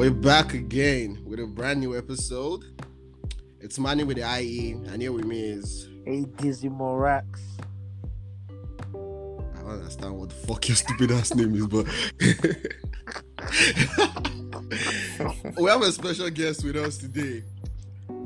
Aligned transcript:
We're 0.00 0.10
back 0.10 0.54
again 0.54 1.22
with 1.26 1.40
a 1.40 1.46
brand 1.46 1.80
new 1.80 1.94
episode. 1.94 2.64
It's 3.60 3.78
Manny 3.78 4.02
with 4.02 4.16
the 4.16 4.22
IE, 4.40 4.70
and 4.70 5.02
here 5.02 5.12
with 5.12 5.26
me 5.26 5.42
is 5.42 5.90
Hey, 6.06 6.24
Dizzy 6.38 6.70
Morax. 6.70 7.26
I 8.94 9.60
don't 9.60 9.68
understand 9.68 10.18
what 10.18 10.30
the 10.30 10.36
fuck 10.36 10.66
your 10.68 10.76
stupid 10.76 11.10
ass 11.10 11.34
name 11.34 11.54
is, 11.54 11.66
but 11.66 11.84
we 15.60 15.68
have 15.68 15.82
a 15.82 15.92
special 15.92 16.30
guest 16.30 16.64
with 16.64 16.76
us 16.76 16.96
today. 16.96 17.44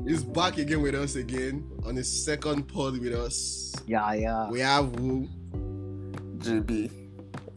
He's 0.07 0.23
back 0.23 0.57
again 0.57 0.81
with 0.81 0.95
us 0.95 1.17
again 1.17 1.69
on 1.85 1.97
his 1.97 2.23
second 2.23 2.69
pod 2.69 2.97
with 2.99 3.13
us. 3.13 3.75
Yeah, 3.85 4.13
yeah. 4.13 4.49
We 4.49 4.61
have 4.61 4.95
who? 4.95 5.27
GB 6.37 6.89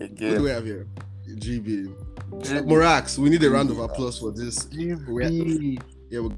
Again. 0.00 0.30
Who 0.30 0.38
do 0.38 0.42
we 0.42 0.50
have 0.50 0.64
here? 0.64 0.88
GB. 1.36 2.07
GB. 2.30 2.66
Morax, 2.66 3.18
we 3.18 3.30
need 3.30 3.42
a 3.42 3.50
round 3.50 3.70
of 3.70 3.78
applause 3.78 4.18
for 4.18 4.30
this. 4.32 4.66
GB. 4.66 5.80
Yeah, 6.10 6.20
we, 6.20 6.30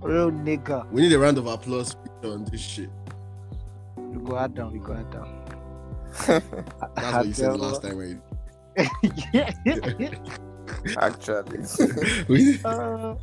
Real 0.00 0.30
nigga. 0.30 0.88
we 0.92 1.02
need 1.02 1.12
a 1.12 1.18
round 1.18 1.38
of 1.38 1.46
applause 1.46 1.96
on 2.22 2.44
this 2.50 2.60
shit. 2.60 2.90
We 3.96 4.24
go 4.24 4.36
out 4.36 4.54
down, 4.54 4.72
we 4.72 4.78
go 4.78 4.92
out 4.94 5.10
down. 5.10 5.44
That's 6.94 7.12
what 7.16 7.26
you 7.26 7.32
said 7.34 7.52
the 7.52 7.58
last 7.58 7.82
time. 7.82 7.96
When 7.96 8.22
yeah. 9.32 9.52
Actually, 10.98 11.64
you, 12.28 12.58
Uh, 12.64 13.14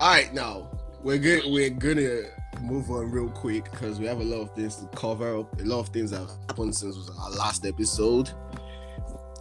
All 0.00 0.10
right, 0.10 0.32
now 0.32 0.70
we're 1.02 1.18
good. 1.18 1.42
We're 1.46 1.70
gonna 1.70 2.22
move 2.64 2.90
on 2.90 3.10
real 3.10 3.28
quick 3.28 3.70
because 3.70 4.00
we 4.00 4.06
have 4.06 4.20
a 4.20 4.24
lot 4.24 4.40
of 4.40 4.54
things 4.54 4.76
to 4.76 4.86
cover 4.96 5.38
up. 5.38 5.60
A 5.60 5.64
lot 5.64 5.80
of 5.80 5.88
things 5.88 6.10
have 6.10 6.28
happened 6.48 6.74
since 6.74 7.10
our 7.20 7.30
last 7.32 7.66
episode. 7.66 8.30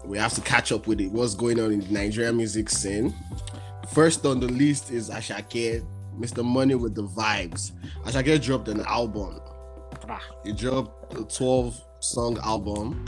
We 0.05 0.17
have 0.17 0.34
to 0.34 0.42
catch 0.42 0.72
up 0.72 0.88
with 0.88 1.00
it. 1.00 1.11
What's 1.11 1.34
going 1.34 1.59
on 1.59 1.72
in 1.72 1.80
the 1.80 1.88
Nigerian 1.92 2.36
music 2.36 2.70
scene? 2.70 3.14
First 3.94 4.25
on 4.25 4.39
the 4.39 4.47
list 4.47 4.92
is 4.92 5.09
Asake, 5.09 5.86
Mr. 6.20 6.44
Money 6.44 6.75
with 6.75 6.95
the 6.95 7.03
Vibes. 7.03 7.72
Asake 8.03 8.42
dropped 8.44 8.67
an 8.67 8.81
album. 8.81 9.40
Ah. 10.09 10.22
He 10.44 10.52
dropped 10.52 11.14
a 11.14 11.23
12 11.23 11.81
song 12.02 12.38
album 12.44 13.06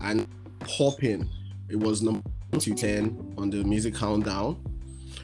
and 0.00 0.26
popping. 0.60 1.28
It 1.68 1.76
was 1.76 2.00
number 2.00 2.22
210 2.58 3.34
on 3.36 3.50
the 3.50 3.62
music 3.64 3.94
countdown. 3.94 4.54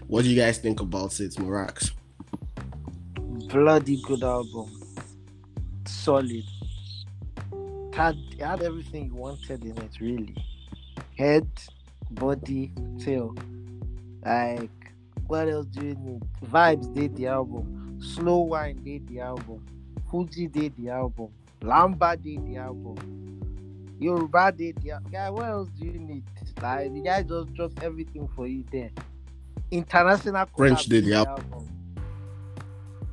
What 0.07 0.25
do 0.25 0.31
you 0.31 0.41
guys 0.41 0.59
think 0.59 0.81
about 0.81 1.19
it, 1.21 1.33
Morax? 1.37 1.93
bloody 3.49 4.01
good 4.03 4.23
album. 4.23 4.71
Solid. 5.87 6.45
It 7.53 7.95
had, 7.95 8.17
it 8.33 8.41
had 8.41 8.63
everything 8.63 9.07
you 9.07 9.15
wanted 9.15 9.65
in 9.65 9.77
it, 9.79 10.01
really. 10.01 10.37
Head, 11.17 11.49
body, 12.11 12.73
tail. 13.01 13.35
Like, 14.25 14.71
what 15.27 15.49
else 15.49 15.67
do 15.67 15.87
you 15.87 15.95
need? 15.95 16.23
Vibes 16.45 16.95
did 16.95 17.17
the 17.17 17.29
album. 17.29 17.99
Slow 18.01 18.41
Wine 18.41 18.77
did 18.85 19.09
the 19.09 19.21
album. 19.21 19.65
Fuji 20.11 20.47
did 20.47 20.77
the 20.77 20.91
album. 20.91 21.29
Lamba 21.63 22.23
did 22.23 22.47
the 22.47 22.59
album. 22.59 22.97
Yoruba 23.99 24.53
did 24.53 24.77
the 24.83 24.93
album. 24.93 25.11
Guy, 25.11 25.31
what 25.31 25.47
else 25.47 25.69
do 25.79 25.87
you 25.87 25.99
need? 25.99 26.25
Like, 26.63 26.93
the 26.93 27.01
guy 27.01 27.23
just 27.23 27.53
dropped 27.55 27.83
everything 27.83 28.29
for 28.37 28.47
you 28.47 28.65
there. 28.71 28.91
International 29.71 30.47
French 30.57 30.85
did 30.85 31.07
the 31.07 31.15
album. 31.15 31.45
album. 31.53 31.78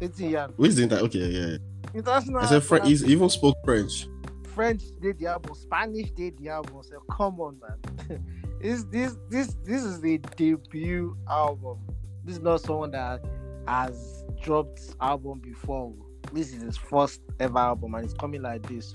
18 0.06 0.30
years. 0.30 0.52
Who 0.58 0.66
is 0.66 0.76
the 0.76 0.84
inter? 0.84 0.98
Okay, 0.98 1.20
yeah. 1.20 1.58
International. 1.94 2.42
I 2.42 2.46
said 2.46 2.64
French. 2.64 2.88
He 2.88 3.12
even 3.12 3.30
spoke 3.30 3.58
French. 3.64 4.08
French 4.54 4.84
de 5.02 5.14
diablo, 5.14 5.54
Spanish 5.54 6.12
de 6.12 6.32
diablo. 6.32 6.82
So 6.82 7.00
come 7.12 7.40
on, 7.42 7.60
man. 7.60 8.24
this 8.62 8.84
this 8.86 9.18
this 9.30 9.56
this 9.64 9.84
is 9.84 10.02
the 10.02 10.18
debut 10.38 11.18
album. 11.30 11.80
This 12.24 12.38
is 12.38 12.42
not 12.42 12.62
someone 12.62 12.92
that 12.92 13.24
has 13.68 14.24
dropped 14.42 14.82
album 15.02 15.40
before. 15.40 15.94
This 16.34 16.54
is 16.54 16.62
his 16.62 16.78
first 16.78 17.22
ever 17.40 17.60
album, 17.60 17.96
and 17.96 18.06
it's 18.06 18.14
coming 18.14 18.42
like 18.42 18.68
this. 18.68 18.94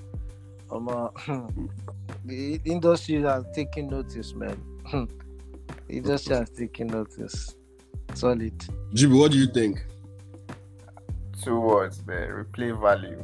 Um, 0.70 0.88
uh, 0.88 1.08
the 2.24 2.60
industry 2.64 3.20
has 3.22 3.44
taken 3.54 3.88
notice, 3.88 4.34
man. 4.34 4.60
the 4.90 5.08
industry 5.88 6.36
has 6.36 6.50
taken 6.50 6.86
notice. 6.88 7.56
Solid. 8.14 8.54
Jib, 8.92 9.12
what 9.12 9.32
do 9.32 9.38
you 9.38 9.46
think? 9.46 9.84
Two 11.42 11.60
words, 11.60 12.04
man. 12.06 12.28
Replay 12.28 12.78
value, 12.80 13.22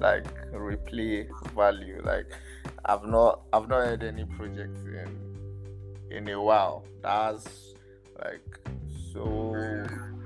like 0.00 0.26
replay 0.52 1.28
value. 1.54 2.00
Like 2.04 2.26
I've 2.84 3.04
not, 3.04 3.42
I've 3.52 3.68
not 3.68 3.86
had 3.86 4.02
any 4.02 4.24
project 4.24 4.76
in 4.86 5.22
in 6.10 6.28
a 6.28 6.40
while 6.40 6.84
that's 7.02 7.74
like 8.22 8.58
so 9.12 9.54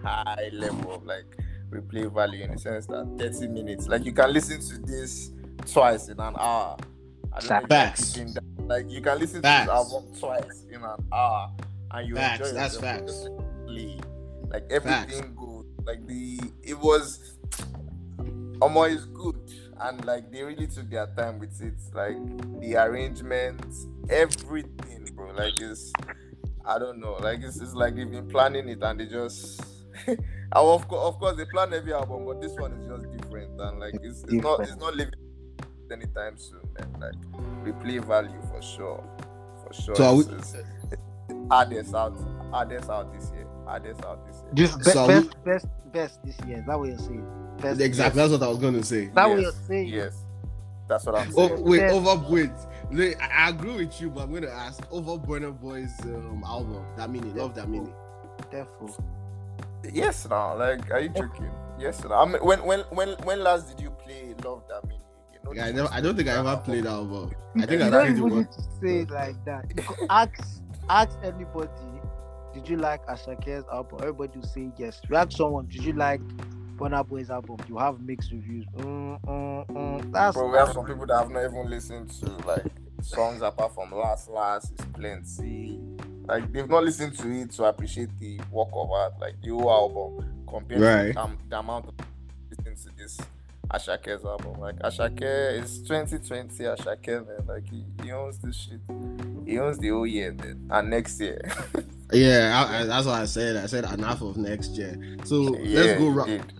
high 0.04 0.50
level 0.52 0.94
of 0.94 1.04
like 1.06 1.24
replay 1.70 2.12
value 2.12 2.44
in 2.44 2.52
the 2.52 2.58
sense 2.58 2.86
that 2.86 3.06
30 3.18 3.48
minutes, 3.48 3.88
like 3.88 4.04
you 4.04 4.12
can 4.12 4.32
listen 4.32 4.60
to 4.60 4.78
this 4.86 5.30
twice 5.66 6.08
in 6.08 6.18
an 6.20 6.34
hour. 6.38 6.76
I 7.32 7.40
don't 7.40 7.50
know 7.62 7.66
Facts. 7.68 8.12
picking 8.12 8.34
that. 8.34 8.42
Like 8.66 8.90
you 8.90 9.00
can 9.00 9.18
listen 9.18 9.42
Facts. 9.42 9.66
to 9.66 9.72
this 9.72 9.92
album 9.92 10.12
twice 10.18 10.64
in 10.70 10.82
an 10.82 11.04
hour, 11.12 11.50
and 11.92 12.08
you 12.08 12.14
Facts, 12.16 12.40
enjoy 12.48 12.52
that's 12.60 12.76
facts. 12.76 13.26
Like 14.50 14.68
Facts. 14.70 14.74
everything 15.14 15.34
good. 15.36 15.49
Like 15.84 16.06
the 16.06 16.40
it 16.62 16.78
was 16.78 17.36
Omo 18.60 18.88
is 18.90 19.06
good. 19.06 19.36
And 19.80 20.04
like 20.04 20.30
they 20.30 20.42
really 20.42 20.66
took 20.66 20.90
their 20.90 21.06
time 21.16 21.38
with 21.38 21.60
it. 21.62 21.74
Like 21.94 22.16
the 22.60 22.76
arrangements, 22.76 23.86
everything, 24.10 25.08
bro. 25.14 25.32
Like 25.32 25.58
it's 25.60 25.92
I 26.64 26.78
don't 26.78 26.98
know. 27.00 27.14
Like 27.14 27.40
it's, 27.42 27.60
it's 27.60 27.72
like 27.74 27.96
they've 27.96 28.10
been 28.10 28.28
planning 28.28 28.68
it 28.68 28.82
and 28.82 29.00
they 29.00 29.06
just 29.06 29.62
of 30.52 30.86
course 30.88 31.02
of 31.14 31.18
course 31.18 31.36
they 31.36 31.46
plan 31.46 31.72
every 31.72 31.92
album, 31.94 32.26
but 32.26 32.40
this 32.42 32.52
one 32.58 32.72
is 32.74 32.86
just 32.86 33.10
different 33.16 33.58
and 33.60 33.80
like 33.80 33.94
it's, 34.02 34.22
it's 34.24 34.32
not 34.34 34.60
it's 34.60 34.76
not 34.76 34.94
living 34.94 35.14
anytime 35.90 36.36
soon, 36.36 36.60
man. 36.78 36.94
Like 37.00 37.64
replay 37.64 38.04
value 38.04 38.40
for 38.52 38.60
sure. 38.62 39.02
For 39.66 39.72
sure. 39.72 39.94
So 39.96 40.14
we- 40.16 40.20
It's- 40.22 40.54
it's- 40.54 40.98
hardest 41.48 41.94
out 41.94 42.16
hardest 42.50 42.90
out 42.90 43.12
this 43.12 43.30
year. 43.32 43.46
Hardest 43.66 44.04
out 44.04 44.26
this 44.26 44.36
year. 44.42 44.50
This 44.54 44.76
be- 44.76 44.84
So 44.90 45.06
best, 45.06 45.44
best, 45.44 45.66
best 45.92 46.24
this 46.24 46.36
year. 46.46 46.58
Is 46.58 46.66
that 46.66 46.78
what 46.78 46.88
you're 46.88 46.98
saying? 46.98 47.26
Best, 47.60 47.80
Exactly. 47.80 48.18
That's 48.20 48.32
what 48.32 48.42
I 48.42 48.48
was 48.48 48.58
gonna 48.58 48.82
say. 48.82 49.04
Is 49.04 49.14
that 49.14 49.28
what 49.28 49.36
Yes, 49.40 49.42
you're 49.42 49.66
saying? 49.68 49.88
Yes. 49.88 50.16
That's 50.88 51.06
what 51.06 51.14
I'm 51.14 51.30
saying. 51.32 51.58
Oh 51.58 51.62
wait, 51.62 51.78
Best. 51.80 51.94
over 51.94 52.28
wait. 52.30 52.50
Wait, 52.90 53.16
I 53.20 53.46
I 53.46 53.48
agree 53.50 53.76
with 53.84 54.00
you, 54.00 54.10
but 54.10 54.22
I'm 54.22 54.32
gonna 54.34 54.48
ask 54.48 54.82
over 54.90 55.12
Burna 55.18 55.58
Boy's 55.58 55.92
um, 56.04 56.42
album. 56.44 56.84
That 56.96 57.10
meaning, 57.10 57.34
Love 57.36 57.54
Damini. 57.54 57.92
Therefore, 58.50 58.88
Yes, 59.92 60.28
now, 60.28 60.56
like, 60.58 60.90
are 60.90 61.00
you 61.00 61.08
joking? 61.10 61.50
Yes, 61.78 62.02
now. 62.04 62.22
I 62.22 62.26
mean, 62.26 62.42
when, 62.44 62.62
when, 62.64 62.80
when, 62.90 63.08
when 63.24 63.42
last 63.42 63.68
did 63.68 63.80
you 63.82 63.90
play 63.90 64.34
Love 64.44 64.62
Damini? 64.68 64.98
You 65.32 65.38
know, 65.44 65.52
Yeah, 65.54 65.66
I, 65.66 65.72
never, 65.72 65.88
I 65.92 66.00
don't 66.00 66.16
think 66.16 66.28
I 66.28 66.32
ever 66.38 66.56
played 66.58 66.84
that 66.84 66.90
album. 66.90 67.30
I 67.56 67.66
think 67.66 67.80
you 67.80 67.86
I 67.86 67.90
don't 67.90 68.00
played 68.02 68.10
it 68.12 68.16
even 68.18 68.22
one. 68.30 68.38
need 68.40 68.52
to 68.52 68.62
say 68.80 68.96
it 69.00 69.10
like 69.10 69.42
that. 69.46 69.64
You 69.70 69.82
could 69.82 70.06
ask 70.10 70.60
ask 70.88 71.16
anybody, 71.22 71.70
did 72.54 72.68
you 72.68 72.76
like 72.76 73.04
Asake's 73.06 73.64
album? 73.72 73.98
Everybody 74.00 74.38
will 74.38 74.46
say 74.46 74.70
yes. 74.76 75.00
You 75.08 75.16
ask 75.16 75.32
someone, 75.36 75.66
did 75.66 75.84
you 75.84 75.92
like 75.92 76.20
Burna 76.76 77.06
Boy's 77.06 77.30
album? 77.30 77.56
You 77.68 77.78
have 77.78 78.00
mixed 78.00 78.30
reviews. 78.32 78.66
Mm, 78.76 79.20
mm, 79.24 79.66
mm. 79.68 80.12
That's 80.12 80.36
Bro, 80.36 80.50
we 80.50 80.58
have 80.58 80.72
some 80.72 80.86
people 80.86 81.06
that 81.06 81.18
have 81.18 81.30
not 81.30 81.44
even 81.44 81.68
listened 81.70 82.10
to 82.20 82.26
like 82.46 82.66
songs 83.02 83.42
apart 83.42 83.74
from 83.74 83.92
Last 83.92 84.28
Last 84.28 84.72
is 84.78 84.86
plenty. 84.92 85.78
Like 86.26 86.52
they've 86.52 86.68
not 86.68 86.84
listened 86.84 87.16
to 87.18 87.30
it 87.30 87.50
to 87.52 87.64
appreciate 87.64 88.10
the 88.18 88.40
work 88.50 88.68
of 88.72 88.90
art, 88.90 89.14
like 89.20 89.40
the 89.42 89.50
whole 89.50 89.70
album, 89.70 90.44
compared 90.48 90.80
Right. 90.80 91.12
to 91.14 91.20
um, 91.20 91.38
the 91.48 91.58
amount 91.58 91.86
of 91.86 91.94
listening 91.94 91.98
to 91.98 92.04
this 92.04 92.19
Asake's 93.72 94.24
album. 94.24 94.60
Like 94.60 94.78
Asake 94.80 95.62
is 95.62 95.82
2020 95.82 96.64
Asake, 96.64 97.26
man. 97.26 97.46
Like 97.46 97.68
he, 97.68 97.84
he 98.02 98.12
owns 98.12 98.38
this 98.38 98.56
shit. 98.56 98.80
He 99.46 99.58
owns 99.58 99.78
the 99.78 99.88
whole 99.90 100.06
year, 100.06 100.32
man. 100.32 100.66
And 100.70 100.90
next 100.90 101.20
year. 101.20 101.40
Yeah, 102.12 102.66
I, 102.68 102.80
I, 102.80 102.84
that's 102.86 103.06
what 103.06 103.20
I 103.20 103.24
said. 103.24 103.54
I 103.54 103.66
said 103.66 103.84
enough 103.84 104.20
of 104.20 104.36
next 104.36 104.70
year. 104.72 105.16
So 105.22 105.56
yeah, 105.58 105.80
let's 105.80 105.98
go. 106.00 106.04
he 106.06 106.08
Ra- 106.10 106.24
did. 106.24 106.52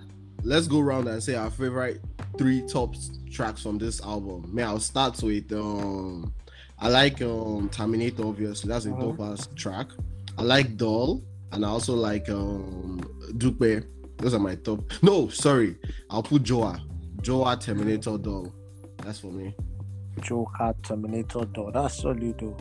let's 0.44 0.69
go 0.69 0.79
round 0.79 1.08
and 1.08 1.20
say 1.20 1.35
our 1.35 1.50
favorite 1.50 2.00
three 2.38 2.62
top 2.69 2.94
tracks 3.32 3.61
from 3.61 3.76
this 3.76 4.00
album. 4.02 4.49
May 4.55 4.62
I'll 4.62 4.79
start 4.79 5.20
with 5.25 5.50
um 5.52 6.32
I 6.79 6.88
like 6.88 7.20
um 7.23 7.69
Terminator 7.73 8.26
obviously 8.26 8.69
that's 8.69 8.85
a 8.85 8.90
Mhm. 8.90 9.00
dope 9.00 9.20
ass 9.29 9.49
track. 9.56 9.88
I 10.38 10.43
like 10.43 10.76
Doll 10.76 11.20
and 11.50 11.64
I 11.67 11.69
also 11.69 11.94
like 11.96 12.29
um 12.29 13.00
Dupe. 13.37 13.85
Those 14.19 14.35
are 14.35 14.38
my 14.38 14.55
top. 14.55 14.85
No, 15.02 15.26
sorry, 15.31 15.75
I'll 16.11 16.23
put 16.23 16.44
Joha. 16.44 16.81
Joha 17.20 17.61
Terminator 17.61 18.19
doll. 18.19 18.52
That's 18.99 19.20
for 19.20 19.32
me. 19.32 19.55
Joha 20.20 20.75
Terminator 20.82 21.44
doll. 21.46 21.70
That's 21.72 22.00
solid 22.02 22.38
though. 22.38 22.56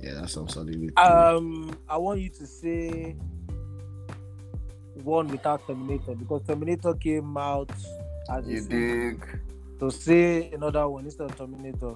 Yeah, 0.00 0.14
that's 0.14 0.32
some 0.32 0.48
solid. 0.48 0.92
Um, 0.98 1.76
I 1.88 1.96
want 1.96 2.20
you 2.20 2.30
to 2.30 2.46
say 2.46 3.16
one 4.94 5.28
without 5.28 5.66
Terminator 5.66 6.14
because 6.14 6.42
Terminator 6.46 6.94
came 6.94 7.36
out 7.36 7.70
as 8.30 8.46
you 8.46 8.62
dig. 8.62 9.40
to 9.78 9.90
say 9.90 10.50
another 10.52 10.88
one 10.88 11.04
instead 11.04 11.30
of 11.30 11.36
Terminator. 11.36 11.94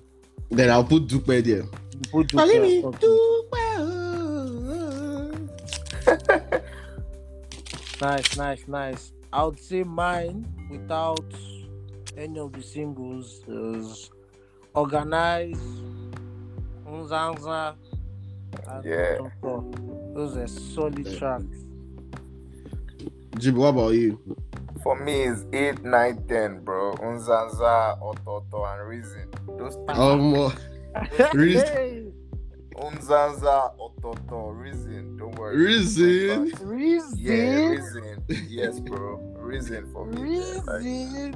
Then 0.51 0.71
I'll 0.71 0.85
put 0.85 1.07
Dupe 1.07 1.27
there. 1.27 1.65
Put 2.11 2.29
Dupe. 2.29 2.39
Calling 2.39 2.63
me 2.63 2.83
Dupe. 2.83 3.55
nice, 8.01 8.37
nice, 8.37 8.69
nice. 8.69 9.13
I 9.33 9.45
would 9.45 9.59
say 9.59 9.83
mine 9.83 10.47
without 10.71 11.25
any 12.17 12.39
of 12.39 12.53
the 12.53 12.63
singles 12.63 13.43
is 13.49 14.11
Organize, 14.75 15.61
Unzanza, 16.87 17.77
and 18.69 18.85
Yeah. 18.85 19.19
Those 20.15 20.37
are 20.37 20.47
solid 20.49 21.07
Yeah. 21.07 21.19
tracks. 21.19 21.65
Jib, 23.39 23.57
what 23.57 23.69
about 23.69 23.95
you? 23.95 24.19
For 24.83 24.97
me, 25.03 25.23
it's 25.25 25.45
8, 25.53 25.83
9, 25.85 26.25
10, 26.29 26.61
bro. 26.65 26.95
Unzanza, 26.95 27.99
Ototo, 28.01 28.65
and 28.73 28.89
Reason. 28.89 29.29
Those 29.59 29.77
three. 29.87 29.95
Um, 29.95 30.53
Reason. 31.35 32.13
Unzanza, 32.77 33.73
Ototo, 33.79 34.53
Reason. 34.57 35.17
Don't 35.17 35.37
worry. 35.39 35.57
Reason. 35.57 36.51
Reason. 36.63 37.19
Yeah, 37.19 37.69
Reason. 37.71 38.25
Yes, 38.49 38.79
bro. 38.81 39.17
Reason 39.39 39.87
for 39.93 40.07
me. 40.07 40.21
man. 40.41 40.65
Like, 40.67 40.83
Reason. 40.83 41.35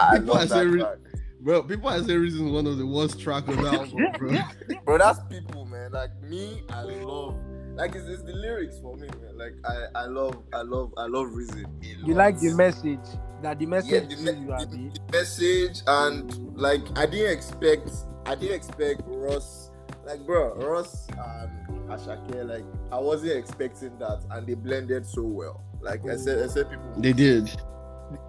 I 0.00 0.18
People 0.18 0.34
love 0.34 0.42
are 0.42 0.46
that 0.46 0.66
re- 0.66 0.80
track. 0.80 0.98
Bro, 1.40 1.62
people 1.64 1.88
are 1.88 2.02
saying 2.02 2.20
reason 2.20 2.46
is 2.46 2.52
one 2.52 2.66
of 2.66 2.76
the 2.78 2.86
worst 2.86 3.18
track 3.20 3.48
on 3.48 3.62
the 3.62 3.68
album, 3.68 4.06
bro. 4.18 4.36
Bro, 4.84 4.98
that's 4.98 5.20
people, 5.30 5.64
man. 5.64 5.92
Like 5.92 6.10
me, 6.22 6.62
I 6.68 6.82
love. 6.82 7.36
Like 7.76 7.94
it's, 7.94 8.06
it's 8.08 8.22
the 8.22 8.32
lyrics 8.34 8.78
for 8.80 8.96
me, 8.96 9.06
man. 9.22 9.38
Like 9.38 9.54
I, 9.64 10.02
I 10.02 10.04
love, 10.06 10.36
I 10.52 10.62
love, 10.62 10.92
I 10.98 11.06
love 11.06 11.32
Reason. 11.32 11.64
a 11.64 12.06
You 12.06 12.14
like 12.14 12.38
the 12.40 12.52
message 12.54 12.98
that 13.42 13.58
the 13.58 13.64
yeah, 13.64 13.70
message 13.70 14.08
the, 14.10 14.16
me- 14.32 14.40
you, 14.40 14.46
the, 14.48 14.52
Abi. 14.54 14.90
the 14.92 15.12
message 15.12 15.80
and 15.86 16.56
like 16.58 16.82
I 16.98 17.06
didn't 17.06 17.32
expect 17.32 17.90
I 18.26 18.34
didn't 18.34 18.56
expect 18.56 19.02
Russ 19.06 19.70
like 20.04 20.26
bro 20.26 20.54
Russ 20.56 21.06
and 21.08 21.88
Asake 21.88 22.46
like 22.46 22.64
I 22.92 22.98
wasn't 22.98 23.32
expecting 23.32 23.96
that 23.98 24.22
and 24.30 24.46
they 24.46 24.54
blended 24.54 25.06
so 25.06 25.22
well 25.22 25.62
like 25.80 26.06
I 26.06 26.16
said 26.16 26.42
I 26.42 26.52
said 26.52 26.68
people 26.68 26.92
They 26.98 27.14
did. 27.14 27.50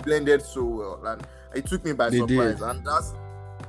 Blended 0.03 0.41
so 0.41 0.63
well 0.63 1.05
and 1.05 1.25
it 1.55 1.65
took 1.65 1.83
me 1.85 1.93
by 1.93 2.09
They 2.09 2.17
surprise 2.19 2.59
did. 2.59 2.67
and 2.67 2.85
that's 2.85 3.13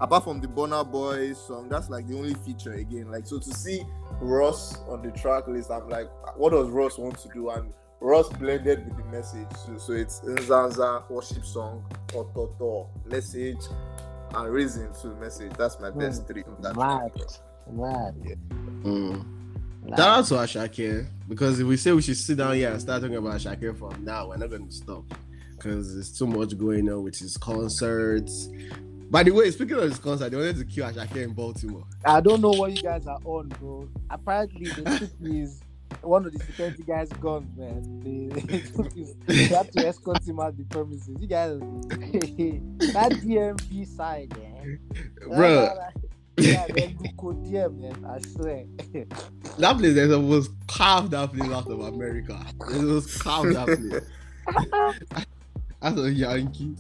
apart 0.01 0.25
from 0.25 0.41
the 0.41 0.47
Burna 0.49 0.89
Boy's 0.91 1.39
song 1.39 1.69
that's 1.69 1.89
like 1.91 2.07
the 2.09 2.17
only 2.17 2.35
feature 2.35 2.73
again 2.75 3.11
like 3.11 3.27
so 3.27 3.39
to 3.39 3.55
see 3.55 3.83
Russ 4.21 4.79
on 4.89 5.03
the 5.03 5.11
track 5.13 5.47
list 5.49 5.71
I'm 5.71 5.89
like 5.89 6.09
what 6.37 6.51
does 6.51 6.69
Russ 6.69 6.99
want 6.99 7.19
to 7.21 7.29
do 7.29 7.51
and 7.51 7.73
Russ 8.01 8.29
blended 8.31 8.85
with 8.87 8.97
the 8.97 9.05
message 9.05 9.47
so, 9.67 9.79
so 9.79 9.93
it's 9.93 10.21
Nzanza 10.21 11.09
worship 11.11 11.45
song 11.45 11.85
Ototo 12.09 12.89
message 13.07 13.61
and 14.35 14.53
reason 14.53 14.93
to 15.03 15.09
message 15.17 15.53
that's 15.59 15.79
my 15.81 15.91
best 15.91 16.27
three 16.27 16.43
of 16.43 16.61
that 16.63 16.75
Mad. 16.77 17.13
track, 17.15 17.29
bro. 17.67 18.37
Mm. 18.85 19.25
Mad. 19.85 19.99
Shout 19.99 20.09
out 20.19 20.25
to 20.27 20.35
Asake 20.35 21.07
because 21.29 21.61
if 21.61 21.67
we 21.67 21.77
say 21.77 21.93
we 21.93 22.03
should 22.03 22.17
sit 22.17 22.39
down 22.39 22.55
here 22.55 22.71
and 22.71 22.81
start 22.81 23.03
talking 23.03 23.17
about 23.17 23.35
Asake 23.35 23.77
from 23.79 24.05
now, 24.05 24.29
we're 24.29 24.37
not 24.37 24.49
going 24.51 24.67
to 24.67 24.73
stop 24.73 25.05
because 25.63 25.95
there's 25.95 26.17
too 26.17 26.27
much 26.27 26.57
going 26.59 26.91
on 26.91 27.05
with 27.05 27.19
his 27.19 27.37
concerts. 27.37 28.49
By 29.11 29.23
the 29.23 29.31
way, 29.31 29.51
speaking 29.51 29.77
of 29.77 29.83
his 29.83 29.99
concert, 29.99 30.31
they 30.31 30.37
wanted 30.37 30.57
to 30.57 30.65
kill 30.65 30.91
Asake 30.91 31.17
in 31.17 31.33
Baltimore. 31.33 31.85
I 32.05 32.21
don't 32.21 32.41
know 32.41 32.51
what 32.51 32.75
you 32.75 32.83
guys 32.83 33.07
are 33.07 33.21
on, 33.25 33.49
bro. 33.49 33.89
Apparently, 34.11 34.71
they 34.71 34.99
took 34.99 35.11
his 35.21 35.61
one 36.01 36.25
of 36.25 36.33
the 36.33 36.39
security 36.39 36.83
guys' 36.83 37.11
guns, 37.21 37.47
man. 37.57 38.01
They, 38.01 38.41
they 38.47 38.61
took 38.61 38.93
his, 38.93 39.15
they 39.27 39.45
had 39.45 39.71
to 39.73 39.87
escort 39.87 40.27
him 40.27 40.41
out 40.41 40.57
the 40.57 40.65
premises. 40.65 41.15
You 41.21 41.27
guys, 41.27 41.59
that 41.61 43.13
DMV 43.23 43.87
side, 43.87 44.37
man. 44.39 44.79
Bro, 45.29 45.79
yeah, 46.39 46.67
they 46.69 46.97
look 46.99 47.37
DM, 47.45 47.79
man. 47.79 48.05
I 48.07 48.21
swear. 48.27 48.65
that 49.59 49.79
place 49.79 49.95
they 49.95 50.07
was 50.17 50.49
carved 50.67 51.11
that 51.11 51.33
place 51.33 51.51
out 51.51 51.71
of 51.71 51.81
America. 51.81 52.41
It 52.71 52.83
was 52.83 53.15
carved 53.19 53.55
that 53.55 53.67
place. 53.67 55.27
As 55.83 55.99
a 55.99 56.13
Yankee. 56.13 56.75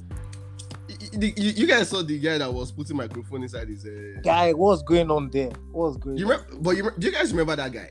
You, 1.12 1.32
you- 1.36 1.52
you 1.52 1.66
guys 1.66 1.88
saw 1.88 2.02
the 2.02 2.18
guy 2.18 2.38
that 2.38 2.52
was 2.52 2.70
putting 2.70 2.96
microphone 2.96 3.42
inside 3.42 3.68
his. 3.68 3.84
Uh, 3.84 4.20
Guy, 4.22 4.52
what's 4.52 4.82
going 4.82 5.10
on 5.10 5.30
there? 5.30 5.50
What's 5.72 5.96
going 5.96 6.16
you 6.16 6.26
on? 6.26 6.30
remember? 6.32 6.56
But 6.60 6.76
you, 6.76 6.90
do 6.98 7.06
you 7.06 7.12
guys 7.12 7.30
remember 7.32 7.56
that 7.56 7.72
guy? 7.72 7.88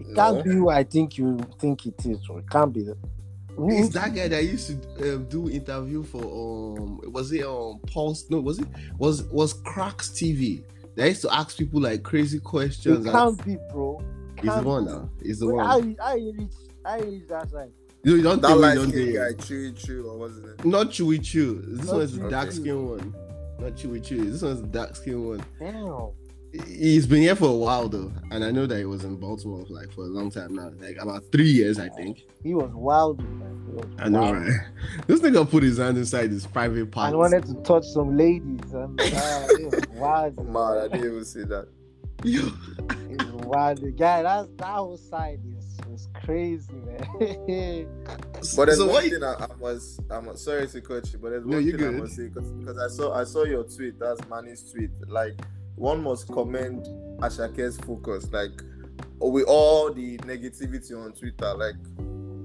It 0.00 0.14
can't 0.14 0.38
No. 0.38 0.42
be 0.42 0.50
who 0.50 0.68
I 0.70 0.82
think 0.84 1.18
you 1.18 1.38
think 1.58 1.86
it 1.86 2.04
is. 2.06 2.18
Bro. 2.26 2.38
It 2.38 2.50
can't 2.50 2.72
be. 2.72 2.84
Who- 3.56 3.70
It's 3.70 3.90
that 3.94 4.14
guy 4.14 4.28
that 4.28 4.44
used 4.44 4.68
to 4.96 5.14
um, 5.16 5.24
do 5.26 5.48
interview 5.50 6.02
for 6.02 6.22
um 6.22 7.00
was 7.12 7.30
it 7.32 7.44
um 7.44 7.78
Pulse 7.92 8.24
no 8.30 8.40
was 8.40 8.58
it 8.58 8.66
was 8.98 9.24
was 9.24 9.54
Kraks 9.62 10.10
TV 10.12 10.62
they 10.96 11.08
used 11.08 11.22
to 11.22 11.34
ask 11.34 11.58
people 11.58 11.80
like 11.80 12.02
crazy 12.02 12.38
questions 12.40 13.04
It 13.06 13.10
can't 13.10 13.44
be, 13.44 13.56
bro. 13.70 14.02
he's 14.36 14.44
the 14.44 14.50
Can't 14.50 14.66
one 14.66 14.84
now 14.86 15.10
he's 15.22 15.40
the 15.40 15.46
Wait, 15.46 15.54
one 15.56 15.66
I 15.66 15.76
you 15.76 15.96
how 16.00 16.14
you 16.14 16.32
reach 16.32 16.52
how 16.84 16.98
reach 17.00 17.28
that 17.28 17.50
side? 17.50 17.70
You 18.02 18.16
you 18.16 18.22
don't 18.22 18.40
that 18.42 18.48
think 18.48 18.60
light 18.60 18.78
skin 18.78 19.14
guy 19.14 19.32
Chewy 19.44 19.76
Chew 19.76 20.06
or 20.08 20.18
what's 20.18 20.34
his 20.34 20.44
name 20.44 20.54
not 20.64 20.88
Chewy 20.88 21.22
Chew 21.22 21.62
this 21.66 21.86
Not 21.86 21.96
one's 21.96 22.16
the 22.16 22.22
Chewy 22.24 22.30
dark 22.30 22.52
skin 22.52 22.88
one 22.88 23.14
not 23.58 23.72
Chewy 23.72 24.02
Chew 24.04 24.30
this 24.30 24.42
one's 24.42 24.60
the 24.62 24.66
dark 24.68 24.96
skin 24.96 25.26
one 25.26 25.44
Damn. 25.58 26.10
he's 26.66 27.06
been 27.06 27.20
here 27.22 27.36
for 27.36 27.48
a 27.48 27.52
while 27.52 27.88
though 27.88 28.12
and 28.30 28.42
I 28.44 28.50
know 28.50 28.66
that 28.66 28.78
he 28.78 28.84
was 28.84 29.04
in 29.04 29.16
Baltimore 29.16 29.64
like 29.68 29.92
for 29.92 30.02
a 30.04 30.08
long 30.08 30.30
time 30.30 30.54
now 30.54 30.70
like 30.80 30.96
about 31.00 31.24
three 31.30 31.50
years 31.50 31.78
I 31.78 31.88
think 31.90 32.22
He 32.42 32.54
was 32.54 32.70
wild, 32.72 33.18
man. 33.22 33.64
He 33.68 33.72
was 33.76 33.86
I 33.98 34.08
know 34.08 34.20
wild. 34.22 34.36
right 34.38 34.60
this 35.06 35.20
nigga 35.20 35.48
put 35.48 35.62
his 35.62 35.78
hand 35.78 35.98
inside 35.98 36.30
his 36.30 36.46
private 36.46 36.90
part 36.90 37.10
And 37.10 37.18
wanted 37.18 37.44
to 37.46 37.54
touch 37.62 37.84
some 37.84 38.16
ladies. 38.16 38.72
And 38.72 39.00
uh, 39.00 39.46
he 39.58 39.64
was 39.64 39.82
wild. 39.94 40.36
man 40.48 40.56
I 40.78 40.88
didn't 40.88 41.04
even 41.04 41.24
see 41.24 41.42
that 41.44 41.68
Yo. 42.24 42.50
Wild. 43.46 43.78
The 43.78 43.90
guy, 43.92 44.22
that's, 44.22 44.48
that 44.58 44.66
whole 44.66 44.96
side 44.98 45.40
is, 45.56 45.59
is 45.92 46.08
crazy, 46.24 46.72
man. 46.72 47.86
But 48.56 48.66
there's 48.66 48.78
so 48.78 48.88
one 48.88 49.02
thing 49.08 49.22
I, 49.22 49.34
I 49.34 49.48
was 49.58 50.00
I'm 50.10 50.34
sorry 50.36 50.66
to 50.68 50.80
cut 50.80 51.12
you, 51.12 51.18
but 51.18 51.30
there's 51.30 51.44
No, 51.44 51.56
one 51.56 51.66
you 51.66 51.72
thing 51.76 51.86
I 51.86 51.90
good. 51.90 52.00
must 52.00 52.16
say 52.16 52.28
because 52.28 52.78
I 52.78 52.88
saw 52.88 53.14
I 53.14 53.24
saw 53.24 53.44
your 53.44 53.64
tweet. 53.64 53.98
That's 53.98 54.20
Manny's 54.28 54.70
tweet. 54.72 54.90
Like 55.08 55.34
one 55.76 56.02
must 56.02 56.28
commend 56.28 56.86
Asake's 57.20 57.76
focus. 57.78 58.30
Like 58.32 58.62
with 59.20 59.44
all 59.46 59.92
the 59.92 60.16
negativity 60.18 60.92
on 60.96 61.12
Twitter, 61.12 61.54
like 61.54 61.74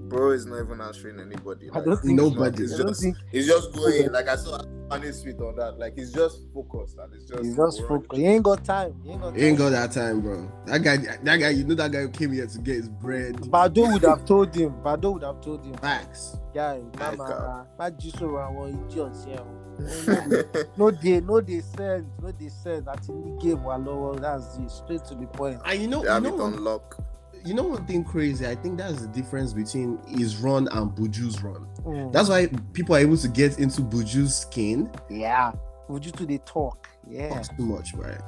bro 0.09 0.31
is 0.31 0.45
not 0.45 0.61
even 0.63 0.81
answering 0.81 1.19
anybody. 1.19 1.69
I 1.73 1.81
don't 1.81 1.97
think 2.01 2.19
Nobody. 2.19 2.63
It's 2.63 2.77
just 2.77 3.01
think 3.01 3.17
it's 3.31 3.47
just 3.47 3.73
going. 3.73 4.11
Like 4.11 4.27
I 4.27 4.35
saw 4.35 4.61
Manny's 4.89 5.21
tweet 5.21 5.39
on 5.39 5.55
that. 5.57 5.77
Like 5.79 5.95
he's 5.95 6.11
just 6.13 6.41
focused 6.53 6.97
and 6.97 7.13
it's 7.13 7.25
just 7.25 7.43
he's 7.43 7.55
just 7.55 7.79
we're- 7.81 7.87
focused. 7.89 8.19
He 8.19 8.25
ain't 8.27 8.43
got 8.43 8.63
time. 8.63 8.95
He 9.03 9.11
ain't 9.11 9.21
got 9.21 9.29
time. 9.29 9.39
He 9.39 9.45
ain't 9.47 9.57
got 9.57 9.69
that 9.71 9.91
time, 9.91 10.21
bro. 10.21 10.51
That 10.67 10.79
guy, 10.83 10.97
that 10.97 11.37
guy, 11.37 11.49
you 11.49 11.63
know 11.63 11.75
that 11.75 11.91
guy 11.91 12.01
who 12.01 12.09
came 12.09 12.33
here 12.33 12.47
to 12.47 12.57
get 12.59 12.75
his 12.75 12.89
bread. 12.89 13.35
Bado 13.35 13.91
would 13.93 14.03
have 14.03 14.25
told 14.25 14.53
him. 14.55 14.71
Bado 14.83 15.13
would 15.13 15.23
have 15.23 15.41
told 15.41 15.63
him. 15.65 15.73
Facts. 15.75 16.37
Guy, 16.53 16.81
My 16.99 17.15
mama, 17.15 17.67
ma 17.77 17.89
jiso 17.89 18.29
àwọn 18.39 18.85
idiots 18.89 19.25
here. 19.25 19.43
No 20.77 20.89
dey, 20.89 21.19
no 21.19 21.41
dey 21.41 21.59
send, 21.75 22.05
no 22.21 22.31
dey 22.31 22.47
send. 22.49 22.85
Àti 22.87 23.11
ní 23.11 23.37
game 23.41 23.61
wa 23.63 23.77
lọ́wọ́. 23.77 24.21
That's 24.21 24.57
it. 24.57 24.71
Straight 24.71 25.03
to 25.05 25.15
the 25.15 25.27
point. 25.27 25.59
And 25.65 25.81
you 25.81 25.87
know, 25.89 25.99
They 25.99 26.05
you 26.07 26.13
have 26.13 26.23
know, 26.23 26.29
it 26.29 26.37
one, 26.37 26.53
on 26.53 26.63
lock. 26.63 26.97
You 27.45 27.53
know 27.53 27.63
one 27.63 27.85
thing 27.85 28.03
crazy. 28.03 28.45
I 28.47 28.55
think 28.55 28.77
that's 28.77 29.01
the 29.01 29.07
difference 29.07 29.53
between 29.53 29.99
his 30.07 30.37
run 30.37 30.67
and 30.71 30.91
Buju's 30.91 31.41
run. 31.43 31.67
Mm. 31.85 32.11
That's 32.11 32.29
why 32.29 32.47
people 32.73 32.95
are 32.95 32.99
able 32.99 33.17
to 33.17 33.27
get 33.27 33.59
into 33.59 33.81
Buju's 33.81 34.35
skin. 34.35 34.89
yeah. 35.09 35.51
Buju 35.89 36.05
you 36.07 36.11
to 36.13 36.25
they 36.25 36.37
talk? 36.39 36.87
Yeah. 37.07 37.29
Talks 37.29 37.49
too 37.49 37.63
much, 37.65 37.93
right? 37.93 38.19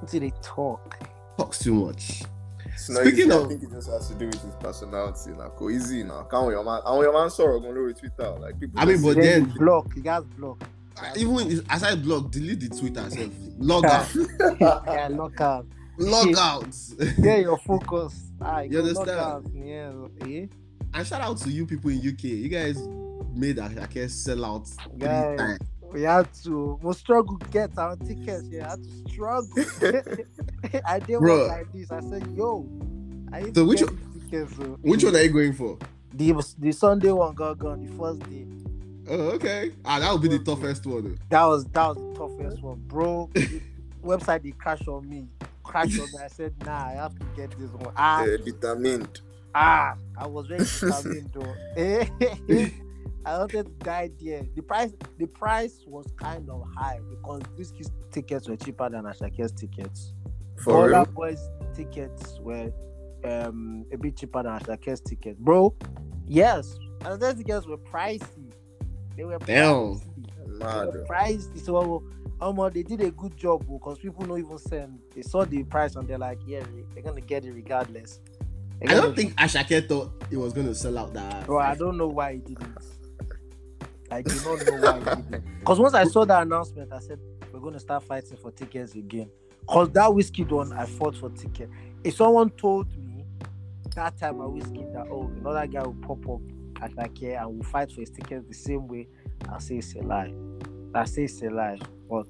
Until 0.00 0.20
they 0.20 0.32
talk. 0.42 0.98
Talks 1.36 1.58
too 1.58 1.74
much. 1.74 2.22
It's 2.64 2.88
not 2.88 3.02
Speaking 3.02 3.26
easy. 3.26 3.30
of- 3.32 3.44
I 3.44 3.48
think 3.48 3.62
it 3.64 3.70
just 3.70 3.90
has 3.90 4.08
to 4.08 4.14
do 4.14 4.26
with 4.28 4.40
his 4.42 4.54
personality. 4.54 5.32
Now, 5.36 5.48
go 5.50 5.68
easy 5.68 6.04
now. 6.04 6.22
Can't 6.22 6.50
your 6.50 6.64
man? 6.64 6.80
And 6.86 7.02
your 7.02 7.12
man 7.12 7.28
sorrow 7.28 7.60
going 7.60 7.74
to 7.74 7.92
Twitter. 8.00 8.30
Like 8.40 8.58
people. 8.58 8.80
I 8.80 8.86
mean, 8.86 9.02
but 9.02 9.16
then- 9.16 9.44
block. 9.58 9.92
He 9.94 10.00
got 10.00 10.24
block. 10.38 10.64
Even 11.16 11.50
if- 11.50 11.70
aside 11.70 12.02
block, 12.02 12.30
delete 12.30 12.60
the 12.60 12.68
Twitter 12.70 13.10
self. 13.10 13.30
Log 13.58 13.84
out. 13.86 14.08
yeah, 14.86 15.08
knock 15.08 15.38
out. 15.40 15.66
Log 15.98 16.34
out. 16.36 16.76
Yeah, 17.18 17.36
your 17.36 17.58
focus. 17.58 18.14
Ah, 18.40 18.60
You 18.60 18.78
understand? 18.80 19.50
Yeah. 19.54 19.92
Eh? 20.26 20.46
and 20.94 21.06
shout 21.06 21.20
out 21.22 21.38
to 21.38 21.50
you 21.50 21.66
people 21.66 21.90
in 21.90 21.98
UK. 21.98 22.24
You 22.24 22.48
guys 22.48 22.76
made 23.34 23.56
Asake 23.56 24.10
sell 24.10 24.44
out 24.44 24.66
three 24.68 24.98
Guys. 24.98 25.38
times. 25.38 25.58
We 25.92 26.02
had 26.02 26.32
to 26.44 26.78
we 26.82 26.92
struggle 26.94 27.38
to 27.38 27.46
get 27.48 27.76
our 27.78 27.96
tickets. 27.96 28.44
Yeah, 28.50 28.66
I 28.66 28.70
had 28.70 28.82
to 28.82 29.10
struggle. 29.10 29.48
I 30.86 30.98
did 30.98 31.18
Bro. 31.18 31.46
like 31.48 31.72
this. 31.72 31.90
I 31.90 32.00
said, 32.00 32.26
"Yo, 32.34 32.66
I 33.32 33.42
So 33.42 33.50
to 33.52 33.64
which 33.66 33.80
get 33.80 33.90
one- 33.90 34.20
tickets." 34.30 34.56
So. 34.56 34.62
Which 34.82 35.04
one 35.04 35.16
are 35.16 35.22
you 35.22 35.30
going 35.30 35.52
for? 35.52 35.78
The 36.14 36.54
the 36.58 36.72
Sunday 36.72 37.12
one 37.12 37.34
got 37.34 37.58
gone. 37.58 37.84
The 37.86 37.92
first 37.98 38.20
day. 38.30 38.46
Oh, 39.08 39.30
okay. 39.32 39.72
Ah, 39.84 39.98
that 40.00 40.12
would 40.12 40.22
be 40.22 40.28
the 40.28 40.38
toughest 40.38 40.86
one. 40.86 41.04
though. 41.04 41.14
That 41.30 41.44
was 41.44 41.64
that 41.66 41.88
was 41.88 41.96
the 41.96 42.14
toughest 42.18 42.62
one, 42.62 42.82
bro. 42.86 43.30
website 44.02 44.42
they 44.42 44.50
crashed 44.52 44.88
on 44.88 45.08
me. 45.08 45.26
Crashed 45.62 46.00
on 46.00 46.06
me. 46.06 46.18
I 46.22 46.28
said, 46.28 46.54
"Nah, 46.64 46.86
I 46.86 46.92
have 46.92 47.18
to 47.18 47.26
get 47.36 47.50
this 47.58 47.70
one." 47.70 47.92
Ah, 47.96 48.22
uh, 48.22 48.36
determined. 48.38 49.20
ah, 49.54 49.94
I 50.18 50.26
was 50.26 50.46
very 50.46 50.64
determined 50.64 51.30
though. 51.32 51.54
Eh, 51.76 52.06
I 53.24 53.38
wanted 53.38 53.66
to 53.66 53.84
die 53.84 54.10
there. 54.20 54.42
The 54.56 54.62
price, 54.62 54.92
the 55.18 55.26
price 55.26 55.84
was 55.86 56.06
kind 56.16 56.48
of 56.50 56.64
high 56.76 56.98
because 57.08 57.42
these 57.56 57.72
tickets 58.10 58.48
were 58.48 58.56
cheaper 58.56 58.88
than 58.90 59.04
Asake's 59.04 59.52
tickets. 59.52 60.14
For 60.58 60.72
All 60.76 60.86
real. 60.88 61.04
boys' 61.06 61.48
tickets 61.74 62.38
were 62.40 62.72
um 63.24 63.84
a 63.92 63.96
bit 63.96 64.16
cheaper 64.16 64.42
than 64.42 64.58
Asake's 64.58 65.00
tickets, 65.00 65.38
bro. 65.38 65.74
Yes, 66.26 66.76
Asake's 67.00 67.38
tickets 67.38 67.66
were 67.66 67.78
pricey. 67.78 68.52
They 69.16 69.24
were 69.24 69.38
Damn. 69.38 69.74
pricey. 69.74 70.00
Mad. 70.04 70.11
The 70.62 71.04
price 71.06 71.48
is 71.54 71.64
so 71.64 72.02
um, 72.40 72.70
they 72.72 72.82
did 72.82 73.00
a 73.00 73.10
good 73.10 73.36
job 73.36 73.64
because 73.70 73.98
people 73.98 74.24
don't 74.24 74.38
even 74.38 74.58
send. 74.58 74.98
They 75.14 75.22
saw 75.22 75.44
the 75.44 75.62
price 75.64 75.94
and 75.94 76.08
they're 76.08 76.18
like, 76.18 76.40
yeah, 76.46 76.64
they're 76.92 77.02
gonna 77.02 77.20
get 77.20 77.44
it 77.44 77.52
regardless. 77.52 78.20
They're 78.80 78.90
I 78.90 79.00
don't 79.00 79.14
think 79.14 79.34
Asake 79.36 79.88
thought 79.88 80.12
it 80.30 80.36
was 80.36 80.52
gonna 80.52 80.74
sell 80.74 80.98
out 80.98 81.14
that. 81.14 81.46
bro. 81.46 81.58
I 81.60 81.74
don't 81.76 81.96
know 81.96 82.08
why 82.08 82.34
he 82.34 82.38
didn't. 82.40 82.78
I 84.10 84.22
do 84.22 84.34
not 84.44 84.66
know 84.66 84.80
why 84.80 84.98
he 84.98 85.22
didn't. 85.22 85.44
Because 85.60 85.78
once 85.78 85.94
I 85.94 86.04
saw 86.04 86.24
that 86.24 86.42
announcement, 86.42 86.92
I 86.92 86.98
said 86.98 87.20
we're 87.52 87.60
gonna 87.60 87.80
start 87.80 88.02
fighting 88.02 88.36
for 88.36 88.50
tickets 88.50 88.94
again. 88.94 89.30
Cause 89.68 89.90
that 89.90 90.10
Wizkid 90.10 90.50
one, 90.50 90.72
I 90.72 90.86
fought 90.86 91.16
for 91.16 91.30
ticket. 91.30 91.70
If 92.02 92.16
someone 92.16 92.50
told 92.50 92.88
me 92.98 93.24
that 93.94 94.18
time 94.18 94.40
at 94.40 94.48
Wizkid 94.48 94.92
that 94.94 95.06
oh 95.10 95.30
another 95.36 95.66
guy 95.66 95.82
will 95.82 95.94
pop 96.02 96.28
up 96.28 96.40
at 96.82 96.96
like 96.96 97.22
and 97.22 97.56
will 97.56 97.64
fight 97.64 97.92
for 97.92 98.00
his 98.00 98.10
tickets 98.10 98.44
the 98.48 98.54
same 98.54 98.88
way, 98.88 99.06
I 99.48 99.60
say 99.60 99.76
it's 99.76 99.94
a 99.94 100.00
lie. 100.00 100.32
I 100.94 101.04
say 101.04 101.24
it's 101.24 101.42
a 101.42 101.50
lie. 101.50 101.78
But 102.10 102.26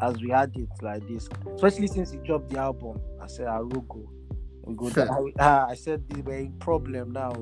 as 0.00 0.20
we 0.20 0.30
had 0.30 0.52
it 0.56 0.68
like 0.80 1.06
this, 1.08 1.28
especially 1.54 1.86
since 1.86 2.10
he 2.10 2.18
dropped 2.18 2.50
the 2.50 2.58
album, 2.58 3.00
I 3.20 3.26
said 3.26 3.46
I 3.46 3.60
will 3.60 3.82
go. 3.82 4.10
We 4.64 4.74
go 4.74 4.90
down. 4.90 5.32
I, 5.38 5.66
I 5.70 5.74
said 5.74 6.08
this 6.08 6.22
we're 6.24 6.48
problem 6.60 7.12
now. 7.12 7.32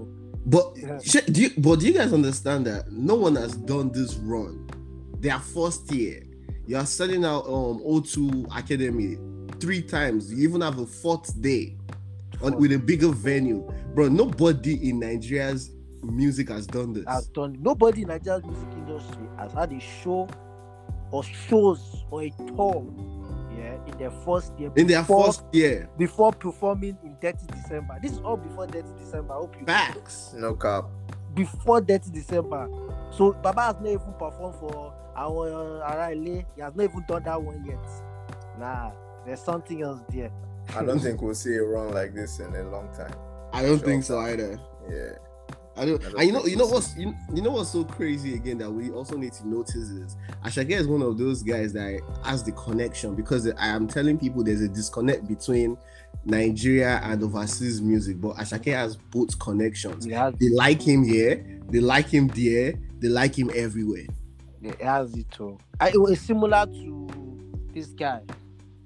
But 0.47 0.73
Yeah. 0.77 0.99
do 1.27 1.43
you, 1.43 1.51
but 1.59 1.81
do 1.81 1.87
you 1.87 1.93
guys 1.93 2.13
understand 2.13 2.67
that 2.67 2.91
no 2.91 3.15
one 3.15 3.37
has 3.37 3.55
done 3.57 3.91
this 3.93 4.15
run? 4.17 4.67
Their 5.21 5.39
first 5.39 5.91
year, 5.93 6.23
you 6.67 6.77
are 6.77 6.87
selling 6.87 7.25
out 7.25 7.45
um 7.47 7.81
O2 7.85 8.47
Academy 8.57 9.19
three 9.61 9.83
times. 9.83 10.33
You 10.33 10.49
even 10.49 10.63
have 10.63 10.79
a 10.79 10.87
fourth 10.87 11.41
day 11.41 11.77
on, 12.43 12.57
with 12.57 12.73
a 12.73 12.79
bigger 12.79 13.09
venue, 13.09 13.71
bro. 13.95 14.09
Nobody 14.09 14.89
in 14.89 15.01
Nigeria's 15.01 15.71
music 16.03 16.49
has 16.49 16.67
done 16.67 16.95
this. 16.95 17.05
has 17.07 17.27
done. 17.29 17.57
Nobody 17.61 18.03
in 18.03 18.09
Nigeria's 18.09 18.45
music 18.47 18.69
industry 18.73 19.27
has 19.39 19.53
had 19.53 19.73
a 19.73 19.81
show 19.81 20.27
or 21.11 21.23
shows 21.25 22.05
or 22.11 22.23
a 22.23 22.31
tour, 22.31 22.87
yeah, 23.57 23.77
in 23.87 23.99
their 23.99 24.11
first 24.11 24.53
year. 24.59 24.71
in 24.77 24.87
their 24.87 25.01
before, 25.03 25.27
first 25.27 25.45
year, 25.53 25.89
before 25.99 26.33
performing 26.33 26.97
in 27.05 27.17
30 27.21 27.39
December. 27.47 27.99
This 28.03 28.13
is 28.13 28.19
all 28.21 28.37
before 28.37 28.67
30 28.67 28.85
December. 28.99 29.33
I 29.35 29.37
hope 29.37 29.57
you 29.61 29.67
facts. 29.67 30.33
No 30.37 30.55
cap. 30.55 30.85
before 31.35 31.81
30 31.81 32.11
December. 32.11 32.69
So 33.11 33.33
Baba 33.33 33.63
has 33.63 33.75
not 33.77 33.87
even 33.89 34.13
performed 34.19 34.57
for 34.61 34.93
our 35.17 35.49
Araile. 35.91 36.45
He 36.55 36.61
has 36.63 36.75
not 36.75 36.85
even 36.85 37.05
done 37.09 37.23
that 37.25 37.43
one 37.43 37.65
yet. 37.67 37.79
Nah, 38.59 38.93
there's 39.27 39.41
something 39.43 39.83
else 39.83 40.01
there. 40.11 40.31
I 40.77 40.85
don't 40.85 40.99
think 41.05 41.21
we'll 41.23 41.35
see 41.35 41.55
a 41.57 41.63
run 41.63 41.93
like 41.93 42.15
this 42.15 42.39
in 42.39 42.55
a 42.55 42.63
long 42.71 42.89
time. 42.95 43.13
I 43.53 43.63
don't 43.63 43.79
Sure. 43.79 43.87
think 43.89 44.05
so 44.05 44.19
either. 44.21 44.59
Yeah. 44.89 45.13
I 45.81 45.87
don't, 45.87 46.05
and 46.05 46.27
you 46.27 46.33
know, 46.33 46.45
you 46.45 46.57
know 46.57 46.67
what's 46.67 46.95
you, 46.95 47.15
you 47.33 47.41
know 47.41 47.53
what's 47.53 47.71
so 47.71 47.85
crazy 47.85 48.35
again 48.35 48.59
that 48.59 48.71
we 48.71 48.91
also 48.91 49.17
need 49.17 49.33
to 49.33 49.49
notice 49.49 49.75
is 49.77 50.15
Asake 50.45 50.73
is 50.73 50.87
one 50.87 51.01
of 51.01 51.17
those 51.17 51.43
guys 51.43 51.73
that 51.73 52.03
has 52.23 52.45
the 52.45 52.53
connection 52.53 53.15
because 53.15 53.51
I 53.51 53.69
am 53.69 53.89
telling 53.89 54.19
people 54.19 54.45
there's 54.45 54.61
a 54.61 54.69
disconnect 54.69 55.27
between 55.27 55.79
Nigeria 56.27 57.01
and 57.03 57.23
overseas 57.23 57.81
music, 57.81 58.21
but 58.21 58.37
Asake 58.37 58.75
has 58.75 58.97
both 58.97 59.39
connections. 59.39 60.05
Has, 60.05 60.35
They 60.35 60.51
like 60.51 60.83
him 60.83 61.03
here, 61.03 61.43
they 61.71 61.81
like 61.81 62.09
him 62.09 62.29
there, 62.29 62.75
they 62.99 63.09
like 63.09 63.35
him 63.39 63.51
everywhere. 63.55 64.05
he 64.61 64.73
has 64.85 65.15
it 65.17 65.31
too. 65.31 65.57
I, 65.81 65.89
it 65.89 66.01
was 66.01 66.21
similar 66.21 66.67
to 66.67 67.09
this 67.73 67.87
guy. 67.87 68.21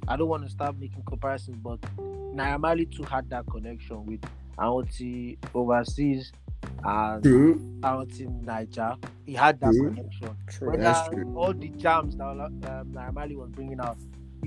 I 0.07 0.17
don't 0.17 0.29
want 0.29 0.45
to 0.45 0.49
start 0.49 0.79
making 0.79 1.03
comparisons, 1.09 1.57
but 1.57 1.81
Naira 1.99 2.89
too 2.95 3.03
had 3.03 3.29
that 3.31 3.47
connection 3.51 4.07
with 4.07 4.21
Auntie 4.59 5.39
overseas 5.55 6.31
and 6.85 7.23
True, 7.23 7.81
Auntie 7.83 8.27
Niger. 8.27 8.97
He 9.27 9.35
had 9.35 9.61
that 9.61 9.73
connection. 9.73 10.37
True. 10.49 10.71
Whether 10.71 10.83
That's 10.83 11.09
true. 11.09 11.35
all 11.37 11.53
the 11.55 11.69
jams 11.71 12.17
that 12.17 12.25
um, 12.25 12.61
Naira 12.93 13.35
was 13.37 13.51
bringing 13.51 13.81
out, 13.81 13.97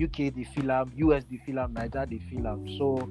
UK 0.02 0.32
the 0.34 0.44
feel 0.54 0.70
am, 0.70 0.92
US 0.96 1.24
the 1.28 1.38
feel 1.38 1.58
am, 1.58 1.74
Niger 1.74 2.06
they 2.08 2.18
feel 2.18 2.46
am. 2.46 2.66
So 2.78 3.08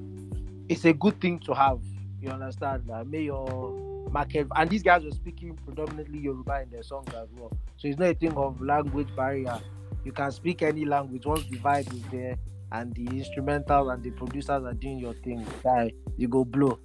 it's 0.68 0.84
a 0.84 0.92
good 0.92 1.20
thing 1.20 1.38
to 1.40 1.54
have. 1.54 1.80
You 2.20 2.30
understand? 2.30 2.84
That 2.88 3.06
may 3.06 3.22
your 3.22 4.08
market 4.10 4.46
and 4.56 4.70
these 4.70 4.82
guys 4.82 5.04
were 5.04 5.10
speaking 5.10 5.58
predominantly 5.66 6.18
Yoruba 6.18 6.62
in 6.62 6.70
their 6.70 6.82
songs 6.82 7.08
as 7.08 7.28
well. 7.36 7.52
So 7.76 7.88
it's 7.88 7.98
not 7.98 8.08
a 8.08 8.14
thing 8.14 8.32
of 8.32 8.60
language 8.60 9.08
barrier. 9.14 9.58
You 10.04 10.12
can 10.12 10.32
speak 10.32 10.62
any 10.62 10.84
language 10.84 11.26
once 11.26 11.44
the 11.50 11.58
vibe 11.58 11.92
is 11.92 12.02
there 12.10 12.36
and 12.72 12.94
the 12.94 13.04
instrumentals 13.06 13.92
and 13.92 14.02
the 14.02 14.10
producers 14.10 14.64
are 14.64 14.72
doing 14.74 14.98
your 14.98 15.14
thing. 15.14 15.46
Guy, 15.62 15.92
you 16.16 16.28
go 16.28 16.44
blow. 16.44 16.78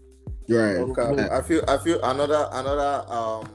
Right? 0.48 0.77
Okay. 0.77 1.15
cap. 1.15 1.32
I 1.32 1.42
feel 1.42 1.63
I 1.68 1.77
feel 1.77 2.00
another 2.03 2.48
another 2.51 3.06
um 3.12 3.48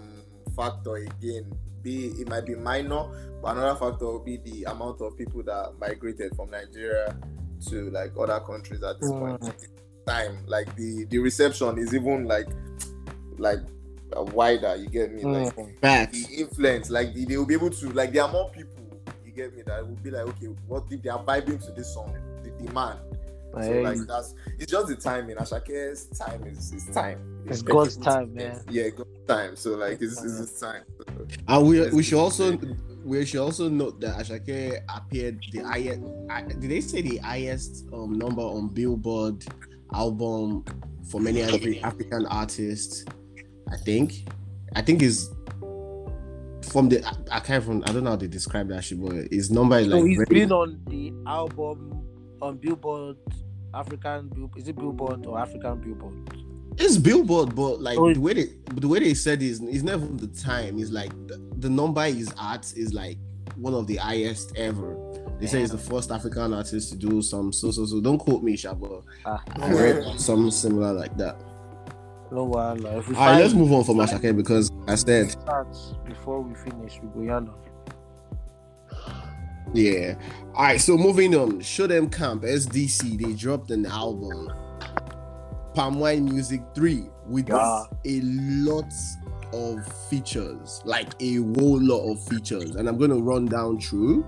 factor 0.56 0.96
again 0.96 1.52
be 1.82 2.06
it 2.20 2.28
might 2.28 2.44
be 2.46 2.54
minor, 2.54 3.04
but 3.42 3.56
another 3.56 3.78
factor 3.78 4.06
will 4.06 4.24
be 4.24 4.38
the 4.38 4.64
amount 4.64 5.00
of 5.00 5.16
people 5.16 5.42
that 5.44 5.72
migrated 5.80 6.34
from 6.36 6.50
Nigeria 6.50 7.16
to 7.68 7.90
like 7.90 8.12
other 8.18 8.40
countries 8.40 8.82
at 8.82 9.00
this 9.00 9.10
point 9.10 9.42
in 9.42 9.52
time. 10.06 10.38
Like 10.46 10.74
the 10.76 11.04
the 11.10 11.18
reception 11.18 11.78
is 11.78 11.94
even 11.94 12.26
like 12.26 12.48
like 13.38 13.60
uh, 14.16 14.22
wider. 14.22 14.76
You 14.76 14.88
get 14.88 15.12
me? 15.12 15.22
Like 15.24 15.54
Mm. 15.56 15.80
Facts. 15.80 16.26
the 16.26 16.34
influence, 16.40 16.90
like 16.90 17.14
the, 17.14 17.24
they 17.24 17.36
will 17.36 17.46
be 17.46 17.54
able 17.54 17.70
to 17.70 17.88
like 17.90 18.12
there 18.12 18.22
are 18.22 18.32
more 18.32 18.50
people. 18.50 18.74
You 19.24 19.32
get 19.32 19.54
me? 19.56 19.62
That 19.62 19.86
will 19.86 19.96
be 19.96 20.10
like 20.10 20.26
okay, 20.28 20.46
what 20.66 20.84
if 20.90 21.02
they 21.02 21.10
are 21.10 21.22
vibing 21.24 21.64
to 21.66 21.72
this 21.72 21.92
song? 21.94 22.16
The 22.42 22.50
demand. 22.50 22.98
So 23.54 23.60
Hey, 23.60 23.82
like 23.82 23.98
that's 24.06 24.34
it's 24.58 24.70
just 24.70 24.88
the 24.88 24.96
timing. 24.96 25.36
Asake's 25.36 26.06
time 26.18 26.44
is 26.46 26.72
is 26.72 26.86
time. 26.94 27.18
It's 27.46 27.60
Expect 27.60 27.72
God's 27.72 27.96
time, 27.96 28.34
man. 28.34 28.60
Yeah, 28.70 28.88
God's 28.90 29.26
time. 29.26 29.56
So 29.56 29.70
like 29.76 30.00
it's, 30.02 30.22
it's 30.22 30.38
his 30.38 30.60
time. 30.60 30.82
And 31.48 31.66
we, 31.66 31.88
we 31.90 32.02
should 32.02 32.18
it. 32.18 32.20
also 32.20 32.58
we 33.04 33.24
should 33.24 33.40
also 33.40 33.68
note 33.68 34.00
that 34.00 34.18
Ashake 34.18 34.80
appeared 34.94 35.40
the 35.52 35.60
highest. 35.60 36.00
I- 36.28 36.42
Did 36.42 36.60
they 36.70 36.80
say 36.82 37.00
the 37.02 37.16
highest 37.18 37.86
um, 37.92 38.18
number 38.18 38.42
on 38.42 38.68
Billboard 38.68 39.44
album 39.94 40.64
for 41.10 41.20
many 41.20 41.40
Afri- 41.40 41.82
African 41.82 42.26
artists? 42.26 43.04
I 43.72 43.76
think. 43.78 44.28
I 44.76 44.82
think 44.82 45.02
is 45.02 45.30
from 46.70 46.90
the 46.90 47.02
I, 47.06 47.38
I 47.38 47.40
can't 47.40 47.64
from 47.64 47.82
I 47.86 47.92
don't 47.92 48.04
know 48.04 48.10
how 48.10 48.16
they 48.16 48.26
describe 48.26 48.68
that 48.68 48.84
shit, 48.84 49.00
but 49.02 49.14
his 49.32 49.50
number 49.50 49.78
is 49.78 49.86
So 49.88 49.96
like 49.96 50.04
he's 50.06 50.16
very- 50.18 50.40
been 50.40 50.52
on 50.52 50.80
the 50.86 51.12
album 51.26 52.04
on 52.40 52.56
Billboard, 52.58 53.16
African 53.74 54.28
Bill. 54.28 54.50
Is 54.56 54.68
it 54.68 54.76
Billboard 54.76 55.26
or 55.26 55.38
African 55.38 55.80
Billboard? 55.80 56.44
it's 56.80 56.96
Billboard, 56.96 57.54
but 57.56 57.80
like 57.80 57.98
Oh, 57.98 58.12
the 58.14 58.20
way 58.20 58.34
they 58.34 58.46
the 58.74 58.86
way 58.88 59.00
they 59.00 59.14
said 59.14 59.42
is 59.42 59.60
it's 59.60 59.82
never 59.82 60.06
the 60.06 60.28
time. 60.28 60.78
It's 60.78 60.90
like 60.90 61.10
the, 61.26 61.38
the 61.58 61.68
number 61.68 62.04
is 62.04 62.32
at 62.40 62.72
is 62.76 62.94
like 62.94 63.18
one 63.56 63.74
of 63.74 63.86
the 63.86 63.96
highest 63.96 64.56
ever. 64.56 64.96
They 65.40 65.46
say 65.46 65.60
he's 65.60 65.70
the 65.70 65.78
first 65.78 66.10
African 66.10 66.52
artist 66.52 66.90
to 66.90 66.96
do 66.96 67.20
some 67.22 67.52
so 67.52 67.70
so 67.72 67.84
so. 67.86 68.00
Don't 68.00 68.18
quote 68.18 68.42
me, 68.42 68.56
Shabo. 68.56 69.02
Ah, 69.24 69.42
I 69.60 69.72
read 69.72 70.20
something 70.20 70.50
similar 70.50 70.92
like 70.92 71.16
that. 71.16 71.40
no 72.30 72.44
one. 72.44 72.84
All 72.86 73.00
right, 73.00 73.40
let's 73.40 73.54
move 73.54 73.72
on 73.72 73.82
from 73.84 73.96
Asake 73.96 74.36
because 74.36 74.70
I 74.86 74.94
said, 74.96 75.34
before 76.04 76.40
we 76.42 76.54
finish, 76.54 77.00
we 77.02 77.08
go 77.08 77.20
Yana. 77.32 77.52
Yeah. 79.74 80.14
All 80.54 80.64
right, 80.64 80.80
so 80.80 80.96
moving 80.96 81.34
on. 81.34 81.60
Show 81.60 81.86
Dem 81.86 82.08
Camp 82.10 82.42
SDC. 82.42 83.20
They 83.22 83.32
dropped 83.34 83.70
an 83.70 83.86
album, 83.86 84.50
Palm 85.74 85.98
Wine 86.00 86.24
Music 86.24 86.62
Three, 86.74 87.04
with 87.26 87.48
Yeah. 87.48 87.84
a 88.04 88.20
lot 88.22 88.92
of 89.52 89.86
features, 90.10 90.82
like 90.84 91.14
a 91.20 91.36
whole 91.36 91.80
lot 91.80 92.10
of 92.10 92.22
features, 92.24 92.76
and 92.76 92.88
I'm 92.88 92.98
gonna 92.98 93.16
run 93.18 93.46
down 93.46 93.80
through 93.80 94.24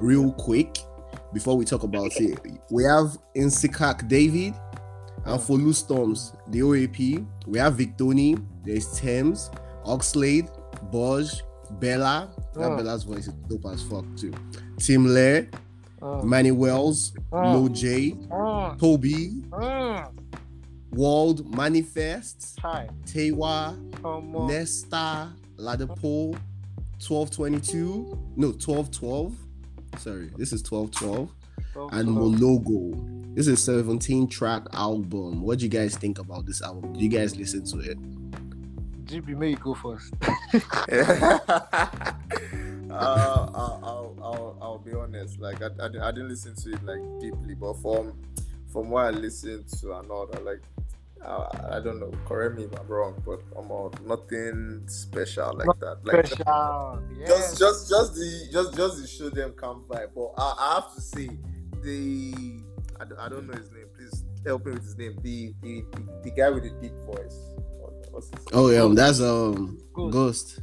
real 0.00 0.32
quick 0.32 0.78
before 1.32 1.56
we 1.56 1.64
talk 1.64 1.82
about 1.82 2.12
it. 2.20 2.38
We 2.70 2.84
have 2.84 3.16
Nsikak 3.36 4.08
David 4.08 4.54
and 5.24 5.40
Folu 5.40 5.74
Storms, 5.74 6.32
the 6.48 6.60
OAP. 6.62 7.24
We 7.46 7.58
have 7.58 7.76
Victony, 7.76 8.42
there's 8.64 8.98
Tems, 8.98 9.50
Oxlade, 9.84 10.48
BOJ, 10.90 11.42
Bella. 11.80 12.30
That 12.54 12.70
Mm. 12.70 12.76
Bella's 12.78 13.04
voice 13.04 13.26
is 13.26 13.34
dope 13.48 13.66
as 13.66 13.82
fuck 13.82 14.04
too. 14.16 14.32
Tim 14.78 15.06
Lyre, 15.06 15.48
Mm, 16.00 16.24
Manny 16.24 16.50
Wells, 16.50 17.12
Mm. 17.32 17.54
Lojay, 17.54 18.28
mm, 18.28 18.78
Toby, 18.78 19.42
mm. 19.50 20.08
Wald 20.92 21.54
Manifest, 21.56 22.58
Hi, 22.60 22.88
Tewa. 23.06 23.74
Nesta, 24.48 25.32
Ladipoe, 25.56 26.36
1222. 26.98 28.18
No, 28.36 28.52
1212. 28.52 29.34
Sorry, 29.98 30.30
this 30.36 30.52
is 30.52 30.62
1212. 30.62 31.30
Come 31.72 31.88
And. 31.92 32.08
Moelogo. 32.08 33.34
This 33.34 33.48
is 33.48 33.60
17 33.62 34.28
track 34.28 34.62
album. 34.72 35.42
What 35.42 35.58
do 35.58 35.64
you 35.64 35.70
guys 35.70 35.96
think 35.96 36.18
about 36.20 36.46
this 36.46 36.62
album? 36.62 36.92
Do 36.92 37.00
you 37.00 37.08
guys 37.08 37.34
listen 37.36 37.64
to 37.64 37.78
it? 37.80 37.98
GB, 39.04 39.36
may 39.36 39.50
you 39.50 39.56
go 39.56 39.74
first. 39.74 40.14
uh, 40.52 41.38
I'll, 42.90 43.80
I'll, 43.82 44.16
I'll, 44.22 44.58
I'll 44.62 44.78
be 44.78 44.92
honest. 44.92 45.40
Like 45.40 45.62
I, 45.62 45.66
I, 45.66 45.88
didn't- 45.88 46.02
I 46.02 46.10
didn't 46.12 46.28
listen 46.28 46.54
to 46.56 46.72
it 46.72 46.84
like 46.84 47.00
deeply, 47.20 47.54
but 47.54 47.74
from 47.74 48.18
from 48.72 48.90
what 48.90 49.06
I 49.06 49.10
listened 49.10 49.68
to 49.80 49.92
all 49.92 50.26
that, 50.32 50.44
like 50.44 50.60
uh, 51.24 51.46
I 51.70 51.80
don't 51.80 52.00
know. 52.00 52.10
Correct 52.26 52.56
me 52.56 52.64
if 52.64 52.78
I'm 52.78 52.86
wrong, 52.86 53.22
but 53.24 53.40
I'm 53.56 53.70
um, 53.70 53.92
nothing 54.04 54.82
special 54.88 55.54
like 55.56 55.78
that. 55.80 56.04
Like 56.04 56.26
Special. 56.26 57.00
just, 57.26 57.58
just, 57.58 57.88
just 57.88 58.14
the, 58.14 58.48
just, 58.52 58.76
just 58.76 59.00
the 59.00 59.06
show 59.08 59.30
them 59.30 59.52
come 59.52 59.84
by. 59.88 60.04
But 60.14 60.32
I, 60.36 60.54
I 60.58 60.74
have 60.74 60.94
to 60.94 61.00
say, 61.00 61.30
the, 61.82 62.60
I, 63.00 63.04
don't- 63.06 63.18
I 63.20 63.28
don't 63.30 63.46
know 63.46 63.56
his 63.56 63.70
name. 63.72 63.86
Please 63.96 64.24
help 64.44 64.66
me 64.66 64.72
with 64.72 64.82
his 64.84 64.98
name. 64.98 65.16
The, 65.22 65.54
the, 65.62 65.84
the, 65.92 66.06
the 66.24 66.30
guy 66.30 66.50
with 66.50 66.64
the 66.64 66.70
deep 66.82 66.92
voice. 67.06 67.38
What- 68.14 68.24
What's 68.24 68.28
his 68.28 68.46
Oh 68.52 68.70
yeah, 68.70 68.82
um, 68.82 68.94
that's 68.94 69.20
um 69.20 69.78
Ghost. 69.92 70.12
Ghost. 70.12 70.60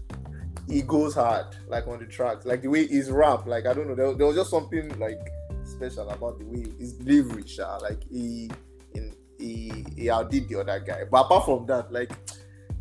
he 0.69 0.81
goes 0.81 1.13
hard, 1.15 1.47
like 1.67 1.87
on 1.87 1.99
the 1.99 2.05
tracks, 2.05 2.45
like 2.45 2.61
the 2.61 2.67
way 2.69 2.87
he's 2.87 3.09
rap. 3.11 3.45
Like 3.45 3.65
I 3.65 3.73
don't 3.73 3.87
know, 3.87 3.95
there, 3.95 4.13
there 4.13 4.27
was 4.27 4.35
just 4.35 4.49
something 4.49 4.97
like 4.99 5.19
special 5.63 6.09
about 6.09 6.39
the 6.39 6.45
way 6.45 6.65
his 6.79 6.93
delivery, 6.93 7.45
sha. 7.47 7.77
Like 7.77 8.03
he, 8.09 8.49
in 8.93 9.13
he, 9.37 9.85
he 9.95 10.09
outdid 10.09 10.47
the 10.49 10.59
other 10.61 10.79
guy. 10.79 11.03
But 11.09 11.25
apart 11.25 11.45
from 11.45 11.65
that, 11.67 11.91
like 11.91 12.11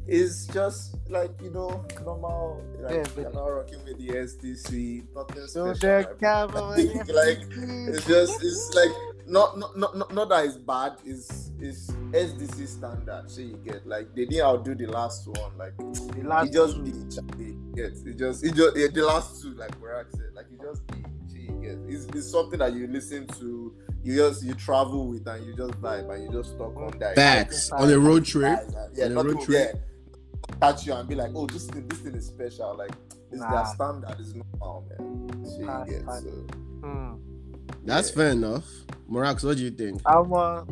it's 0.07 0.47
just 0.49 0.97
like 1.09 1.31
you 1.43 1.50
know 1.50 1.85
normal. 2.05 2.62
Like 2.81 2.95
Yeah, 2.95 3.03
but- 3.15 3.21
you're 3.23 3.33
not 3.33 3.47
rocking 3.47 3.85
with 3.85 3.99
the 3.99 4.09
SDC, 4.09 5.05
nothing 5.15 5.47
So 5.47 5.73
special. 5.75 6.15
the 6.19 7.05
like, 7.09 7.09
like 7.15 7.95
it's 7.95 8.07
just 8.07 8.43
it's 8.43 8.75
like 8.75 8.91
not 9.30 9.58
not 9.58 9.76
not, 9.78 9.96
not, 9.96 10.14
not 10.14 10.28
that 10.28 10.44
it's 10.46 10.56
bad 10.56 10.92
it's 11.04 11.52
it's 11.60 11.90
SDC 11.90 12.66
standard 12.66 13.25
so 13.30 13.40
you 13.40 13.56
get 13.64 13.87
like 13.87 14.14
they 14.14 14.25
didn't 14.26 14.44
outdo 14.44 14.75
the 14.75 14.87
last 14.87 15.26
one 15.28 15.56
like 15.58 15.76
the 15.78 16.22
last 16.25 16.46
he 16.49 16.52
just 16.52 16.76
two. 16.76 16.82
did 16.84 17.10
Charlie. 17.14 17.56
Yes, 17.76 18.02
it 18.04 18.16
just 18.18 18.44
it 18.44 18.54
just 18.54 18.76
yeah, 18.76 18.88
the 18.92 19.04
last 19.06 19.40
two 19.42 19.54
like 19.54 19.78
Barack 19.80 20.10
said, 20.10 20.30
like 20.34 20.46
he 20.50 20.56
just 20.56 20.87
did 20.88 21.06
she 21.32 21.46
gets 21.62 21.78
it's, 21.88 22.16
it's 22.16 22.30
something 22.30 22.58
that 22.58 22.72
you 22.75 22.87
listen 22.88 23.26
to, 23.38 23.72
you 24.02 24.16
just 24.16 24.42
you 24.44 24.54
travel 24.54 25.06
with 25.08 25.26
and 25.28 25.46
you 25.46 25.54
just 25.56 25.80
vibe 25.80 26.10
and 26.12 26.25
you 26.25 26.30
just 26.42 26.58
talk 26.58 26.76
on 26.76 26.99
that. 26.99 27.14
Facts 27.14 27.70
on 27.70 27.90
a 27.90 27.99
road 27.99 28.25
trip. 28.25 28.58
Yeah, 28.94 29.06
on 29.06 29.12
a 29.12 29.22
road 29.22 29.40
to 29.40 29.46
trip. 29.46 29.75
yeah, 29.75 30.54
catch 30.60 30.87
you 30.87 30.94
and 30.94 31.08
be 31.08 31.14
like, 31.14 31.30
oh, 31.34 31.46
this 31.46 31.66
thing, 31.66 31.87
this 31.87 32.00
thing 32.00 32.14
is 32.16 32.26
special. 32.26 32.76
Like 32.76 32.90
it's 33.30 33.40
Nah. 33.40 33.50
their 33.64 33.66
standard 33.75 34.18
is 34.20 34.34
normal, 34.34 34.87
man. 34.99 35.44
So 35.44 35.58
you 35.60 35.84
get 35.87 36.04
so 36.10 36.30
Hmm. 36.82 37.14
That's 37.84 38.10
Yeah. 38.10 38.14
fair 38.16 38.30
enough. 38.30 38.66
Morax, 39.10 39.44
what 39.44 39.56
do 39.56 39.64
you 39.64 39.70
think? 39.70 40.00
I'm 40.06 40.32
uh, 40.32 40.62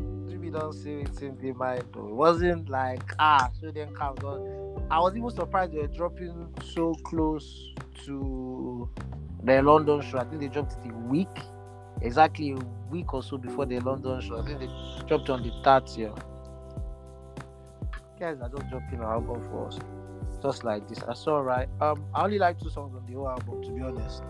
we 0.41 0.51
don't 0.51 0.73
see 0.73 1.01
it 1.01 1.21
in 1.23 1.37
the 1.39 1.53
mind 1.53 1.85
though. 1.93 2.07
It 2.09 2.15
wasn't 2.15 2.69
like 2.69 3.03
ah, 3.19 3.51
so 3.61 3.71
then 3.71 3.93
comes 3.95 4.23
on. 4.25 4.87
I 4.91 4.99
was 5.01 5.15
even 5.17 5.31
surprised 5.31 5.73
they 5.73 5.79
were 5.79 5.87
dropping 5.89 6.49
so 6.65 6.95
close 7.05 7.73
to 8.07 8.89
the 9.43 9.61
London 9.63 10.01
show. 10.01 10.19
I 10.19 10.25
think 10.25 10.41
they 10.41 10.49
dropped 10.49 10.73
it 10.73 10.91
a 10.91 10.95
week, 10.95 11.29
exactly 12.01 12.53
a 12.53 12.57
week 12.91 13.13
or 13.13 13.23
so 13.23 13.37
before 13.37 13.67
the 13.67 13.79
London 13.81 14.21
show. 14.23 14.41
I 14.41 14.47
think 14.47 14.61
they 14.61 14.69
dropped 15.07 15.29
on 15.29 15.43
the 15.43 15.51
30th. 15.63 16.19
Guys 18.19 18.39
are 18.41 18.49
just 18.49 18.69
dropping 18.71 18.99
an 19.01 19.05
album 19.05 19.43
for 19.51 19.69
us, 19.69 19.79
just 20.43 20.65
like 20.65 20.89
this. 20.89 20.99
That's 21.01 21.27
all 21.27 21.43
right. 21.43 21.69
Um, 21.81 22.05
I 22.15 22.25
only 22.25 22.39
like 22.39 22.59
two 22.61 22.71
songs 22.71 22.95
on 22.97 23.05
the 23.07 23.13
whole 23.15 23.29
album, 23.29 23.63
to 23.63 23.71
be 23.71 23.81
honest. 23.83 24.23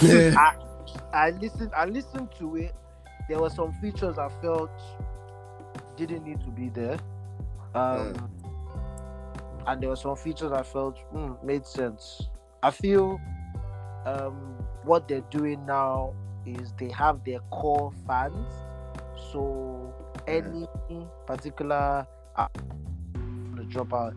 I, 0.38 0.54
I 1.12 1.30
listened 1.30 1.72
I 1.76 1.86
listened 1.86 2.28
to 2.38 2.56
it. 2.56 2.74
There 3.28 3.40
were 3.40 3.50
some 3.50 3.72
features 3.74 4.18
I 4.18 4.28
felt 4.40 4.70
didn't 5.96 6.24
need 6.24 6.40
to 6.40 6.50
be 6.50 6.68
there. 6.68 6.98
Um 7.74 8.30
and 9.66 9.82
there 9.82 9.90
were 9.90 9.96
some 9.96 10.16
features 10.16 10.52
I 10.52 10.62
felt 10.62 10.98
mm, 11.12 11.42
made 11.42 11.66
sense. 11.66 12.28
I 12.62 12.70
feel 12.70 13.20
um 14.04 14.56
what 14.84 15.08
they're 15.08 15.28
doing 15.30 15.64
now 15.66 16.14
is 16.44 16.72
they 16.78 16.90
have 16.90 17.24
their 17.24 17.40
core 17.50 17.92
fans. 18.06 18.48
So 19.32 19.94
any 20.26 20.68
particular 21.26 22.06
uh, 22.36 22.48
the 23.54 23.62
dropout 23.62 24.14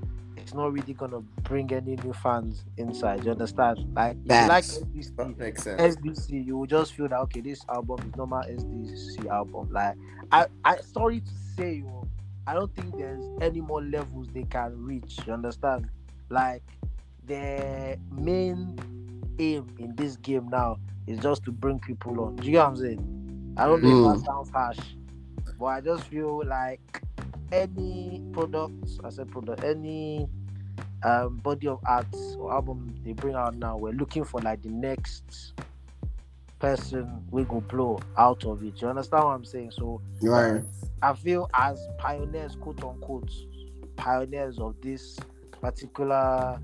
it's 0.50 0.56
not 0.56 0.74
really 0.74 0.96
gonna 0.96 1.20
bring 1.44 1.72
any 1.72 1.96
new 1.98 2.12
fans 2.12 2.66
inside. 2.78 3.24
You 3.24 3.34
understand? 3.34 3.88
Like 3.96 4.18
if 4.26 4.42
you 4.42 4.48
like 4.48 4.64
SDC, 4.64 5.16
that 5.16 5.38
makes 5.38 5.64
sense. 5.64 5.96
SDC, 5.96 6.44
you 6.44 6.58
will 6.58 6.66
just 6.66 6.94
feel 6.94 7.08
that 7.08 7.20
okay, 7.20 7.42
this 7.42 7.64
album 7.70 8.00
is 8.00 8.16
normal 8.16 8.42
SDC 8.42 9.28
album. 9.28 9.70
Like 9.72 9.96
I, 10.32 10.48
I 10.66 10.78
sorry 10.78 11.20
to 11.20 11.32
say, 11.56 11.76
you, 11.76 11.84
know, 11.84 12.08
I 12.48 12.56
don't 12.56 12.74
think 12.76 12.98
there's 12.98 13.24
any 13.42 13.62
more 13.62 13.84
levels 13.84 14.28
they 14.34 14.42
can 14.42 14.74
reach. 14.84 15.20
You 15.28 15.34
understand? 15.34 15.88
Like 16.30 16.64
their 17.28 17.98
main 18.12 18.76
aim 19.38 19.68
in 19.78 19.96
this 19.96 20.16
game 20.16 20.50
now 20.50 20.80
is 21.06 21.20
just 21.20 21.44
to 21.44 21.52
bring 21.52 21.80
people 21.80 22.20
on. 22.22 22.38
Do 22.38 22.48
you 22.48 22.54
get 22.54 22.64
what 22.64 22.70
I'm 22.70 22.76
saying? 22.76 23.54
I 23.56 23.68
don't 23.68 23.84
know 23.84 24.10
if 24.10 24.14
that 24.14 24.20
hmm. 24.22 24.26
sounds 24.26 24.50
harsh, 24.50 24.80
but 25.60 25.66
I 25.66 25.82
just 25.82 26.06
feel 26.06 26.44
like 26.44 27.04
any 27.52 28.24
product, 28.34 28.74
I 29.04 29.10
said 29.10 29.30
product, 29.30 29.64
any 29.64 30.28
um 31.04 31.38
body 31.38 31.68
of 31.68 31.80
art 31.86 32.08
or 32.38 32.52
album 32.52 32.94
they 33.04 33.14
bring 33.14 33.36
out 33.36 33.56
now, 33.56 33.78
we're 33.78 33.94
looking 33.94 34.24
for 34.24 34.42
like 34.42 34.62
the 34.62 34.70
next 34.70 35.54
person 36.60 37.24
we 37.32 37.44
go 37.46 37.62
blow 37.62 38.00
out 38.18 38.46
of 38.46 38.64
it. 38.64 38.82
You 38.82 38.90
understand 38.90 39.24
what 39.24 39.32
I'm 39.32 39.46
saying? 39.46 39.72
So 39.72 40.02
right. 40.22 40.62
I 41.02 41.14
feel 41.14 41.50
as 41.54 41.80
pioneers, 41.98 42.56
quote 42.60 42.84
unquote, 42.84 43.32
pioneers 43.96 44.60
of 44.60 44.76
this 44.82 45.18
particular 45.62 46.60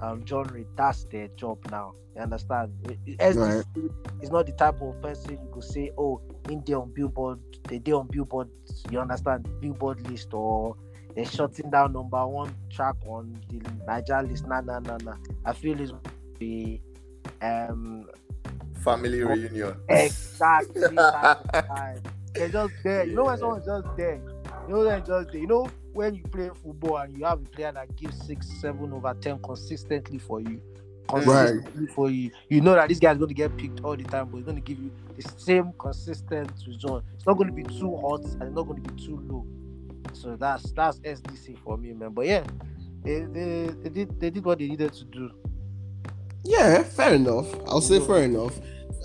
um, 0.00 0.26
genre, 0.26 0.64
that's 0.76 1.04
their 1.04 1.28
job 1.28 1.58
now. 1.70 1.94
You 2.14 2.22
understand? 2.22 2.72
SDC 3.06 3.90
is 4.22 4.30
not 4.30 4.46
the 4.46 4.52
type 4.52 4.80
of 4.80 5.00
person 5.02 5.32
you 5.32 5.50
could 5.52 5.64
say, 5.64 5.90
oh, 5.98 6.20
in 6.48 6.62
there 6.66 6.78
on 6.78 6.92
Billboard, 6.92 7.38
they 7.64 7.78
did 7.78 7.94
on 7.94 8.06
Billboard, 8.08 8.48
you 8.90 8.98
understand, 8.98 9.48
Billboard 9.60 10.08
list, 10.10 10.32
or 10.32 10.76
they're 11.16 11.24
shutting 11.24 11.70
down 11.70 11.94
number 11.94 12.24
one 12.26 12.54
track 12.70 12.94
on 13.06 13.40
the 13.48 13.60
Niger 13.86 14.22
list. 14.22 14.46
Nah, 14.46 14.60
nah, 14.60 14.78
nah, 14.80 14.98
nah. 14.98 15.16
I 15.46 15.54
feel 15.54 15.80
it's 15.80 15.92
the 16.38 16.78
um 17.40 18.06
Family 18.84 19.22
reunion. 19.24 19.74
exactly. 19.88 20.96
They're 22.34 22.50
just 22.50 22.74
there. 22.84 23.06
You 23.06 23.14
know 23.14 23.24
when 23.24 23.38
someone's 23.38 23.64
just 23.64 23.96
there. 23.96 24.20
You 24.68 24.74
know 24.74 24.84
they're 24.84 25.00
just 25.00 25.32
there. 25.32 25.40
You 25.40 25.46
know 25.46 25.70
when 25.94 26.14
you 26.14 26.22
play 26.24 26.50
football 26.62 26.98
and 26.98 27.16
you 27.16 27.24
have 27.24 27.40
a 27.40 27.44
player 27.44 27.72
that 27.72 27.96
gives 27.96 28.24
six, 28.26 28.46
seven 28.60 28.92
over 28.92 29.14
ten 29.18 29.38
consistently 29.38 30.18
for 30.18 30.40
you. 30.42 30.60
Consistently 31.08 31.86
for 31.86 32.10
you. 32.10 32.30
You 32.50 32.60
know 32.60 32.74
that 32.74 32.90
this 32.90 32.98
guy's 32.98 33.16
going 33.16 33.28
to 33.28 33.34
get 33.34 33.56
picked 33.56 33.80
all 33.80 33.96
the 33.96 34.04
time, 34.04 34.28
but 34.28 34.36
he's 34.36 34.44
going 34.44 34.58
to 34.58 34.62
give 34.62 34.78
you 34.78 34.90
the 35.16 35.22
same 35.38 35.72
consistent 35.78 36.52
result. 36.66 37.04
It's 37.14 37.26
not 37.26 37.38
going 37.38 37.48
to 37.48 37.54
be 37.54 37.62
too 37.62 37.96
hot 37.96 38.22
and 38.24 38.42
it's 38.42 38.54
not 38.54 38.64
going 38.64 38.82
to 38.82 38.92
be 38.92 39.02
too 39.02 39.18
low. 39.26 39.46
So 40.16 40.36
that's 40.36 40.72
that's 40.72 40.98
SDC 41.00 41.58
for 41.58 41.76
me, 41.76 41.92
man. 41.92 42.10
But 42.10 42.26
yeah, 42.26 42.44
they, 43.04 43.20
they, 43.20 43.66
they 43.82 43.90
did 43.90 44.20
they 44.20 44.30
did 44.30 44.44
what 44.44 44.58
they 44.58 44.68
needed 44.68 44.92
to 44.94 45.04
do. 45.04 45.30
Yeah, 46.44 46.82
fair 46.82 47.14
enough. 47.14 47.46
I'll 47.66 47.80
say 47.80 48.00
fair 48.00 48.24
enough. 48.24 48.58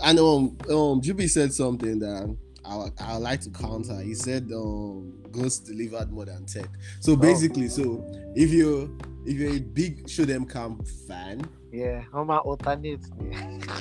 And 0.03 0.19
um, 0.19 0.57
um, 0.69 1.01
Juby 1.01 1.29
said 1.29 1.53
something 1.53 1.99
that 1.99 2.35
I 2.65 2.87
I 2.99 3.17
like 3.17 3.41
to 3.41 3.49
counter. 3.49 3.99
He 4.01 4.13
said 4.13 4.49
um, 4.53 5.13
Ghost 5.31 5.65
delivered 5.65 6.11
more 6.11 6.25
than 6.25 6.45
Tec. 6.45 6.69
So 6.99 7.15
basically, 7.15 7.67
so 7.69 8.05
if 8.35 8.51
you 8.51 8.97
if 9.25 9.37
you're 9.37 9.53
a 9.55 9.59
big 9.59 10.09
Show 10.09 10.25
Dem 10.25 10.45
Camp 10.45 10.87
fan, 11.07 11.41
Yeah, 11.71 12.03
how 12.11 12.23
my 12.23 12.37
alternate? 12.37 13.05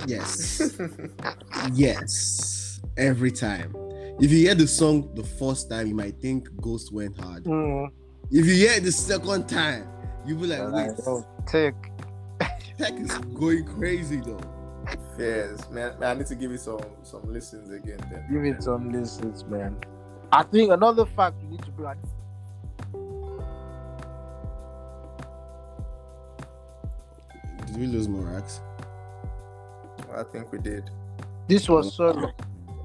yes, 0.06 0.78
yes, 1.72 2.80
every 2.96 3.30
time. 3.30 3.74
If 4.20 4.30
you 4.30 4.38
hear 4.38 4.54
the 4.54 4.66
song 4.66 5.08
the 5.14 5.22
first 5.24 5.70
time, 5.70 5.86
you 5.86 5.94
might 5.94 6.20
think 6.20 6.48
Ghost 6.60 6.92
went 6.92 7.18
hard. 7.18 7.44
Mm. 7.44 7.88
If 8.30 8.46
you 8.46 8.54
hear 8.54 8.72
it 8.72 8.84
the 8.84 8.92
second 8.92 9.48
time, 9.48 9.88
you'll 10.26 10.40
be 10.40 10.46
like, 10.46 10.60
wait, 10.72 10.90
Oh, 11.06 11.24
take. 11.46 11.74
Tec 12.78 12.92
is 12.98 13.10
going 13.34 13.64
crazy 13.64 14.20
though. 14.20 14.40
yes, 15.18 15.68
man, 15.70 15.98
man. 15.98 16.16
I 16.16 16.18
need 16.18 16.26
to 16.26 16.34
give 16.34 16.50
you 16.50 16.56
some 16.58 16.80
some 17.02 17.30
listens 17.32 17.70
again. 17.70 17.98
Then 18.10 18.26
Give 18.30 18.44
it 18.44 18.62
some 18.62 18.90
listens, 18.92 19.44
man. 19.44 19.76
I 20.32 20.42
think 20.44 20.70
another 20.70 21.06
fact 21.06 21.42
you 21.42 21.48
need 21.48 21.62
to 21.62 21.70
bring. 21.72 21.96
Did 27.66 27.76
we 27.78 27.86
lose 27.86 28.08
Morax? 28.08 28.60
I 30.14 30.22
think 30.24 30.50
we 30.52 30.58
did. 30.58 30.90
This 31.48 31.68
was 31.68 31.94
sorry. 31.94 32.32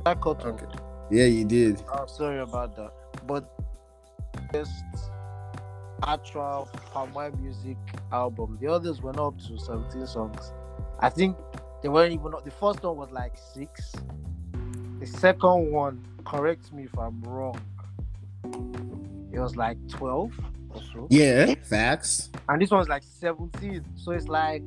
I 0.06 0.14
cut 0.16 0.46
off. 0.46 0.46
Okay. 0.46 0.66
Yeah, 1.10 1.26
you 1.26 1.46
did. 1.46 1.84
Oh, 1.94 2.06
sorry 2.06 2.40
about 2.40 2.76
that. 2.76 2.92
But 3.28 3.52
best 4.52 4.72
actual 6.08 6.70
Wine 7.14 7.34
music 7.42 7.78
album. 8.12 8.58
The 8.62 8.68
others 8.68 9.02
went 9.02 9.20
up 9.20 9.38
to 9.48 9.58
17 9.58 10.08
songs. 10.08 10.54
I 11.00 11.10
think 11.10 11.38
they 11.82 11.90
weren't 11.90 12.14
even 12.14 12.34
up. 12.34 12.46
the 12.46 12.52
first 12.52 12.82
one 12.84 12.98
was 12.98 13.12
like 13.12 13.34
six. 13.54 13.94
The 15.00 15.06
second 15.06 15.72
one, 15.72 16.04
correct 16.26 16.72
me 16.74 16.84
if 16.84 16.98
I'm 16.98 17.22
wrong. 17.24 17.60
It 19.32 19.40
was 19.40 19.56
like 19.56 19.78
12 19.90 20.32
or 20.70 20.82
so. 20.94 21.08
Yeah, 21.10 21.54
facts. 21.64 22.30
And 22.48 22.62
this 22.62 22.72
one's 22.72 22.88
like 22.88 23.04
17. 23.04 23.84
So 23.96 24.12
it's 24.12 24.28
like 24.28 24.64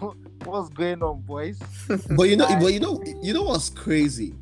what's 0.44 0.68
going 0.70 1.02
on, 1.02 1.22
boys? 1.22 1.58
But 2.16 2.24
you 2.24 2.36
know, 2.36 2.46
but 2.60 2.72
you 2.72 2.80
know, 2.80 3.02
you 3.20 3.34
know 3.34 3.42
what's 3.42 3.68
crazy? 3.68 4.34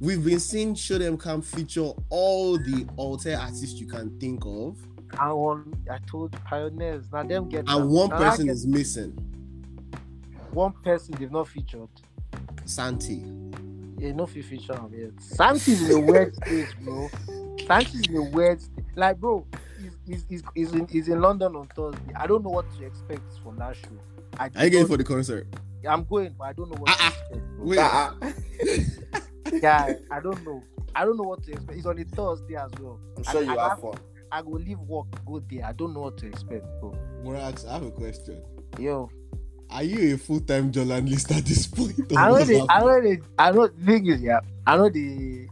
We've 0.00 0.24
been 0.24 0.40
seeing 0.40 0.74
Show 0.74 0.98
Dem 0.98 1.16
Camp 1.16 1.44
feature 1.44 1.90
all 2.10 2.58
the 2.58 2.86
alter 2.96 3.36
artists 3.36 3.74
you 3.80 3.86
can 3.86 4.18
think 4.18 4.44
of, 4.44 4.76
And 5.20 5.36
one, 5.36 5.72
I 5.90 5.98
told 6.06 6.32
pioneers. 6.44 7.06
Now 7.12 7.22
them 7.22 7.48
get 7.48 7.64
and 7.68 7.90
one 7.90 8.10
now 8.10 8.18
person 8.18 8.46
get- 8.46 8.52
is 8.52 8.66
missing. 8.66 9.12
one 10.52 10.72
person 10.84 11.14
they've 11.18 11.30
not 11.30 11.48
featured. 11.48 11.88
Santi. 12.64 13.22
Yeah, 13.98 14.12
no 14.12 14.26
feature 14.26 14.74
him 14.74 14.92
yet. 14.94 15.12
Santi's 15.22 15.88
in 15.88 15.96
a 15.96 16.00
weird 16.00 16.34
bro. 16.82 17.08
Santi's 17.66 18.06
in 18.08 18.16
a 18.16 18.22
weird. 18.30 18.60
Like, 18.96 19.18
bro, 19.18 19.46
he's, 19.80 19.92
he's, 20.06 20.24
he's, 20.28 20.42
he's, 20.54 20.72
in, 20.72 20.86
he's 20.88 21.08
in 21.08 21.20
London 21.20 21.54
on 21.56 21.66
Thursday. 21.68 22.12
I 22.16 22.26
don't 22.26 22.42
know 22.44 22.50
what 22.50 22.66
to 22.76 22.84
expect 22.84 23.22
from 23.42 23.56
that 23.58 23.76
show. 23.76 23.88
I 24.38 24.50
Are 24.56 24.64
you 24.64 24.70
going 24.70 24.86
for 24.86 24.96
the 24.96 25.04
concert? 25.04 25.46
I'm 25.86 26.04
going, 26.04 26.34
but 26.38 26.44
I 26.44 26.52
don't 26.52 26.70
know 26.70 26.78
what 26.78 26.90
Ah, 26.90 26.96
to 27.30 27.34
expect. 27.34 27.56
Bro. 27.56 27.66
Wait, 27.66 27.78
Uh-uh. 27.78 28.14
Yeah, 29.62 29.92
I 30.10 30.20
don't 30.20 30.44
know. 30.44 30.62
I 30.96 31.04
don't 31.04 31.16
know 31.16 31.24
what 31.24 31.42
to 31.44 31.52
expect. 31.52 31.76
It's 31.78 31.86
on 31.86 31.98
a 31.98 32.04
Thursday 32.04 32.56
as 32.56 32.70
well. 32.80 32.98
I'm 33.16 33.22
sure 33.24 33.40
I- 33.40 33.44
you 33.52 33.58
I- 33.58 33.68
have 33.68 33.80
fun. 33.80 33.94
I 34.32 34.40
will 34.40 34.58
leave 34.60 34.80
work, 34.80 35.06
go 35.26 35.40
there. 35.48 35.64
I 35.64 35.72
don't 35.72 35.94
know 35.94 36.00
what 36.00 36.16
to 36.18 36.26
expect, 36.26 36.64
bro. 36.80 36.92
Morax, 37.22 37.64
I 37.68 37.74
have 37.74 37.84
a 37.84 37.90
question. 37.92 38.42
Yo, 38.80 39.08
Are 39.70 39.84
you 39.84 40.14
a 40.14 40.18
full-time 40.18 40.72
journalist 40.72 41.30
at 41.30 41.44
this 41.44 41.68
point? 41.68 41.94
I 42.16 42.28
know 42.28 42.42
the, 42.44 42.66
I 42.68 42.80
know 42.80 43.00
the, 43.00 43.20
I 43.38 43.50
know 43.52 43.66
the 43.68 43.84
thing 43.84 44.06
is, 44.06 44.20
yeah, 44.20 44.40
I 44.66 44.76
know 44.76 44.88
the, 44.88 45.46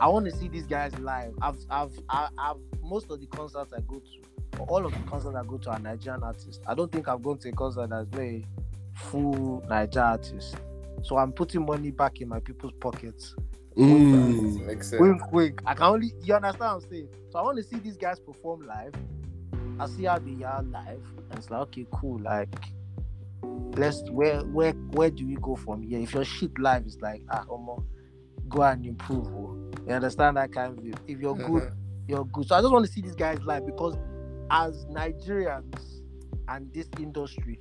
I 0.00 0.06
want 0.08 0.26
to 0.26 0.32
see 0.36 0.46
these 0.46 0.66
guys 0.66 0.96
live. 1.00 1.34
I've, 1.42 1.58
I've, 1.70 1.98
I, 2.08 2.28
I've, 2.38 2.56
most 2.82 3.10
of 3.10 3.18
the 3.20 3.26
concerts 3.26 3.72
I 3.72 3.80
go 3.80 3.98
to, 3.98 4.58
all 4.68 4.86
of 4.86 4.92
the 4.92 5.10
concerts 5.10 5.34
I 5.34 5.42
go 5.44 5.58
to 5.58 5.70
are 5.70 5.78
Nigerian 5.80 6.22
artists. 6.22 6.60
I 6.68 6.74
don't 6.74 6.92
think 6.92 7.08
I've 7.08 7.22
gone 7.22 7.38
to 7.38 7.48
a 7.48 7.52
concert 7.52 7.90
that's 7.90 8.08
very 8.10 8.46
full 8.94 9.62
Nigerian 9.68 10.10
artist. 10.10 10.56
So 11.02 11.18
I'm 11.18 11.32
putting 11.32 11.66
money 11.66 11.90
back 11.90 12.20
in 12.20 12.28
my 12.28 12.40
people's 12.40 12.72
pockets. 12.80 13.34
Mm. 13.76 14.66
Makes 14.66 14.88
sense. 14.90 15.00
Wink, 15.00 15.32
wink. 15.32 15.60
I 15.66 15.74
can 15.74 15.84
only, 15.86 16.12
you 16.22 16.34
understand 16.34 16.60
what 16.60 16.84
I'm 16.84 16.90
saying? 16.90 17.08
So 17.30 17.38
I 17.38 17.42
want 17.42 17.56
to 17.58 17.62
see 17.64 17.76
these 17.78 17.96
guys 17.96 18.18
perform 18.20 18.66
live. 18.66 18.94
I 19.80 19.86
see 19.86 20.04
how 20.04 20.18
they 20.20 20.44
are 20.44 20.62
live, 20.62 21.02
and 21.30 21.38
it's 21.38 21.50
like, 21.50 21.60
okay, 21.62 21.84
cool. 21.92 22.20
Like, 22.20 22.48
let's 23.76 24.08
where 24.10 24.40
where 24.42 24.72
where 24.92 25.10
do 25.10 25.26
we 25.26 25.34
go 25.36 25.56
from 25.56 25.82
here? 25.82 25.98
If 25.98 26.14
your 26.14 26.24
shit 26.24 26.56
live 26.60 26.86
is 26.86 27.00
like, 27.00 27.22
ah, 27.30 27.44
Omo, 27.50 27.84
go 28.48 28.62
and 28.62 28.86
improve. 28.86 29.26
oh. 29.26 29.70
You 29.86 29.92
understand 29.94 30.36
that 30.36 30.52
kind 30.52 30.78
of 30.78 30.84
view? 30.84 30.94
If 31.08 31.18
you're 31.18 31.34
good, 31.34 31.64
Mhm. 31.64 31.72
you're 32.06 32.24
good. 32.26 32.46
So 32.46 32.54
I 32.54 32.60
just 32.60 32.72
want 32.72 32.86
to 32.86 32.92
see 32.92 33.00
these 33.00 33.16
guys 33.16 33.40
live 33.42 33.66
because 33.66 33.96
as 34.50 34.86
Nigerians 34.86 36.00
and 36.48 36.72
this 36.72 36.88
industry, 37.00 37.58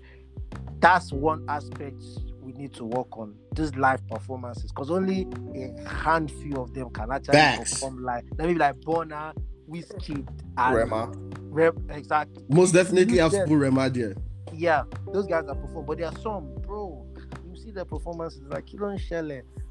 that's 0.80 1.12
one 1.12 1.46
aspect 1.48 2.02
we 2.42 2.54
need 2.54 2.74
to 2.74 2.86
work 2.86 3.18
on. 3.18 3.36
These 3.56 3.76
live 3.76 4.06
performances, 4.08 4.72
because 4.72 4.92
only 4.92 5.28
a 5.56 5.90
handful 5.90 6.64
of 6.64 6.74
them 6.74 6.90
can 6.90 7.12
actually 7.12 7.34
Facts. 7.34 7.74
perform 7.74 8.04
live. 8.04 8.24
Let 8.38 8.48
me 8.48 8.54
be 8.54 8.60
like 8.60 8.80
Burna, 8.82 9.34
Wizkid, 9.70 10.28
and 10.58 10.76
Rema. 10.76 11.12
Rep. 11.50 11.76
Exactly. 11.90 12.44
Most 12.50 12.74
definitely 12.74 13.18
have 13.20 13.32
to 13.32 13.46
put 13.48 13.56
Rema 13.56 13.90
there. 13.90 14.16
Yeah, 14.54 14.84
those 15.12 15.26
guys 15.26 15.46
that 15.46 15.60
perform, 15.62 15.86
but 15.86 15.98
there 15.98 16.08
are 16.08 16.18
some, 16.20 16.54
bro. 16.62 17.06
You 17.50 17.56
see 17.56 17.72
their 17.72 17.86
performances 17.86 18.42
like 18.48 18.72
you 18.74 18.80
don't 18.80 19.00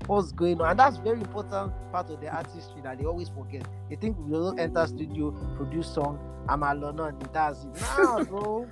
what's 0.07 0.33
going 0.33 0.61
on, 0.61 0.71
and 0.71 0.79
that's 0.79 0.97
very 0.99 1.21
important 1.21 1.73
part 1.93 2.11
of 2.11 2.21
the 2.21 2.29
artistry 2.29 2.81
that 2.83 2.99
they 2.99 3.05
always 3.05 3.29
forget. 3.29 3.67
They 3.89 3.97
think 3.97 4.19
we 4.19 4.31
will 4.31 4.59
enter 4.59 4.87
studio, 4.87 5.31
produce 5.57 5.93
song, 5.95 6.19
I'm 6.49 6.63
alone, 6.63 7.01
and 7.01 7.21
that's 7.33 7.65
it. 7.65 7.81
Nah, 7.81 8.25
bro. 8.25 8.69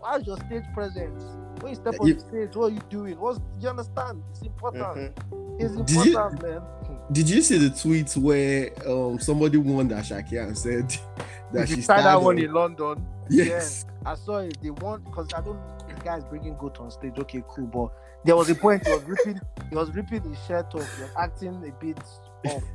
What's 0.00 0.26
your 0.26 0.36
stage 0.38 0.64
presence? 0.74 1.24
When 1.60 1.70
you 1.70 1.76
step 1.76 1.94
on 2.00 2.06
You- 2.06 2.14
the 2.14 2.20
stage, 2.20 2.56
what 2.56 2.66
are 2.72 2.74
you 2.74 2.80
doing? 2.88 3.18
What's 3.18 3.40
you 3.60 3.68
understand? 3.68 4.22
It's 4.30 4.42
important. 4.42 4.82
Mhm. 5.30 5.60
It's 5.60 5.74
Did 5.74 5.90
you- 5.90 6.02
important, 6.16 6.42
man. 6.42 6.62
Did 7.10 7.28
you 7.30 7.42
see 7.42 7.58
the 7.58 7.70
tweet 7.70 8.14
where 8.16 8.70
um 8.86 9.18
somebody 9.18 9.56
warned 9.58 9.90
Asake 9.90 10.40
and 10.42 10.56
said 10.56 10.88
that 11.52 11.66
Did 11.66 11.68
she 11.68 11.82
try 11.82 11.96
that 11.96 12.02
started 12.02 12.24
one 12.24 12.38
in 12.38 12.52
London? 12.52 13.06
Yes. 13.28 13.84
I 14.06 14.14
saw 14.14 14.38
it. 14.38 14.56
They 14.62 14.70
want 14.70 15.04
because 15.04 15.28
I 15.34 15.40
don't. 15.40 15.58
The 15.88 15.94
guy's 16.04 16.24
bringing 16.24 16.56
goat 16.56 16.78
on 16.80 16.90
stage. 16.90 17.18
Okay, 17.18 17.42
cool. 17.48 17.66
But 17.66 17.92
there 18.24 18.36
was 18.36 18.48
a 18.50 18.54
point 18.54 18.86
he 18.86 18.92
was 18.92 19.02
ripping. 19.04 19.40
He 19.68 19.74
was 19.76 19.90
ripping 19.94 20.22
his 20.22 20.38
shirt 20.46 20.72
off. 20.74 20.96
He 20.96 21.02
was 21.02 21.10
acting 21.18 21.56
a 21.66 21.84
bit 21.84 21.98
off. 22.46 22.62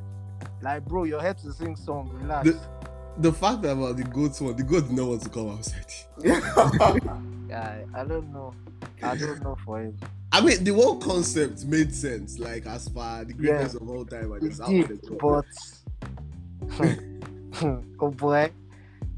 Like, 0.62 0.86
bro, 0.86 1.04
you're 1.04 1.22
here 1.22 1.34
to 1.34 1.52
sing 1.54 1.76
song. 1.76 2.10
Relax. 2.14 2.50
The- 2.50 2.60
The 3.17 3.32
fact 3.32 3.63
about 3.65 3.97
the 3.97 4.04
goat 4.04 4.39
one, 4.41 4.56
the 4.56 4.63
goat 4.63 4.88
did 4.88 4.97
not 4.97 5.08
want 5.08 5.21
to 5.21 5.30
come 5.30 5.49
outside. 5.52 7.10
Yeah, 7.54 7.84
I 7.93 8.04
don't 8.04 8.34
know. 8.34 8.52
I 9.04 9.15
don't 9.15 9.43
know 9.43 9.56
for 9.63 9.80
him. 9.80 9.95
I 10.32 10.41
mean, 10.41 10.63
the 10.63 10.73
whole 10.73 10.97
concept 10.97 11.65
made 11.65 11.93
sense, 11.93 12.39
like 12.39 12.65
as 12.65 12.88
far 12.88 13.23
the 13.23 13.34
greatest 13.34 13.76
of 13.76 13.88
all 13.88 14.04
time, 14.06 14.34
it's 14.41 14.60
out 14.60 14.69
did, 14.69 14.99
the 15.04 15.12
but 15.21 15.45
oh 17.99 18.10
boy, 18.10 18.52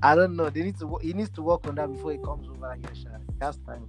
I 0.03 0.15
don't 0.15 0.36
know. 0.36 0.49
They 0.49 0.63
need 0.63 0.77
to. 0.79 0.97
He 1.01 1.13
needs 1.13 1.29
to 1.29 1.41
work 1.41 1.65
on 1.65 1.75
that 1.75 1.89
before 1.89 2.12
he 2.12 2.17
comes 2.17 2.49
over 2.49 2.73
here. 2.73 2.93
Sha. 2.93 3.10
That's 3.39 3.55
time. 3.60 3.88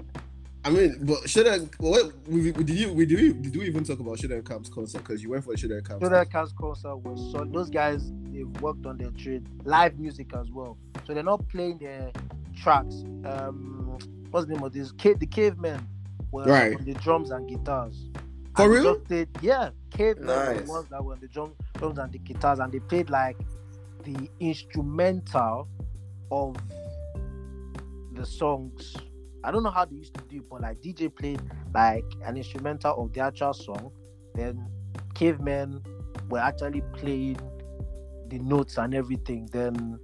I 0.65 0.71
mean, 0.71 0.97
but 1.03 1.19
Shodan, 1.25 1.69
what 1.79 2.13
we, 2.29 2.53
we, 2.53 2.65
did 2.65 2.77
you 2.77 2.93
we 2.93 3.07
did 3.07 3.19
you 3.19 3.33
did 3.35 3.55
you 3.55 3.63
even 3.63 3.83
talk 3.83 3.99
about 3.99 4.21
Show 4.21 4.29
Dem 4.29 4.45
Camp's 4.45 4.69
concert 4.69 4.99
because 4.99 5.23
you 5.25 5.31
went 5.31 5.45
for 5.45 5.57
Show 5.57 5.67
Dem 5.69 5.83
Camp? 5.83 6.03
So 6.03 6.09
that 6.09 6.31
Cast 6.31 6.57
concert 6.57 6.97
was 6.97 7.33
so 7.33 7.45
those 7.45 7.71
guys 7.71 8.13
they've 8.37 8.63
worked 8.63 8.85
on 8.87 8.99
their 8.99 9.11
trade, 9.13 9.47
live 9.65 9.99
music 9.99 10.35
as 10.37 10.51
well. 10.51 10.77
So 11.07 11.15
they're 11.15 11.23
not 11.23 11.47
playing 11.49 11.79
their 11.79 12.13
tracks. 12.55 13.03
Um, 13.25 13.99
what's 14.31 14.47
the 14.47 14.55
name 14.55 14.63
of 14.63 14.73
this? 14.73 14.93
Cave, 14.93 15.19
the 15.19 15.27
cavemen 15.27 15.87
were 16.31 16.45
Right. 16.45 16.77
on 16.77 16.85
the 16.85 16.95
drums 16.95 17.31
and 17.31 17.49
guitars. 17.49 18.11
For 18.55 18.63
And 18.63 18.73
real? 18.73 18.83
just 18.95 19.05
played- 19.05 19.29
yeah, 19.41 19.71
cavemen 19.91 20.27
were 20.29 20.55
the 20.63 20.71
ones 20.71 20.89
that 20.91 21.05
were 21.05 21.13
on 21.15 21.21
the 21.21 21.29
drum, 21.29 21.53
drums 21.75 21.99
and 21.99 22.13
the 22.13 22.19
guitars, 22.19 22.59
and 22.59 22.73
they 22.73 22.81
played 22.81 23.11
like 23.11 23.37
the 24.05 24.31
instrumental 24.41 25.69
of 26.31 26.57
the 28.13 28.27
songs. 28.27 28.97
I 29.45 29.51
don't 29.51 29.63
know 29.63 29.71
how 29.71 29.85
they 29.85 29.97
used 29.97 30.15
to 30.15 30.25
do 30.25 30.37
it, 30.37 30.49
but 30.51 30.61
like 30.63 30.81
DJ 30.81 31.09
played 31.09 31.41
like 31.75 32.05
an 32.25 32.37
instrumental 32.37 33.03
of 33.03 33.13
the 33.13 33.21
actual 33.21 33.53
song. 33.53 33.93
Then 34.35 34.67
cavemen 35.15 35.83
were 36.29 36.39
actually 36.39 36.83
playing 36.95 37.39
the 38.29 38.39
notes 38.39 38.79
and 38.79 38.95
everything. 38.95 39.49
Then 39.53 39.99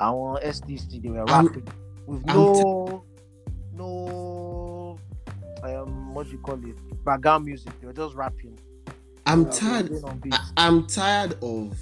our 0.00 0.38
SDC 0.40 1.02
they 1.02 1.08
were 1.10 1.28
I'm- 1.30 1.46
rapping 1.46 1.68
with 2.06 2.22
I'm 2.28 2.36
no 2.36 3.04
no 3.74 4.98
um 5.62 6.14
what 6.14 6.26
do 6.26 6.32
you 6.32 6.38
call 6.38 6.54
it 6.64 7.04
background 7.04 7.44
music. 7.44 7.72
They 7.80 7.86
were 7.86 7.92
just 7.92 8.14
rapping. 8.14 8.58
I'm 9.26 9.46
Uh, 9.46 9.50
tired. 9.52 9.88
going 9.90 10.04
on 10.04 10.18
beats. 10.18 10.36
I, 10.56 10.66
I'm 10.66 10.86
tired 10.86 11.36
of 11.42 11.76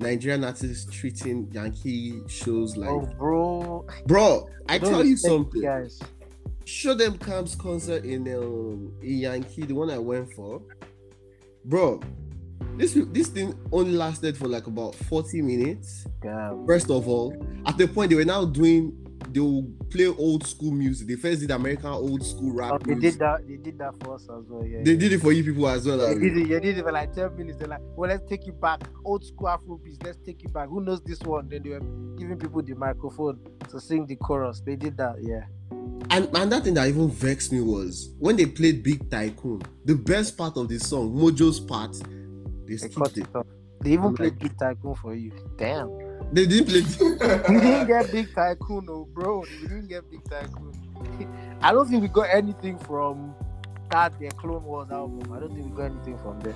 Nigerian 0.00 0.42
artists 0.44 0.90
treating 0.92 1.48
Yankee 1.52 2.20
shows 2.26 2.76
like, 2.76 2.90
oh, 2.90 3.06
bro! 3.18 3.86
bro. 4.06 4.48
I 4.68 4.78
Don't 4.78 4.90
tell 4.90 5.04
you 5.04 5.16
something. 5.16 5.62
guys. 5.62 6.00
Show 6.64 6.96
Dem 6.96 7.18
Camp's 7.18 7.54
concert 7.54 8.04
in 8.04 8.26
um 8.34 8.92
in 9.02 9.18
Yankee, 9.18 9.62
the 9.64 9.74
one 9.74 9.90
I 9.90 9.98
went 9.98 10.32
for, 10.32 10.60
bro. 11.64 12.00
This 12.76 12.98
this 13.12 13.28
thing 13.28 13.54
only 13.70 13.92
lasted 13.92 14.36
for 14.36 14.48
like 14.48 14.66
about 14.66 14.94
40 14.94 15.42
minutes. 15.42 16.06
Damn. 16.22 16.66
First 16.66 16.90
of 16.90 17.06
all, 17.08 17.34
at 17.66 17.76
the 17.76 17.86
point 17.86 18.10
they 18.10 18.16
were 18.16 18.24
now 18.24 18.44
doing 18.44 18.98
they 19.30 19.40
will 19.40 19.66
play 19.88 20.06
old 20.06 20.46
school 20.46 20.70
music. 20.72 21.08
They 21.08 21.16
first 21.16 21.40
did 21.40 21.50
American 21.50 21.86
old 21.90 22.24
school 22.24 22.52
rap 22.52 22.72
Oh, 22.74 22.78
they 22.78 22.94
music. 22.94 23.12
did 23.12 23.18
that. 23.20 23.48
They 23.48 23.56
did 23.56 23.78
that 23.78 23.94
for 24.02 24.14
us 24.16 24.22
as 24.24 24.44
well. 24.48 24.64
Yeah. 24.66 24.82
They 24.84 24.92
yeah. 24.92 24.98
did 24.98 25.12
it 25.14 25.20
for 25.20 25.32
you 25.32 25.44
people 25.44 25.68
as 25.68 25.86
well. 25.86 25.98
They 25.98 26.14
did 26.18 26.36
it. 26.36 26.48
They 26.48 26.60
did 26.60 26.78
it 26.78 26.82
for 26.82 26.92
like 26.92 27.14
ten 27.14 27.36
minutes. 27.36 27.58
They're 27.58 27.68
like, 27.68 27.80
"Well, 27.96 28.10
let's 28.10 28.28
take 28.28 28.46
you 28.46 28.52
back, 28.52 28.80
old 29.04 29.24
school 29.24 29.48
Afro 29.48 29.78
beats. 29.78 29.98
Let's 30.02 30.18
take 30.24 30.42
you 30.42 30.48
back. 30.48 30.68
Who 30.68 30.82
knows 30.82 31.02
this 31.02 31.20
one?" 31.20 31.48
Then 31.48 31.62
they 31.62 31.70
were 31.70 31.80
giving 32.18 32.38
people 32.38 32.62
the 32.62 32.74
microphone 32.74 33.38
to 33.70 33.80
sing 33.80 34.06
the 34.06 34.16
chorus. 34.16 34.60
They 34.64 34.76
did 34.76 34.96
that. 34.96 35.16
Yeah. 35.20 35.44
And, 36.10 36.28
and 36.36 36.52
that 36.52 36.64
thing 36.64 36.74
that 36.74 36.88
even 36.88 37.08
vexed 37.10 37.52
me 37.52 37.60
was 37.60 38.14
when 38.18 38.36
they 38.36 38.44
played 38.44 38.82
Big 38.82 39.08
Tycoon, 39.08 39.62
the 39.84 39.94
best 39.94 40.36
part 40.36 40.56
of 40.58 40.68
the 40.68 40.78
song, 40.78 41.14
Mojo's 41.16 41.58
part, 41.58 41.96
they 42.76 42.88
They 42.88 42.92
skipped 42.92 42.96
cut 42.96 43.16
it. 43.16 43.28
it 43.28 43.36
off. 43.36 43.46
They 43.80 43.90
even 43.92 44.14
played 44.14 44.32
like- 44.34 44.38
Big 44.42 44.58
Tycoon 44.58 44.94
for 44.96 45.14
you. 45.14 45.32
Damn. 45.56 45.90
They 46.32 46.46
didn't 46.46 46.66
play. 46.68 46.80
we 47.48 47.60
didn't 47.60 47.86
get 47.88 48.10
Big 48.12 48.34
Tycoon, 48.34 48.86
oh, 48.88 49.04
bro. 49.12 49.40
We 49.60 49.68
didn't 49.68 49.88
get 49.88 50.08
Big 50.10 50.22
Tycoon. 50.24 50.72
I 51.60 51.72
don't 51.72 51.88
think 51.88 52.02
we 52.02 52.08
got 52.08 52.28
anything 52.32 52.78
from 52.78 53.34
that 53.90 54.18
their 54.18 54.30
Clone 54.30 54.64
Wars 54.64 54.90
album. 54.90 55.30
I 55.32 55.40
don't 55.40 55.52
think 55.54 55.66
we 55.66 55.76
got 55.76 55.90
anything 55.90 56.16
from 56.18 56.40
there. 56.40 56.54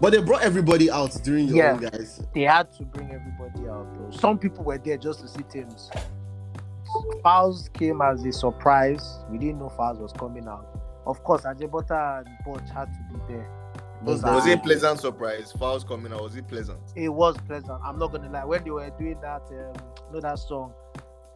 but 0.00 0.12
they 0.12 0.20
brought 0.22 0.42
everybody 0.42 0.88
out 0.90 1.10
during 1.24 1.48
your 1.48 1.56
Yeah. 1.56 1.72
own 1.72 1.78
guys. 1.80 2.22
They 2.34 2.42
had 2.42 2.70
to 2.74 2.84
bring 2.84 3.10
everybody 3.10 3.68
out, 3.68 3.92
bro. 3.94 4.10
Some 4.12 4.38
people 4.38 4.62
were 4.62 4.78
there 4.78 4.96
just 4.98 5.20
to 5.20 5.28
see 5.28 5.42
Tim's. 5.50 5.90
Falz 7.24 7.72
came 7.72 8.00
as 8.02 8.24
a 8.24 8.32
surprise. 8.32 9.18
We 9.30 9.38
didn't 9.38 9.58
know 9.58 9.72
Falz 9.76 9.98
was 9.98 10.12
coming 10.12 10.46
out. 10.46 10.66
Of 11.06 11.22
course, 11.24 11.42
Ajebutter 11.42 12.24
and 12.24 12.28
Butch 12.44 12.68
had 12.72 12.86
to 12.92 12.98
be 13.12 13.32
there. 13.34 13.48
Was 14.02 14.22
Was 14.22 14.46
it 14.46 14.58
a 14.58 14.62
pleasant 14.62 15.00
surprise? 15.00 15.52
Falz 15.52 15.86
coming 15.86 16.12
out. 16.12 16.22
Was 16.22 16.36
it 16.36 16.46
pleasant? 16.48 16.78
It 16.94 17.08
was 17.08 17.36
pleasant. 17.46 17.80
I'm 17.84 17.98
not 17.98 18.12
gonna 18.12 18.30
lie. 18.30 18.44
When 18.44 18.62
they 18.64 18.70
were 18.70 18.90
doing 18.98 19.18
that, 19.22 19.42
um, 19.50 20.12
know 20.12 20.20
that 20.20 20.38
song. 20.38 20.72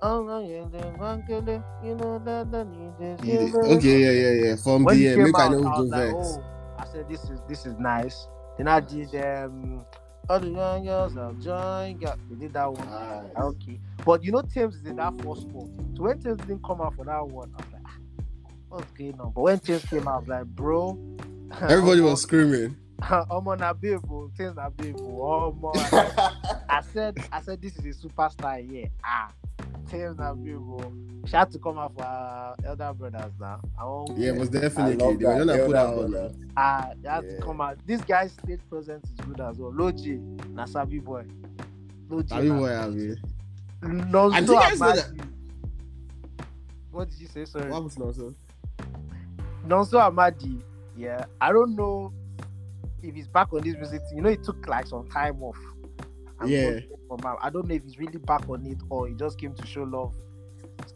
Oh, 0.02 0.22
no, 0.22 0.38
yeah, 0.40 0.64
the 0.70 0.86
one 0.96 1.22
can 1.24 1.44
do, 1.44 1.62
you 1.84 1.94
know 1.94 2.18
that 2.24 2.50
the 2.50 2.64
need 2.64 3.28
is- 3.28 3.54
Okay, 3.54 3.98
yeah, 4.00 4.10
yeah, 4.30 4.46
yeah. 4.48 4.56
From 4.56 4.84
When 4.84 4.96
the 4.96 5.02
he 5.02 5.12
uh, 5.12 5.16
make 5.26 5.38
I 5.38 5.44
out, 5.44 5.50
know 5.52 5.68
I 5.68 5.78
like, 5.80 6.14
oh, 6.14 6.42
I 6.78 6.84
said 6.86 7.06
this 7.08 7.24
is 7.24 7.38
this 7.48 7.66
is 7.66 7.76
nice. 7.78 8.26
Then 8.56 8.68
I 8.68 8.80
did 8.80 9.14
um 9.16 9.84
all 10.30 10.40
the 10.40 10.48
young 10.48 10.84
girls 10.86 11.16
are 11.18 11.32
join. 11.34 11.98
Yeah, 12.00 12.14
we 12.30 12.36
did 12.36 12.52
that 12.54 12.72
one. 12.72 12.88
Alright. 12.88 13.36
Okay. 13.36 13.78
But 14.06 14.24
you 14.24 14.32
know 14.32 14.40
Tems 14.42 14.76
is 14.76 14.84
in 14.86 14.96
that 14.96 15.12
first 15.22 15.46
one. 15.48 15.94
So 15.96 16.04
when 16.04 16.18
Tems 16.18 16.40
didn't 16.46 16.64
come 16.64 16.80
out 16.80 16.94
for 16.94 17.04
that 17.04 17.26
one, 17.26 17.52
I 17.58 17.62
was 17.62 17.72
like, 17.74 17.82
"Ah, 17.86 17.96
what's 18.70 18.90
going 18.92 19.20
on? 19.20 19.32
But 19.34 19.40
when 19.42 19.58
Tems 19.58 19.84
came 19.84 20.08
out, 20.08 20.14
I 20.14 20.18
was 20.20 20.28
like, 20.28 20.44
bro. 20.46 20.98
Everybody 21.62 22.00
was 22.00 22.22
screaming. 22.22 22.76
Omo 23.00 23.58
na 23.58 23.72
babe, 23.72 24.00
oh. 24.10 24.30
Thames 24.36 24.56
na 24.56 24.68
babe. 24.70 24.96
oh. 25.00 25.52
Omo. 25.54 25.72
I 26.68 26.80
said- 26.92 27.18
I 27.32 27.40
said, 27.40 27.60
this 27.62 27.76
is 27.78 27.84
a 28.04 28.08
superstar 28.08 28.60
here. 28.68 28.88
Ah, 29.04 29.30
Thames 29.90 30.18
na 30.18 30.34
babe. 30.34 30.58
oh. 30.60 30.92
She 31.26 31.36
had 31.36 31.50
to 31.52 31.58
come 31.58 31.78
out 31.78 31.94
for 31.94 32.02
her 32.02 32.54
elder 32.64 32.92
brothers 32.94 33.32
now. 33.40 33.60
Yeah, 34.16 34.32
most 34.32 34.52
definitely. 34.52 34.96
They 35.16 35.24
were 35.24 35.38
that. 35.38 35.46
gonna 35.46 35.58
put 35.64 35.72
that 35.72 35.86
on. 35.86 36.10
brother. 36.10 36.34
Ah, 36.56 36.90
they 37.02 37.08
had 37.08 37.24
Yeah. 37.24 37.36
to 37.36 37.42
come 37.42 37.60
out. 37.60 37.78
This 37.86 38.00
guy's 38.02 38.32
stage 38.32 38.60
presence 38.70 39.04
is 39.10 39.16
good 39.26 39.40
as 39.40 39.58
well. 39.58 39.72
Loji, 39.72 40.18
na 40.50 40.64
Sabi 40.66 40.98
boy. 40.98 41.24
Loji. 42.08 42.28
Sabi 42.28 42.48
na- 42.48 42.58
boy, 42.58 42.70
I 42.74 42.88
mean. 42.88 43.16
Nonso 43.82 44.34
I 44.34 44.40
think 44.44 44.58
I 44.62 44.74
said 44.76 45.04
Amadi. 45.10 45.20
What 46.90 47.10
did 47.10 47.18
you 47.20 47.28
say? 47.28 47.44
Sorry. 47.44 47.70
What 47.70 47.98
now, 47.98 48.12
sir? 48.12 48.34
Nonso 49.66 50.00
Amadi. 50.00 50.60
Yeah, 51.00 51.24
I 51.40 51.52
don't 51.52 51.74
know 51.76 52.12
if 53.02 53.14
he's 53.14 53.28
back 53.28 53.52
on 53.52 53.62
this 53.62 53.74
music. 53.76 54.02
You 54.14 54.20
know, 54.20 54.28
he 54.30 54.36
took 54.36 54.66
like 54.68 54.86
some 54.86 55.08
time 55.08 55.42
off. 55.42 55.56
and 56.40 56.48
Yeah. 56.50 56.80
got 56.80 56.98
From, 57.20 57.26
am- 57.32 57.36
I 57.42 57.50
don't 57.50 57.66
know 57.68 57.74
if 57.74 57.82
he's 57.84 57.98
really 57.98 58.18
back 58.18 58.48
on 58.48 58.64
it 58.66 58.78
or 58.90 59.08
he 59.08 59.14
just 59.14 59.38
came 59.38 59.54
to 59.54 59.66
show 59.66 59.82
love 59.82 60.14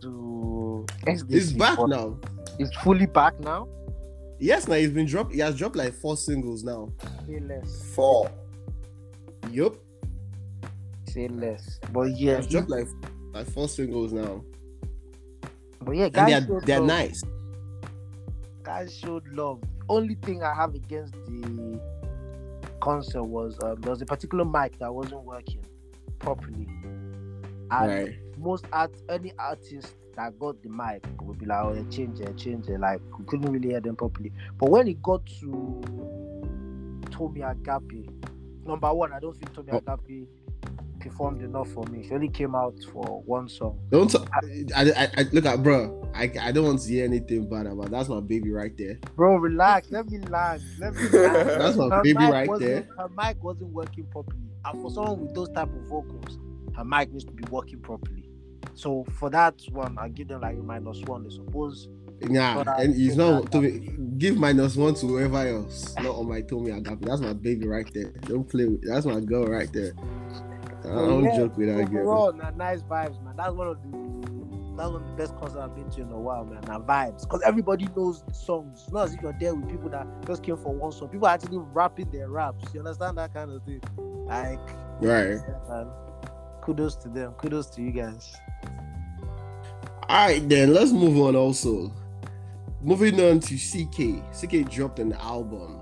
to 0.00 0.86
SDC. 1.06 1.30
He's 1.32 1.52
back 1.52 1.76
but 1.78 1.86
now. 1.88 2.18
He's 2.58 2.72
fully 2.82 3.06
back 3.06 3.38
now. 3.40 3.68
Yes, 4.38 4.68
now 4.68 4.74
he's 4.76 4.90
been 4.90 5.06
dropped. 5.06 5.32
He 5.32 5.40
has 5.40 5.56
dropped 5.56 5.76
like 5.76 5.92
four 5.94 6.16
singles 6.16 6.64
now. 6.64 6.92
Say 7.26 7.40
less. 7.40 7.82
Four. 7.94 8.30
Yup. 9.50 9.76
Say 11.08 11.28
less. 11.28 11.78
But 11.92 12.10
He 12.12 12.26
yeah, 12.26 12.36
has 12.36 12.46
he- 12.46 12.52
dropped 12.52 12.70
like 12.70 12.88
like 13.32 13.46
four 13.46 13.68
singles 13.68 14.12
now. 14.12 14.42
but 15.80 15.92
yeah, 15.96 16.04
And 16.14 16.14
they're 16.48 16.60
they're 16.60 16.78
love. 16.80 16.88
nice. 16.88 17.22
guys 18.62 18.94
showed 18.96 19.26
love. 19.28 19.60
Only 19.88 20.14
thing 20.16 20.42
I 20.42 20.54
have 20.54 20.74
against 20.74 21.12
the 21.26 21.80
concert 22.80 23.24
was 23.24 23.58
um, 23.62 23.80
there 23.80 23.90
was 23.90 24.02
a 24.02 24.06
particular 24.06 24.44
mic 24.44 24.78
that 24.78 24.92
wasn't 24.92 25.22
working 25.24 25.64
properly. 26.18 26.66
And 27.70 27.70
Right. 27.70 28.18
most 28.38 28.66
art 28.72 28.92
any 29.08 29.32
artist 29.38 29.94
that 30.16 30.38
got 30.38 30.62
the 30.62 30.68
mic 30.68 31.04
would 31.22 31.38
be 31.38 31.46
like, 31.46 31.62
oh, 31.64 31.84
change 31.90 32.20
it, 32.20 32.36
change 32.36 32.68
it. 32.68 32.78
Like 32.78 33.00
we 33.18 33.24
couldn't 33.24 33.50
really 33.50 33.70
hear 33.70 33.80
them 33.80 33.96
properly. 33.96 34.32
But 34.58 34.70
when 34.70 34.86
it 34.88 35.02
got 35.02 35.24
to 35.40 35.82
Tomi 37.10 37.42
Agape, 37.42 38.10
number 38.66 38.92
one, 38.94 39.12
I 39.12 39.20
don't 39.20 39.36
think 39.36 39.52
Tommy 39.54 39.72
Oh. 39.72 39.78
Agape 39.78 40.28
performed 41.04 41.42
enough 41.42 41.68
for 41.68 41.84
me. 41.86 42.06
She 42.06 42.14
only 42.14 42.28
came 42.28 42.54
out 42.54 42.74
for 42.92 43.22
one 43.26 43.48
song. 43.48 43.78
Don't 43.90 44.10
t- 44.10 44.18
I, 44.74 44.90
I, 44.90 45.08
I 45.18 45.22
look 45.32 45.44
at 45.44 45.62
bro. 45.62 46.10
I, 46.14 46.30
I 46.40 46.52
don't 46.52 46.64
want 46.64 46.80
to 46.82 46.88
hear 46.88 47.04
anything 47.04 47.48
bad 47.48 47.66
about. 47.66 47.90
That's 47.90 48.08
my 48.08 48.20
baby 48.20 48.50
right 48.50 48.76
there. 48.76 48.98
Bro, 49.16 49.36
relax. 49.36 49.90
Let 49.90 50.08
me 50.08 50.18
land. 50.18 50.62
Let 50.78 50.94
me 50.94 51.08
land. 51.12 51.48
That's 51.60 51.76
my 51.76 51.88
her 51.96 52.02
baby 52.02 52.24
right 52.24 52.48
there. 52.58 52.88
Her 52.98 53.08
mic 53.08 53.42
wasn't 53.42 53.70
working 53.70 54.04
properly. 54.06 54.38
And 54.64 54.80
for 54.80 54.90
someone 54.90 55.20
with 55.20 55.34
those 55.34 55.50
type 55.50 55.68
of 55.68 55.82
vocals, 55.88 56.38
her 56.76 56.84
mic 56.84 57.12
needs 57.12 57.24
to 57.24 57.32
be 57.32 57.44
working 57.50 57.80
properly. 57.80 58.28
So 58.74 59.04
for 59.18 59.30
that 59.30 59.60
one, 59.70 59.96
I 59.98 60.08
give 60.08 60.28
them 60.28 60.40
like 60.40 60.56
a 60.56 60.62
minus 60.62 61.00
one. 61.02 61.26
I 61.26 61.34
suppose. 61.34 61.88
Yeah, 62.30 62.62
and 62.78 62.94
he's 62.94 63.16
not 63.16 63.52
to 63.52 63.60
me, 63.60 63.90
give 64.16 64.36
minus 64.38 64.76
one 64.76 64.94
to 64.94 65.06
whoever 65.06 65.46
else. 65.46 65.94
Not 65.96 66.14
on 66.14 66.28
my 66.28 66.40
Tomi 66.40 66.70
Agape. 66.70 67.02
That's 67.02 67.20
my 67.20 67.34
baby 67.34 67.66
right 67.66 67.88
there. 67.92 68.12
Don't 68.22 68.48
play 68.48 68.66
with. 68.66 68.82
That's 68.88 69.04
my 69.04 69.20
girl 69.20 69.46
right 69.46 69.70
there. 69.72 69.92
I 70.84 70.88
oh, 70.88 71.08
don't 71.08 71.24
Yeah, 71.24 71.36
joke 71.36 71.56
with 71.56 71.76
that 71.76 71.90
girl. 71.90 72.02
Overall, 72.02 72.32
nah, 72.32 72.50
nice 72.50 72.82
vibes, 72.82 73.22
man. 73.22 73.34
That's 73.36 73.52
one 73.52 73.68
of 73.68 73.82
the 73.82 74.14
that's 74.76 74.90
one 74.90 75.02
of 75.02 75.06
the 75.06 75.14
best 75.14 75.36
concerts 75.36 75.56
I've 75.56 75.74
been 75.74 75.88
to 75.90 76.00
in 76.02 76.10
a 76.10 76.18
while, 76.18 76.44
man. 76.44 76.60
Nah, 76.66 76.80
vibes. 76.80 77.22
Because 77.22 77.42
everybody 77.42 77.88
knows 77.96 78.22
the 78.22 78.34
songs. 78.34 78.82
It's 78.82 78.92
not 78.92 79.06
as 79.06 79.14
if 79.14 79.22
you're 79.22 79.36
there 79.38 79.54
with 79.54 79.70
people 79.70 79.88
that 79.90 80.06
just 80.26 80.42
came 80.42 80.56
for 80.56 80.74
one 80.74 80.90
song. 80.90 81.08
People 81.08 81.28
are 81.28 81.34
actually 81.34 81.58
rapping 81.58 82.10
their 82.10 82.28
raps. 82.28 82.64
You 82.74 82.80
understand 82.80 83.16
that 83.18 83.32
kind 83.32 83.52
of 83.52 83.62
thing? 83.62 83.80
Like, 84.26 84.58
Right. 85.00 85.40
yeah, 85.46 85.58
man. 85.68 85.86
Kudos 86.62 86.96
to 86.96 87.08
them. 87.08 87.32
Kudos 87.34 87.66
to 87.70 87.82
you 87.82 87.92
guys. 87.92 88.34
All 90.08 90.26
right, 90.26 90.46
then 90.48 90.74
let's 90.74 90.90
move 90.90 91.18
on. 91.18 91.36
Also, 91.36 91.92
moving 92.82 93.20
on 93.20 93.40
to 93.40 93.54
CKay. 93.54 94.22
CKay 94.32 94.68
dropped 94.68 94.98
an 94.98 95.12
album. 95.14 95.80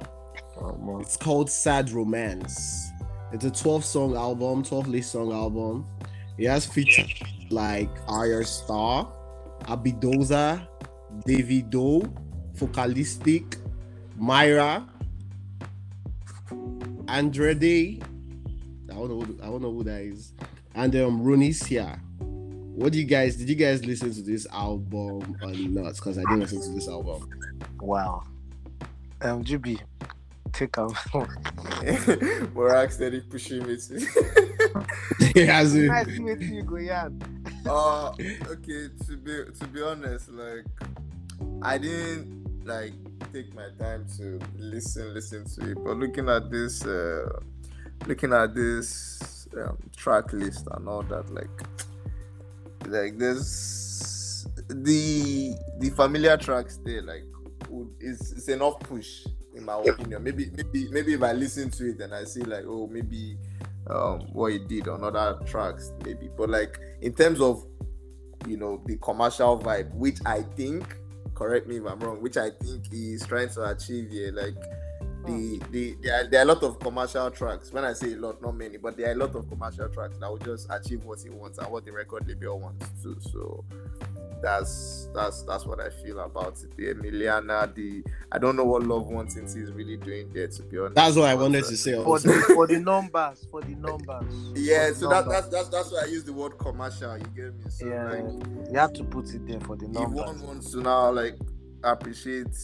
Oh, 0.60 0.98
it's 1.00 1.16
called 1.16 1.50
Sad 1.50 1.90
Romance. 1.90 2.91
It's 3.32 3.46
a 3.46 3.50
12 3.50 3.82
song 3.82 4.14
album, 4.14 4.62
12 4.62 4.88
list 4.88 5.12
song 5.12 5.32
album. 5.32 5.86
It 6.36 6.48
has 6.48 6.66
featured 6.66 7.10
like 7.50 7.88
Ayra 8.06 8.44
Starr, 8.44 9.10
Abidoza, 9.62 10.68
Davido, 11.26 12.14
Focalistic, 12.54 13.56
Mayra, 14.20 14.86
Andrade. 17.08 18.02
I 18.90 18.94
don't 18.94 19.08
know. 19.08 19.20
Who, 19.20 19.38
I 19.42 19.46
don't 19.46 19.62
know 19.62 19.72
who 19.72 19.84
that 19.84 20.02
is. 20.02 20.34
And 20.74 20.94
um, 20.96 21.22
Ronisia. 21.22 21.98
What 22.18 22.92
do 22.92 22.98
you 22.98 23.04
guys? 23.04 23.36
Did 23.36 23.48
you 23.48 23.54
guys 23.54 23.84
listen 23.86 24.12
to 24.12 24.22
this 24.22 24.46
album 24.52 25.38
or 25.42 25.52
not? 25.52 25.94
Because 25.94 26.18
I 26.18 26.22
didn't 26.22 26.40
listen 26.40 26.60
to 26.60 26.70
this 26.70 26.88
album. 26.88 27.30
Wow. 27.80 28.24
Um, 29.22 29.42
GB, 29.42 29.80
take 30.52 30.76
out. 30.76 30.94
Morak 32.54 32.92
steady 32.92 33.20
pushing 33.20 33.66
me 33.66 33.76
to. 33.76 33.94
it 35.34 35.48
has 35.48 35.74
it. 35.74 35.88
nice 35.88 36.18
meeting 36.18 36.54
you, 36.54 36.62
Goyan. 36.64 37.20
uh 37.66 38.08
okay 38.50 38.88
to 39.06 39.16
be 39.16 39.44
to 39.58 39.66
be 39.68 39.82
honest 39.82 40.30
like 40.30 40.64
i 41.62 41.78
didn't 41.78 42.64
like 42.64 42.92
take 43.32 43.54
my 43.54 43.68
time 43.78 44.04
to 44.16 44.40
listen 44.58 45.14
listen 45.14 45.44
to 45.44 45.70
it 45.70 45.78
but 45.84 45.96
looking 45.96 46.28
at 46.28 46.50
this 46.50 46.84
uh 46.84 47.28
looking 48.06 48.32
at 48.32 48.54
this 48.54 49.48
um, 49.56 49.78
track 49.96 50.32
list 50.32 50.66
and 50.72 50.88
all 50.88 51.02
that 51.02 51.32
like 51.32 51.50
like 52.86 53.18
there's 53.18 54.46
the 54.68 55.54
the 55.78 55.90
familiar 55.90 56.36
tracks 56.36 56.78
there 56.84 57.02
like 57.02 57.24
would, 57.68 57.88
is 58.00 58.32
it's 58.32 58.48
enough 58.48 58.78
push 58.80 59.24
in 59.54 59.64
my 59.64 59.78
opinion 59.80 60.22
maybe 60.22 60.50
maybe 60.56 60.88
maybe 60.90 61.14
if 61.14 61.22
i 61.22 61.32
listen 61.32 61.70
to 61.70 61.90
it 61.90 62.00
and 62.00 62.14
i 62.14 62.24
see 62.24 62.42
like 62.42 62.64
oh 62.66 62.86
maybe 62.86 63.36
um 63.88 64.20
what 64.32 64.52
he 64.52 64.58
did 64.58 64.88
on 64.88 65.02
other 65.02 65.38
tracks 65.44 65.92
maybe. 66.04 66.30
But 66.36 66.50
like 66.50 66.78
in 67.00 67.14
terms 67.14 67.40
of 67.40 67.66
you 68.46 68.56
know 68.56 68.82
the 68.86 68.96
commercial 68.96 69.58
vibe 69.58 69.92
which 69.94 70.18
i 70.26 70.42
think 70.42 70.96
correct 71.34 71.66
me 71.66 71.76
if 71.76 71.86
i'm 71.86 71.98
wrong 72.00 72.20
which 72.20 72.36
i 72.36 72.50
think 72.50 72.86
he's 72.90 73.24
trying 73.26 73.48
to 73.50 73.70
achieve 73.70 74.10
here 74.10 74.32
like 74.32 74.56
the 75.26 75.60
the 75.70 75.96
there 76.02 76.20
are, 76.20 76.26
there 76.28 76.40
are 76.40 76.42
a 76.42 76.46
lot 76.46 76.62
of 76.62 76.78
commercial 76.80 77.30
tracks 77.30 77.72
when 77.72 77.84
i 77.84 77.92
say 77.92 78.12
a 78.12 78.16
lot 78.16 78.40
not 78.42 78.56
many 78.56 78.76
but 78.76 78.96
there 78.96 79.08
are 79.08 79.12
a 79.12 79.16
lot 79.16 79.34
of 79.34 79.48
commercial 79.48 79.88
tracks 79.88 80.16
that 80.18 80.30
will 80.30 80.38
just 80.38 80.66
achieve 80.70 81.04
what 81.04 81.20
he 81.20 81.30
wants 81.30 81.58
and 81.58 81.70
what 81.70 81.84
the 81.84 81.92
record 81.92 82.26
label 82.26 82.58
wants 82.58 82.88
to 83.02 83.16
so 83.20 83.64
that's 84.42 85.08
that's 85.14 85.42
that's 85.42 85.64
what 85.64 85.80
I 85.80 85.88
feel 85.88 86.18
about 86.18 86.60
it. 86.62 86.76
The 86.76 86.92
Emiliana, 86.92 87.72
the 87.74 88.02
I 88.30 88.38
don't 88.38 88.56
know 88.56 88.64
what 88.64 88.82
Love 88.82 89.06
Nwantiti 89.06 89.56
is 89.62 89.70
really 89.70 89.96
doing 89.96 90.32
there 90.32 90.48
to 90.48 90.62
be 90.64 90.78
honest. 90.78 90.96
That's 90.96 91.16
what 91.16 91.30
I 91.30 91.34
wanted 91.34 91.64
uh, 91.64 91.68
to 91.68 91.76
say. 91.76 91.94
For 92.02 92.18
the, 92.18 92.32
for 92.54 92.66
the 92.66 92.80
numbers, 92.80 93.46
for 93.50 93.62
the 93.62 93.74
numbers. 93.76 94.24
Yeah, 94.56 94.88
the 94.88 94.94
so 94.96 95.08
that, 95.08 95.28
that's 95.28 95.48
that's 95.48 95.68
that's 95.68 95.92
why 95.92 96.02
I 96.02 96.06
use 96.06 96.24
the 96.24 96.32
word 96.32 96.58
commercial. 96.58 97.16
You 97.16 97.24
get 97.36 97.54
me? 97.54 97.70
So 97.70 97.86
yeah, 97.86 98.10
like, 98.10 98.70
you 98.72 98.78
have 98.78 98.92
to 98.94 99.04
put 99.04 99.32
it 99.32 99.46
there 99.46 99.60
for 99.60 99.76
the 99.76 99.86
if 99.86 99.92
numbers. 99.92 100.26
one 100.26 100.42
wants 100.42 100.72
to 100.72 100.80
now 100.80 101.12
like 101.12 101.38
appreciate, 101.84 102.56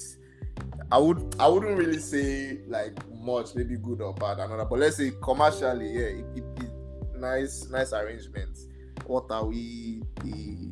I 0.91 0.99
would 0.99 1.37
I 1.39 1.49
wouldn't 1.49 1.77
really 1.79 1.99
say 1.99 2.61
like 2.67 2.97
much, 3.11 3.55
maybe 3.55 3.77
good 3.77 4.01
or 4.01 4.15
bad, 4.15 4.39
another. 4.39 4.65
But 4.65 4.79
let's 4.79 4.97
say 4.97 5.13
commercially, 5.23 5.93
yeah, 5.93 6.07
it, 6.07 6.25
it, 6.37 6.45
it 6.63 6.71
nice 7.19 7.69
nice 7.71 7.93
arrangements. 7.93 8.67
What 9.07 9.27
are 9.31 9.45
we 9.45 10.03
the 10.23 10.71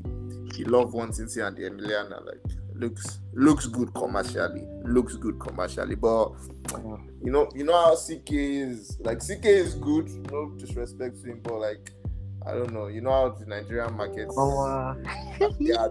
the 0.56 0.64
Love 0.64 0.92
Nwantiti 0.92 1.46
and 1.46 1.56
the 1.56 1.62
Emiliana 1.62 2.24
like? 2.24 2.40
Looks 2.74 3.20
looks 3.32 3.66
good 3.66 3.92
commercially. 3.94 4.66
Looks 4.84 5.16
good 5.16 5.38
commercially, 5.38 5.94
but 5.94 6.32
you 7.22 7.30
know, 7.30 7.48
you 7.54 7.64
know 7.64 7.72
how 7.72 7.94
CKay 7.94 8.70
is. 8.70 8.98
Like 9.00 9.18
CKay 9.18 9.44
is 9.46 9.74
good. 9.74 10.08
No 10.30 10.50
disrespect 10.58 11.22
to 11.22 11.30
him, 11.30 11.40
but 11.42 11.58
like 11.58 11.92
I 12.46 12.52
don't 12.52 12.72
know. 12.72 12.86
You 12.88 13.00
know 13.00 13.10
how 13.10 13.28
the 13.30 13.46
Nigerian 13.46 13.94
market. 13.96 14.28
Oh, 14.36 14.66
uh, 14.66 14.94
yeah, 15.58 15.88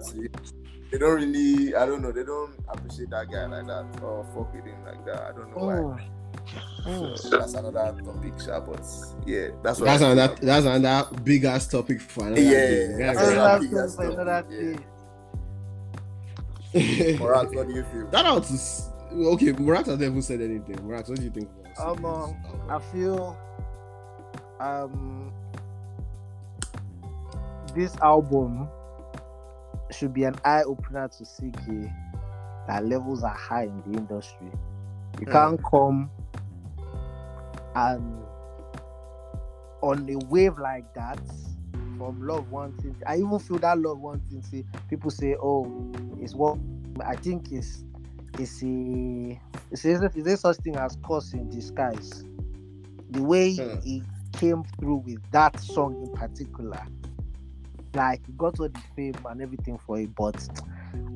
they 0.92 0.98
don't 0.98 1.16
really. 1.16 1.76
I 1.76 1.86
don't 1.86 2.02
know. 2.02 2.12
They 2.12 2.24
don't 2.24 2.54
appreciate 2.70 3.10
that 3.12 3.30
guy 3.32 3.46
like 3.46 3.68
that 3.68 3.86
or 4.04 4.24
fuck 4.34 4.54
with 4.54 4.66
him 4.66 4.84
like 4.86 5.06
that. 5.06 5.22
I 5.24 5.32
don't 5.32 5.50
know 5.56 5.66
why. 5.66 6.10
mm, 6.86 7.12
mm. 7.12 7.18
So 7.18 7.30
that's 7.38 7.54
another 7.54 7.96
topic, 8.04 8.34
sha, 8.40 8.60
but 8.60 8.86
yeah, 9.26 9.48
that's 9.64 9.80
what. 9.80 9.86
That's 9.86 10.04
I 10.04 10.12
another 10.12 10.34
about- 10.34 10.42
that's 10.42 10.66
another 10.66 11.16
big 11.24 11.44
ass 11.46 11.68
topic 11.68 12.02
for 12.02 12.28
another 12.28 12.42
Yeah, 12.42 12.50
day. 12.52 12.88
yeah, 12.92 12.98
Yeah, 12.98 13.14
that's 13.14 13.28
Another 13.30 13.40
another 13.42 13.60
big 13.68 13.74
ass 13.78 13.96
for 13.96 14.04
another 14.04 14.46
yeah. 14.50 14.74
day. 14.74 14.86
Morat, 17.20 17.54
what 17.56 17.68
do 17.68 17.74
you 17.74 17.84
feel? 17.86 18.12
Shout 18.12 18.26
out 18.26 18.44
to 18.44 18.54
s- 18.54 18.90
okay, 19.14 19.52
Murat 19.54 19.86
has 19.86 19.98
never 19.98 20.22
said 20.22 20.42
anything. 20.42 20.78
Murat, 20.86 21.08
what 21.08 21.18
do 21.18 21.24
you 21.24 21.30
think? 21.32 21.50
About 21.78 21.98
Um, 22.06 22.36
uh, 22.70 22.76
I 22.76 22.80
feel 22.92 23.38
um 24.60 25.32
this 27.74 27.96
album 27.98 28.68
should 29.92 30.14
be 30.14 30.24
an 30.24 30.36
eye 30.44 30.64
opener 30.64 31.08
to 31.08 31.24
CKay 31.24 31.94
that 32.68 32.86
levels 32.86 33.24
are 33.24 33.36
high 33.36 33.64
in 33.66 33.82
the 33.82 33.98
industry. 33.98 34.52
You 35.20 35.28
Hmm. 35.28 35.28
can't 35.28 35.60
come 35.70 36.12
and 37.76 38.26
on 39.82 40.10
a 40.10 40.16
wave 40.28 40.58
like 40.58 40.92
that 40.94 41.20
from 41.98 42.20
Love 42.22 42.48
Nwantiti. 42.50 43.02
I 43.08 43.18
even 43.18 43.40
feel 43.40 43.60
that 43.60 43.78
Love 43.80 43.98
Nwantiti. 44.00 44.44
See, 44.46 44.66
people 44.90 45.12
say, 45.12 45.36
"Oh, 45.42 45.74
it's 46.18 46.36
what 46.36 46.60
I 47.06 47.16
think 47.16 47.52
is 47.52 47.84
it's 48.38 48.64
a 48.64 49.42
it's 49.72 49.86
a, 49.86 50.12
is 50.16 50.24
there 50.24 50.38
such 50.38 50.58
thing 50.58 50.76
as 50.78 50.98
curse 51.06 51.34
in 51.34 51.48
disguise." 51.50 52.26
The 53.10 53.22
way 53.22 53.54
Hmm. 53.58 53.80
he 53.82 54.04
came 54.34 54.64
through 54.80 54.98
with 54.98 55.20
that 55.32 55.60
song 55.60 55.96
in 56.02 56.10
particular, 56.10 56.82
like 57.96 58.26
he 58.26 58.34
got 58.34 58.60
all 58.60 58.70
the 58.70 58.82
fame 58.96 59.16
and 59.30 59.42
everything 59.42 59.78
for 59.78 60.00
it, 60.00 60.14
but 60.16 60.48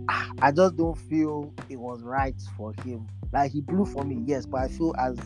I 0.41 0.51
just 0.51 0.75
don't 0.75 0.97
feel 0.97 1.53
it 1.69 1.79
was 1.79 2.01
right 2.03 2.35
for 2.57 2.73
him. 2.83 3.07
Like 3.31 3.51
he 3.51 3.61
blew 3.61 3.85
for 3.85 4.03
me, 4.03 4.23
yes, 4.25 4.45
but 4.45 4.61
I 4.61 4.67
feel 4.67 4.95
as 4.99 5.17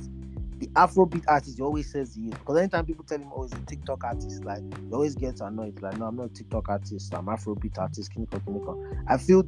the 0.59 0.67
Afrobeat 0.75 1.23
artist, 1.27 1.57
he 1.57 1.63
always 1.63 1.91
says 1.91 2.15
he 2.15 2.27
is. 2.27 2.33
Because 2.35 2.57
anytime 2.57 2.85
people 2.85 3.03
tell 3.03 3.19
him, 3.19 3.29
oh, 3.35 3.43
he's 3.43 3.53
a 3.53 3.65
TikTok 3.65 4.03
artist, 4.03 4.43
like 4.45 4.61
he 4.85 4.93
always 4.93 5.15
gets 5.15 5.41
annoyed. 5.41 5.81
Like, 5.81 5.97
no, 5.97 6.05
I'm 6.05 6.15
not 6.15 6.27
a 6.27 6.29
TikTok 6.29 6.69
artist. 6.69 7.13
I'm 7.13 7.25
Afrobeat 7.25 7.77
artist. 7.77 8.11
Kiniko, 8.13 8.41
Kiniko. 8.43 9.03
I 9.07 9.17
feel 9.17 9.43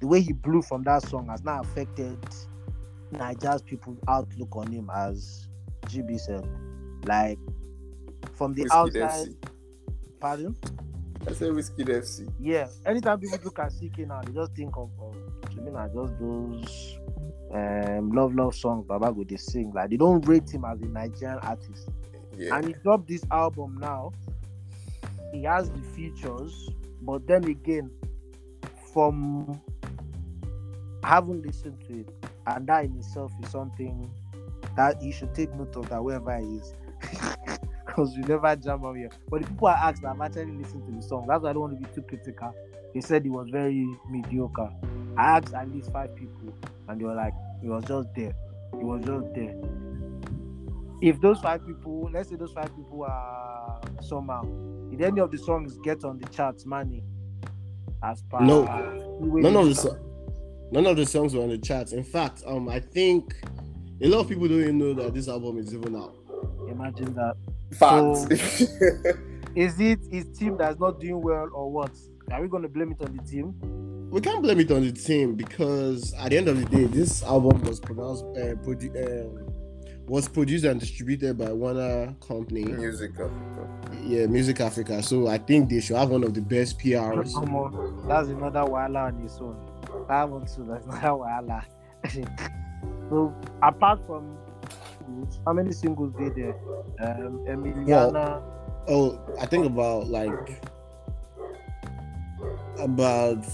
the, 0.00 0.06
way 0.06 0.20
he 0.20 0.32
blew 0.32 0.62
from 0.62 0.82
that 0.84 1.02
song 1.08 1.28
has 1.28 1.42
not 1.42 1.64
affected 1.64 2.18
Nigeria's 3.10 3.62
people's 3.62 3.98
outlook 4.08 4.54
on 4.54 4.70
him, 4.70 4.90
as 4.94 5.48
GB 5.86 6.20
said. 6.20 6.46
Like 7.06 7.38
from 8.34 8.54
the 8.54 8.64
Wizkid 8.64 8.70
outside, 8.72 9.28
FC. 9.28 9.36
pardon. 10.20 10.56
I 11.26 11.32
say 11.32 11.46
Wizkid 11.46 11.88
FC. 11.88 12.32
Yeah, 12.38 12.68
anytime 12.84 13.20
people 13.20 13.38
look 13.44 13.58
at 13.58 13.72
CKay 13.72 14.06
now, 14.06 14.20
they 14.22 14.32
just 14.32 14.54
think 14.54 14.76
of 14.76 14.90
um, 15.00 15.12
Jimina, 15.50 15.92
just 15.94 16.18
those 16.20 16.98
um, 17.52 18.10
love 18.10 18.34
love 18.34 18.54
songs 18.54 18.86
Baba 18.86 19.12
go 19.12 19.24
they 19.24 19.36
sing. 19.36 19.72
Like 19.72 19.90
they 19.90 19.96
don't 19.96 20.26
rate 20.26 20.50
him 20.50 20.64
as 20.64 20.80
a 20.80 20.86
Nigerian 20.86 21.38
artist. 21.38 21.88
Yeah. 22.36 22.56
And 22.56 22.66
he 22.66 22.72
dropped 22.82 23.08
this 23.08 23.24
album 23.30 23.78
now. 23.80 24.12
He 25.32 25.44
has 25.44 25.70
the 25.70 25.80
features, 25.80 26.70
but 27.02 27.26
then 27.26 27.44
again, 27.44 27.90
from 28.92 29.60
having 31.02 31.42
listened 31.42 31.80
to 31.88 32.00
it, 32.00 32.08
and 32.46 32.66
that 32.66 32.84
in 32.84 32.96
itself 32.96 33.32
is 33.42 33.50
something 33.50 34.10
that 34.76 35.00
you 35.02 35.12
should 35.12 35.34
take 35.34 35.54
note 35.54 35.76
of 35.76 35.88
that 35.88 36.02
wherever 36.02 36.36
he 36.38 36.56
is. 36.56 36.74
Because 37.94 38.16
we 38.16 38.22
never 38.24 38.56
jam 38.56 38.84
on 38.84 38.96
here. 38.96 39.10
But 39.30 39.42
the 39.42 39.46
people 39.48 39.68
I 39.68 39.90
asked 39.90 40.04
I've 40.04 40.20
actually 40.20 40.50
listened 40.52 40.84
to 40.86 40.92
the 40.92 41.00
song. 41.02 41.26
That's 41.28 41.44
why 41.44 41.50
I 41.50 41.52
don't 41.52 41.62
want 41.62 41.80
to 41.80 41.88
be 41.88 41.94
too 41.94 42.02
critical. 42.02 42.52
They 42.92 43.00
said 43.00 43.24
it 43.24 43.28
was 43.28 43.48
very 43.50 43.86
mediocre. 44.10 44.68
I 45.16 45.38
asked 45.38 45.54
at 45.54 45.70
least 45.72 45.92
five 45.92 46.14
people, 46.16 46.52
and 46.88 47.00
they 47.00 47.04
were 47.04 47.14
like, 47.14 47.32
it 47.62 47.68
was 47.68 47.84
just 47.84 48.08
there. 48.16 48.34
It 48.72 48.84
was 48.84 49.04
just 49.04 49.32
there. 49.34 49.54
If 51.02 51.20
those 51.20 51.38
five 51.40 51.64
people, 51.64 52.10
let's 52.12 52.30
say 52.30 52.36
those 52.36 52.52
five 52.52 52.74
people 52.74 53.04
are 53.08 53.80
somehow, 54.00 54.42
did 54.90 55.00
any 55.00 55.20
of 55.20 55.30
the 55.30 55.38
songs 55.38 55.78
get 55.84 56.02
on 56.04 56.18
the 56.18 56.26
charts, 56.30 56.66
money? 56.66 57.04
As 58.02 58.22
per 58.22 58.40
No. 58.40 58.64
None 59.20 59.56
of 59.56 59.66
the 59.66 59.74
so- 59.74 59.98
none 60.72 60.86
of 60.86 60.96
the 60.96 61.06
songs 61.06 61.34
were 61.34 61.42
on 61.42 61.50
the 61.50 61.58
charts. 61.58 61.92
In 61.92 62.02
fact, 62.02 62.42
um, 62.44 62.68
I 62.68 62.80
think 62.80 63.36
a 64.00 64.08
lot 64.08 64.20
of 64.20 64.28
people 64.28 64.48
don't 64.48 64.60
even 64.60 64.78
know 64.78 64.94
that 64.94 65.14
this 65.14 65.28
album 65.28 65.58
is 65.58 65.72
even 65.72 65.94
out. 65.94 66.16
Imagine 66.68 67.14
that. 67.14 67.36
Facts. 67.78 68.60
Is 69.54 69.78
it 69.78 70.00
his 70.10 70.26
team 70.36 70.56
that's 70.56 70.80
not 70.80 71.00
doing 71.00 71.20
well 71.20 71.48
or 71.52 71.70
what? 71.70 71.92
Are 72.32 72.42
we 72.42 72.48
gonna 72.48 72.68
blame 72.68 72.92
it 72.92 73.06
on 73.06 73.16
the 73.16 73.22
team? 73.22 73.54
We 74.10 74.20
can't 74.20 74.42
blame 74.42 74.60
it 74.60 74.70
on 74.70 74.82
the 74.82 74.92
team 74.92 75.34
because 75.34 76.12
at 76.14 76.30
the 76.30 76.38
end 76.38 76.48
of 76.48 76.58
the 76.58 76.76
day, 76.76 76.84
this 76.84 77.22
album 77.22 77.62
was 77.62 77.80
pronounced 77.80 78.24
uh, 78.24 78.54
produ- 78.64 79.26
um, 79.26 79.52
was 80.06 80.28
produced 80.28 80.64
and 80.64 80.78
distributed 80.80 81.38
by 81.38 81.52
Warner 81.52 82.14
Company. 82.26 82.64
Music 82.64 83.12
Africa. 83.12 83.68
Yeah, 84.02 84.26
Music 84.26 84.60
Africa. 84.60 85.02
So 85.02 85.28
I 85.28 85.38
think 85.38 85.70
they 85.70 85.80
should 85.80 85.96
have 85.96 86.10
one 86.10 86.24
of 86.24 86.34
the 86.34 86.42
best 86.42 86.78
PRs. 86.78 87.34
Come 87.40 87.56
on, 87.56 88.06
that's 88.08 88.28
another 88.28 88.60
wahala 88.60 89.08
on 89.08 89.24
its 89.24 89.38
own. 89.40 89.56
That 90.08 90.28
one 90.28 90.46
too, 90.46 90.66
that's 90.68 90.84
another 90.86 91.08
wahala. 91.08 91.64
so 93.08 93.34
apart 93.62 94.00
from 94.06 94.36
how 95.46 95.52
many 95.52 95.72
singles 95.72 96.12
did 96.18 96.34
there? 96.34 96.56
Um, 97.00 97.44
Emiliana. 97.48 98.42
Oh, 98.88 99.18
I 99.40 99.46
think 99.46 99.66
about 99.66 100.08
like 100.08 100.62
about 102.78 103.44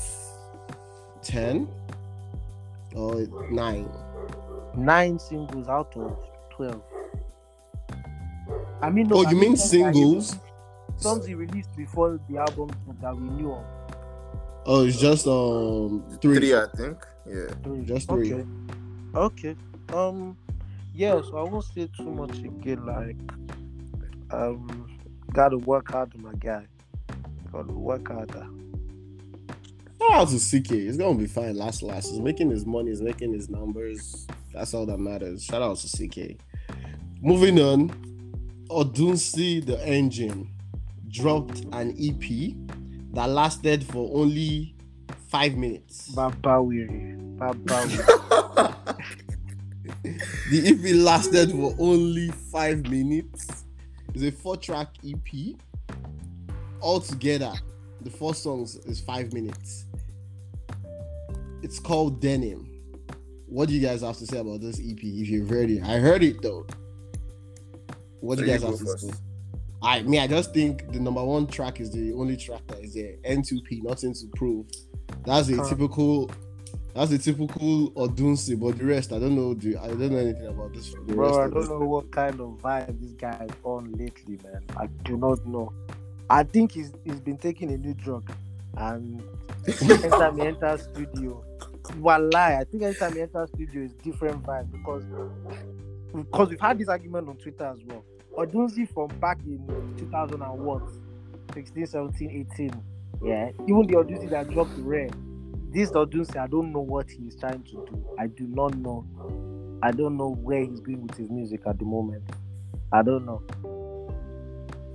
ten 1.23 1.69
or 2.95 3.27
nine. 3.51 3.89
nine 4.77 5.19
singles 5.19 5.69
out 5.69 5.95
of 5.97 6.17
12. 6.51 6.83
I 8.83 8.91
mean, 8.91 9.09
no, 9.09 9.17
Oh, 9.17 9.25
I 9.27 9.31
you 9.31 9.37
mean 9.37 9.57
songs 9.57 9.71
that 9.71 9.95
he- 9.95 10.01
singles? 10.01 10.37
Songs 10.97 11.27
he 11.27 11.35
released 11.35 11.75
before 11.77 12.19
the 12.29 12.39
album 12.39 12.71
that 13.01 13.17
we 13.17 13.29
knew 13.31 13.53
of. 13.53 13.65
Oh, 14.67 14.85
it's 14.85 14.99
just 14.99 15.27
um 15.27 16.05
three. 16.21 16.37
Three, 16.37 16.55
I 16.55 16.67
think. 16.77 16.99
Yeah. 17.27 17.47
Three. 17.63 17.85
Just 17.85 18.09
three. 18.09 18.33
Okay. 18.35 18.47
Okay. 19.15 19.57
Um. 19.95 20.37
Yeah. 21.01 21.23
So 21.23 21.39
I 21.39 21.49
won't 21.49 21.65
say 21.65 21.89
too 21.97 22.11
much 22.11 22.37
again. 22.41 22.85
Like, 22.85 23.17
um, 24.35 24.87
gotta 25.33 25.57
work 25.57 25.93
hard, 25.93 26.15
my 26.21 26.35
guy. 26.35 26.67
Gotta 27.51 27.73
work 27.73 28.07
harder. 28.07 28.47
Shout 29.99 30.13
out 30.13 30.29
to 30.29 30.35
CKay. 30.35 30.87
It's 30.87 30.99
gonna 30.99 31.19
be 31.19 31.27
fine. 31.27 31.57
Last 31.57 31.83
last. 31.83 32.11
He's 32.11 32.21
making 32.21 32.51
his 32.51 32.67
money. 32.67 32.91
He's 32.91 33.01
making 33.01 33.33
his 33.33 33.49
numbers. 33.49 34.27
That's 34.53 34.75
all 34.75 34.85
that 34.85 34.99
matters. 34.99 35.43
Shout 35.43 35.63
out 35.63 35.79
to 35.79 35.87
CKay. 35.87 36.39
Moving 37.23 37.59
on. 37.59 37.89
Odunsi 38.69 39.65
the 39.65 39.83
Engine 39.83 40.51
dropped 41.09 41.61
an 41.73 41.97
EP 41.99 42.55
that 43.15 43.31
lasted 43.31 43.85
for 43.85 44.11
only 44.15 44.77
five 45.29 45.57
minutes. 45.57 46.09
Baba 46.11 46.61
Weary. 46.61 47.15
Baba 47.39 47.87
Weary. 47.89 48.21
The 50.51 50.67
EP 50.67 50.97
lasted 50.97 51.53
for 51.53 51.77
only 51.79 52.29
five 52.51 52.83
minutes. 52.91 53.65
It's 54.13 54.25
a 54.25 54.33
four-track 54.33 54.89
EP. 55.07 55.55
Altogether, 56.83 57.53
the 58.01 58.11
four 58.11 58.35
songs 58.35 58.75
is 58.87 59.01
five 59.01 59.33
minutes. 59.33 59.85
It's 61.63 61.79
called 61.79 62.21
Denim. 62.21 62.67
What 63.47 63.69
do 63.69 63.75
you 63.75 63.81
guys 63.81 64.01
have 64.01 64.17
to 64.17 64.27
say 64.27 64.39
about 64.39 64.61
this 64.61 64.81
EP 64.81 64.99
if 65.01 65.29
you've 65.29 65.49
heard 65.49 65.71
it? 65.71 65.85
I 65.85 65.99
heard 65.99 66.25
it 66.25 66.43
though. 66.43 66.67
What 68.19 68.39
do 68.39 68.45
So 68.45 68.53
you 68.53 68.59
guys 68.59 68.63
have 68.65 68.79
to 68.79 68.85
first. 68.85 69.09
say? 69.09 69.15
I 69.83 70.03
me, 70.03 70.19
I 70.19 70.27
just 70.27 70.53
think 70.53 70.91
the 70.93 70.99
number 70.99 71.23
one 71.25 71.47
track 71.47 71.81
is 71.81 71.93
the 71.93 72.13
only 72.13 72.37
track 72.37 72.67
that 72.67 72.81
is 72.81 72.95
there. 72.95 73.15
N2P, 73.25 73.85
nothing 73.85 74.15
to 74.15 74.27
prove. 74.35 74.67
That's 75.25 75.49
a 75.49 75.63
typical 75.69 76.29
that's 76.95 77.13
a 77.13 77.19
typical 77.19 77.91
Odunsi, 77.93 78.59
but 78.59 78.79
the 78.79 78.85
rest 78.85 79.13
I 79.13 79.19
don't 79.19 79.37
know. 79.37 79.55
The, 79.55 79.77
I 79.77 79.89
don't 79.89 80.11
know 80.11 80.19
anything 80.19 80.47
about 80.47 80.75
this. 80.75 80.93
The 80.93 81.15
Bro, 81.15 81.45
I 81.45 81.51
don't 81.51 81.69
know 81.69 81.87
what 81.87 82.11
kind 82.11 82.41
of 82.41 82.59
vibe 82.63 83.01
this 83.01 83.13
guy 83.13 83.47
is 83.49 83.57
on 83.63 83.93
lately, 83.93 84.39
man. 84.45 84.63
I 84.77 84.87
do 85.05 85.17
not 85.17 85.45
know. 85.47 85.73
I 86.29 86.43
think 86.43 86.73
he's 86.73 86.93
he's 87.05 87.21
been 87.21 87.37
taking 87.37 87.71
a 87.73 87.77
new 87.77 87.95
drug, 87.95 88.31
and 88.77 89.23
anytime 89.83 90.39
he 90.39 90.47
enters 90.47 90.83
studio, 90.83 91.45
wallahi, 91.99 92.55
I 92.55 92.65
think 92.65 92.83
anytime 92.83 93.15
he 93.15 93.21
enters 93.23 93.51
studio 93.51 93.83
is 93.83 93.93
different 93.95 94.43
vibe 94.43 94.71
because 94.73 95.05
because 96.15 96.49
we've 96.51 96.61
had 96.61 96.79
this 96.79 96.89
argument 96.89 97.29
on 97.29 97.37
Twitter 97.37 97.67
as 97.67 97.79
well. 97.87 98.05
Odunsi 98.37 98.89
from 98.93 99.09
back 99.21 99.39
in 99.45 99.67
2000 99.99 100.41
and 100.41 100.59
what, 100.61 100.83
16, 101.53 101.87
17, 101.87 102.47
18, 102.55 102.71
yeah. 103.23 103.51
Even 103.65 103.87
the 103.87 103.95
Odunsi 103.95 104.31
that 104.31 104.49
dropped 104.51 104.71
rare, 104.79 105.09
this 105.73 105.91
Odunsi, 105.93 106.37
I 106.37 106.47
don't 106.47 106.73
know 106.73 106.81
what 106.81 107.11
he's 107.11 107.37
trying 107.37 107.63
to 107.65 107.73
do. 107.73 108.07
I 108.19 108.27
do 108.27 108.45
not 108.47 108.77
know. 108.77 109.07
I 109.83 109.93
don't 109.93 110.17
know 110.17 110.31
where 110.31 110.61
he's 110.65 110.81
going 110.81 111.07
with 111.07 111.17
his 111.17 111.31
music 111.31 111.63
at 111.67 111.79
the 111.79 111.85
moment. 111.85 112.23
I 112.93 113.03
don't 113.03 113.25
know. 113.25 113.43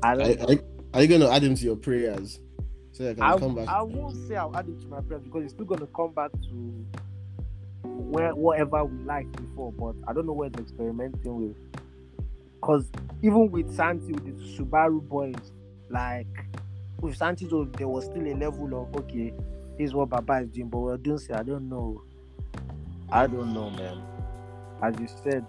I 0.04 0.12
Are, 0.12 0.16
don't 0.18 0.40
know. 0.40 0.46
are, 0.46 0.60
are 0.94 1.02
you 1.02 1.08
gonna 1.08 1.30
add 1.30 1.44
him 1.44 1.56
to 1.56 1.64
your 1.64 1.76
prayers 1.76 2.40
so 2.92 3.04
that 3.04 3.22
I 3.22 3.30
I, 3.30 3.32
can 3.32 3.40
come 3.40 3.56
back? 3.56 3.68
I 3.68 3.82
won't 3.82 4.16
say 4.28 4.36
I'll 4.36 4.56
add 4.56 4.68
it 4.68 4.80
to 4.82 4.88
my 4.88 5.02
prayers 5.02 5.24
because 5.24 5.44
he's 5.44 5.52
still 5.52 5.66
gonna 5.66 5.88
come 5.88 6.14
back 6.14 6.32
to 6.32 6.86
where 7.84 8.36
whatever 8.36 8.84
we 8.86 9.04
liked 9.04 9.32
before, 9.36 9.72
but 9.72 9.96
I 10.08 10.14
don't 10.14 10.26
know 10.26 10.34
what 10.34 10.48
it's 10.48 10.60
experimenting 10.60 11.48
with. 11.48 11.58
Because 12.56 12.90
even 13.22 13.50
with 13.52 13.74
Santi 13.76 14.14
with 14.14 14.26
the 14.26 14.64
Subaru 14.64 15.02
boys, 15.08 15.52
like 15.90 16.28
with 17.00 17.16
Santi 17.16 17.48
there 17.78 17.88
was 17.88 18.06
still 18.06 18.26
a 18.26 18.36
level 18.36 18.82
of 18.82 18.96
okay, 19.02 19.34
here's 19.78 19.94
what 19.94 20.10
Baba 20.10 20.42
is 20.42 20.50
doing, 20.50 20.70
but 20.70 20.80
we're 20.80 20.98
doing 20.98 21.18
say 21.18 21.34
I 21.34 21.44
don't 21.44 21.70
know. 21.70 22.04
I 23.12 23.28
don't 23.28 23.54
know, 23.54 23.70
man. 23.70 24.02
as 24.82 25.00
you 25.00 25.08
said, 25.24 25.46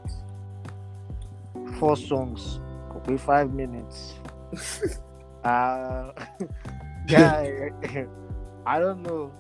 four 1.79 1.97
songs, 1.97 2.61
with 3.07 3.21
five 3.21 3.53
minutes. 3.53 4.15
uh, 5.45 6.13
guy, 7.07 7.71
I 8.67 8.79
don't 8.79 9.03
know. 9.03 9.33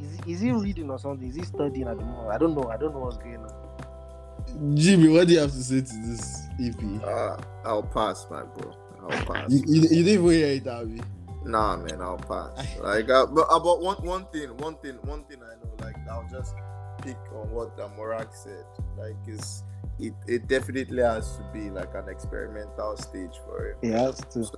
Is, 0.00 0.18
is 0.26 0.40
he 0.40 0.52
reading 0.52 0.90
or 0.90 0.98
something? 0.98 1.28
Is 1.28 1.36
he 1.36 1.42
studying 1.42 1.88
at 1.88 1.98
the 1.98 2.04
moment? 2.04 2.30
I 2.30 2.38
don't 2.38 2.54
know. 2.54 2.70
I 2.70 2.76
don't 2.76 2.92
know 2.92 3.00
what's 3.00 3.18
going 3.18 3.36
on. 3.36 4.76
Jimmy, 4.76 5.08
what 5.08 5.26
do 5.26 5.34
you 5.34 5.40
have 5.40 5.52
to 5.52 5.62
say 5.62 5.80
to 5.80 5.96
this 6.06 6.46
EP? 6.60 7.04
Uh, 7.04 7.36
I'll 7.64 7.82
pass, 7.82 8.26
my 8.30 8.42
bro. 8.42 8.74
I'll 9.02 9.26
pass. 9.26 9.50
You, 9.50 9.62
you, 9.66 9.82
you 9.82 10.04
didn't 10.04 10.08
even 10.08 10.30
hear 10.30 10.46
it, 10.46 10.66
Abby. 10.66 11.02
Nah, 11.44 11.76
man, 11.76 12.00
I'll 12.00 12.18
pass. 12.18 12.66
Like, 12.82 13.08
uh, 13.10 13.26
but 13.26 13.46
about 13.50 13.80
one 13.80 13.96
one 14.04 14.26
thing, 14.26 14.56
one 14.58 14.76
thing, 14.76 14.94
one 15.02 15.24
thing 15.24 15.38
I 15.42 15.54
know. 15.62 15.72
Like, 15.80 15.96
I'll 16.10 16.28
just 16.30 16.54
pick 17.02 17.16
on 17.34 17.50
what 17.50 17.78
uh, 17.78 17.88
Morak 17.98 18.34
said. 18.34 18.64
Like, 18.98 19.16
is 19.26 19.62
it, 19.98 20.14
it 20.26 20.48
definitely 20.48 21.02
has 21.02 21.36
to 21.36 21.42
be 21.52 21.70
like 21.70 21.94
an 21.94 22.08
experimental 22.08 22.96
stage 22.96 23.34
for 23.46 23.70
him. 23.70 23.76
He 23.82 23.88
has 23.88 24.18
to. 24.32 24.50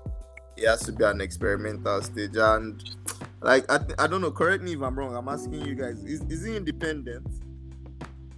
It 0.57 0.67
has 0.69 0.83
to 0.83 0.93
be 0.93 1.05
an 1.05 1.21
experimental 1.21 2.03
stage, 2.03 2.37
and 2.37 2.83
like 3.41 3.71
I, 3.71 3.79
th- 3.79 3.95
I 3.99 4.07
don't 4.07 4.21
know. 4.21 4.31
Correct 4.31 4.63
me 4.63 4.75
if 4.75 4.83
I'm 4.83 4.97
wrong. 4.99 5.17
I'm 5.17 5.29
asking 5.29 5.65
you 5.65 5.75
guys: 5.75 6.03
Is 6.05 6.23
is 6.29 6.45
he 6.45 6.57
independent? 6.57 7.27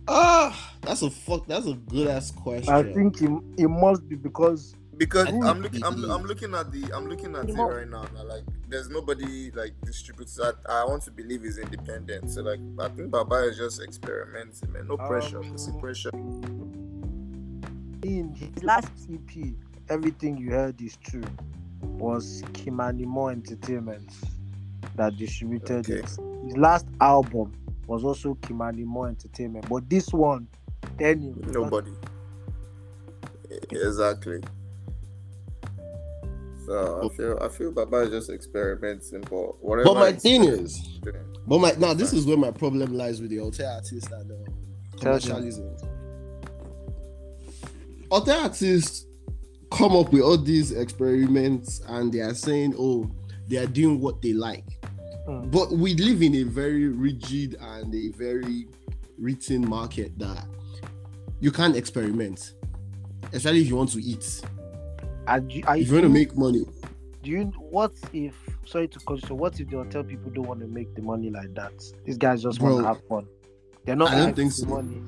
Ah, 0.07 0.75
that's 0.83 1.03
a 1.03 1.11
fuck. 1.11 1.47
That's 1.47 1.67
a 1.67 1.75
good 1.75 2.09
ass 2.09 2.31
question. 2.31 2.73
I 2.73 2.83
think 2.83 3.21
it, 3.21 3.31
it 3.59 3.69
must 3.69 4.07
be 4.09 4.17
because 4.17 4.75
Because 4.97 5.27
I 5.27 5.31
I'm 5.31 5.61
think 5.63 5.75
looking, 5.75 5.85
I'm. 5.85 6.11
I'm 6.11 6.23
looking 6.23 6.55
at 6.55 6.71
the, 6.71 6.91
I'm 6.95 7.09
looking 7.09 7.35
at 7.35 7.49
it 7.49 7.55
right 7.55 7.89
now. 7.89 8.05
and, 8.19 8.29
Like, 8.29 8.43
there's 8.69 8.89
nobody 8.89 9.51
like 9.53 9.73
distributes 9.85 10.37
that. 10.37 10.55
I 10.69 10.85
want 10.85 11.03
to 11.05 11.11
believe 11.11 11.43
he's 11.43 11.59
independent. 11.59 12.31
So 12.31 12.43
like, 12.43 12.61
I 12.79 12.89
think 12.89 13.11
Baba 13.11 13.37
is 13.49 13.57
just 13.57 13.83
experimenting, 13.83 14.73
man. 14.73 14.87
No 14.89 14.97
pressure, 14.97 15.39
Um, 15.41 15.57
no 15.57 15.73
pressure. 15.81 16.11
in 18.03 18.35
his 18.35 18.63
last 18.63 18.91
EP, 19.13 19.55
everything 19.89 20.37
you 20.37 20.51
heard 20.51 20.81
is 20.81 20.97
true. 20.99 21.25
Was 21.83 22.43
Kimani 22.53 23.05
Kimanimo 23.05 23.33
Entertainment 23.33 24.11
that 24.97 25.17
distributed 25.17 25.91
Okay. 25.91 26.01
it. 26.01 26.19
His 26.45 26.57
last 26.57 26.87
album 27.01 27.53
was 27.87 28.05
also 28.05 28.35
Kimani 28.37 28.85
Kimanimo 28.85 29.09
Entertainment, 29.09 29.69
but 29.69 29.89
this 29.91 30.13
one, 30.13 30.47
then 30.99 31.21
he- 31.21 31.35
Nobody. 31.53 31.93
Exactly. 33.71 34.41
So 36.67 37.11
I 37.11 37.17
feel, 37.17 37.39
I 37.43 37.49
feel 37.49 37.73
Baba 37.73 37.99
is 37.99 38.11
just 38.11 38.31
experimenting, 38.31 39.21
but 39.23 39.63
whatever. 39.63 39.91
But 39.91 39.95
my 39.95 40.13
he's 40.13 40.23
thing 40.23 40.43
doing, 40.43 40.61
is, 40.61 41.01
but 41.47 41.59
my 41.59 41.73
now 41.79 41.93
this 41.95 42.13
is 42.13 42.27
where 42.27 42.37
my 42.37 42.51
problem 42.51 42.97
lies 42.97 43.21
with 43.21 43.31
the 43.31 43.41
alte 43.41 43.61
artist 43.61 44.11
and 44.11 44.29
Tell 44.29 45.19
them. 45.19 45.21
commercialism. 45.21 45.77
Alte 48.11 48.29
artists 48.31 49.07
come 49.71 49.97
up 49.97 50.13
with 50.13 50.23
all 50.23 50.39
these 50.39 50.73
experiments 50.73 51.83
and 51.89 52.13
they 52.13 52.21
are 52.21 52.35
saying, 52.35 52.75
oh, 52.79 53.11
they 53.49 53.57
are 53.57 53.67
doing 53.67 54.01
what 54.01 54.23
they 54.23 54.33
like. 54.33 54.65
Mm. 55.29 55.51
But 55.51 55.73
we 55.73 55.95
live 55.95 56.23
in 56.23 56.35
a 56.37 56.43
very 56.45 56.87
rigid 56.89 57.57
and 57.61 57.95
a 57.95 58.09
very 58.11 58.69
written 59.19 59.69
market 59.69 60.19
that 60.19 60.47
you 61.41 61.51
can't 61.51 61.77
experiment, 61.77 62.55
especially 63.33 63.63
if 63.63 63.69
you 63.69 63.77
want 63.77 63.91
to 63.93 64.03
eat. 64.03 64.43
Are 65.27 65.41
you, 65.41 65.63
are 65.67 65.77
you 65.77 65.93
want 65.93 66.05
to 66.05 66.09
make 66.09 66.37
money, 66.37 66.65
Do 67.23 67.31
you 67.31 67.45
what 67.71 67.93
if 68.13 68.35
sorry 68.67 68.89
to 68.89 68.99
cut 69.01 69.23
you, 69.23 69.29
so 69.29 69.35
what 69.35 69.59
if 69.61 69.69
the 69.71 69.77
hotel 69.77 70.05
people 70.05 70.31
don't 70.31 70.47
want 70.47 70.61
to 70.61 70.67
make 70.67 70.95
the 70.95 71.03
money 71.03 71.31
like 71.31 71.55
that? 71.55 71.73
These 72.05 72.19
guys 72.19 72.43
just 72.43 72.61
want 72.61 72.79
to 72.83 72.85
have 72.87 73.01
fun. 73.09 73.27
They're 73.85 73.97
not 73.97 74.11
I 74.13 74.17
don't 74.17 74.37
think 74.37 74.53
so. 74.53 74.67
money. 74.67 75.01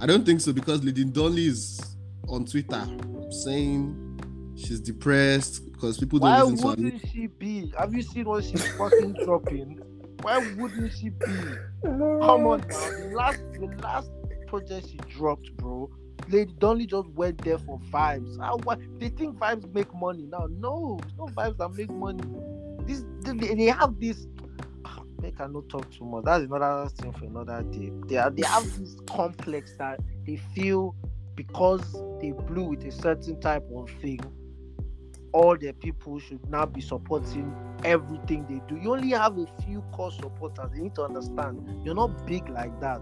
I 0.00 0.06
don't 0.06 0.24
think 0.24 0.40
so 0.40 0.52
because 0.52 0.82
Lady 0.84 1.04
Donli 1.04 1.46
is 1.46 1.96
on 2.28 2.44
Twitter 2.46 2.86
saying 3.30 4.20
she's 4.56 4.80
depressed 4.80 5.70
because 5.72 5.98
people 5.98 6.18
don't 6.18 6.30
Why 6.30 6.42
listen 6.42 6.56
to 6.58 6.62
her. 6.62 6.68
wouldn't 6.70 7.08
she 7.10 7.26
be? 7.26 7.72
Have 7.78 7.94
you 7.94 8.02
seen 8.02 8.24
what 8.24 8.44
she's 8.44 8.66
fucking 8.76 9.14
dropping? 9.24 9.80
Why 10.22 10.38
wouldn't 10.56 10.92
she 10.92 11.08
be? 11.10 11.26
Come 11.82 12.02
on 12.46 12.60
now. 12.60 12.66
The 12.68 13.12
last 13.14 13.40
the 13.54 13.66
last 13.82 14.10
project 14.46 14.88
she 14.90 14.96
dropped, 15.16 15.54
bro. 15.56 15.90
Lady 16.28 16.52
Donli 16.54 16.86
just 16.86 17.08
went 17.10 17.42
there 17.44 17.58
for 17.58 17.78
vibes. 17.90 18.36
Why 18.64 18.76
they 18.98 19.08
think 19.08 19.38
vibes 19.38 19.72
make 19.74 19.92
money 19.94 20.26
now? 20.30 20.46
No, 20.50 20.98
not 21.18 21.30
vibes 21.34 21.58
that 21.58 21.70
make 21.74 21.90
money. 21.90 22.22
This 22.86 23.04
they, 23.20 23.54
they 23.54 23.66
have 23.66 23.98
this. 24.00 24.26
Ah, 24.84 25.00
Make 25.22 25.40
I 25.40 25.46
not 25.46 25.68
talk 25.68 25.90
too 25.90 26.04
much. 26.04 26.24
That's 26.24 26.44
another 26.44 26.88
thing 26.88 27.12
for 27.12 27.24
another 27.26 27.62
day. 27.64 27.92
They 28.08 28.16
are, 28.16 28.30
they 28.30 28.46
have 28.46 28.64
this 28.78 28.96
complex 29.06 29.76
that 29.78 30.00
they 30.26 30.36
feel 30.54 30.94
because 31.36 32.02
they 32.20 32.32
blew 32.32 32.64
with 32.64 32.84
a 32.84 32.92
certain 32.92 33.40
type 33.40 33.64
of 33.74 33.88
thing, 34.02 34.20
all 35.32 35.56
their 35.56 35.72
people 35.72 36.18
should 36.18 36.46
now 36.50 36.66
be 36.66 36.80
supporting 36.80 37.54
everything 37.84 38.44
they 38.48 38.60
do. 38.68 38.80
You 38.80 38.92
only 38.92 39.10
have 39.10 39.38
a 39.38 39.46
few 39.64 39.80
core 39.92 40.10
supporters. 40.10 40.70
You 40.74 40.82
need 40.82 40.94
to 40.96 41.04
understand 41.04 41.66
you're 41.84 41.94
not 41.94 42.26
big 42.26 42.48
like 42.48 42.78
that 42.80 43.00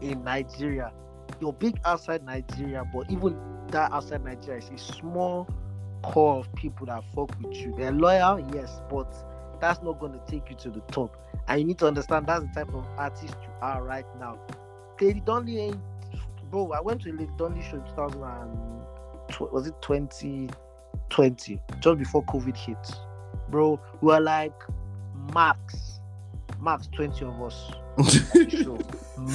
in 0.00 0.24
Nigeria. 0.24 0.92
You're 1.40 1.52
big 1.52 1.80
outside 1.84 2.24
Nigeria, 2.24 2.84
but 2.92 3.10
even 3.10 3.38
that 3.68 3.92
outside 3.92 4.24
Nigeria 4.24 4.62
is 4.62 4.70
a 4.70 4.78
small 4.78 5.48
core 6.02 6.38
of 6.38 6.52
people 6.54 6.86
that 6.86 7.02
fuck 7.14 7.30
with 7.40 7.56
you. 7.56 7.74
They're 7.76 7.92
loyal, 7.92 8.40
yes, 8.54 8.80
but 8.90 9.12
that's 9.60 9.82
not 9.82 10.00
going 10.00 10.12
to 10.12 10.20
take 10.26 10.50
you 10.50 10.56
to 10.56 10.70
the 10.70 10.80
top. 10.92 11.16
And 11.48 11.60
you 11.60 11.66
need 11.66 11.78
to 11.78 11.86
understand 11.86 12.26
that's 12.26 12.44
the 12.44 12.50
type 12.54 12.74
of 12.74 12.86
artist 12.96 13.34
you 13.42 13.50
are 13.60 13.82
right 13.82 14.06
now. 14.18 14.38
Lady 15.00 15.20
Donli 15.20 15.58
ain't, 15.58 15.80
bro. 16.50 16.72
I 16.72 16.80
went 16.80 17.02
to 17.02 17.10
a 17.10 17.12
Lady 17.12 17.30
Donli 17.38 17.62
show 17.70 17.76
in 17.76 17.84
2000 17.84 18.22
and 18.22 18.80
was 19.52 19.66
it 19.66 19.74
2020, 19.82 21.60
just 21.80 21.98
before 21.98 22.24
COVID 22.24 22.56
hit, 22.56 22.76
bro. 23.48 23.80
We 24.00 24.08
were 24.08 24.20
like 24.20 24.54
max, 25.34 25.89
max 26.60 26.88
20 26.88 27.24
of 27.24 27.42
us 27.42 27.70
show. 28.48 28.78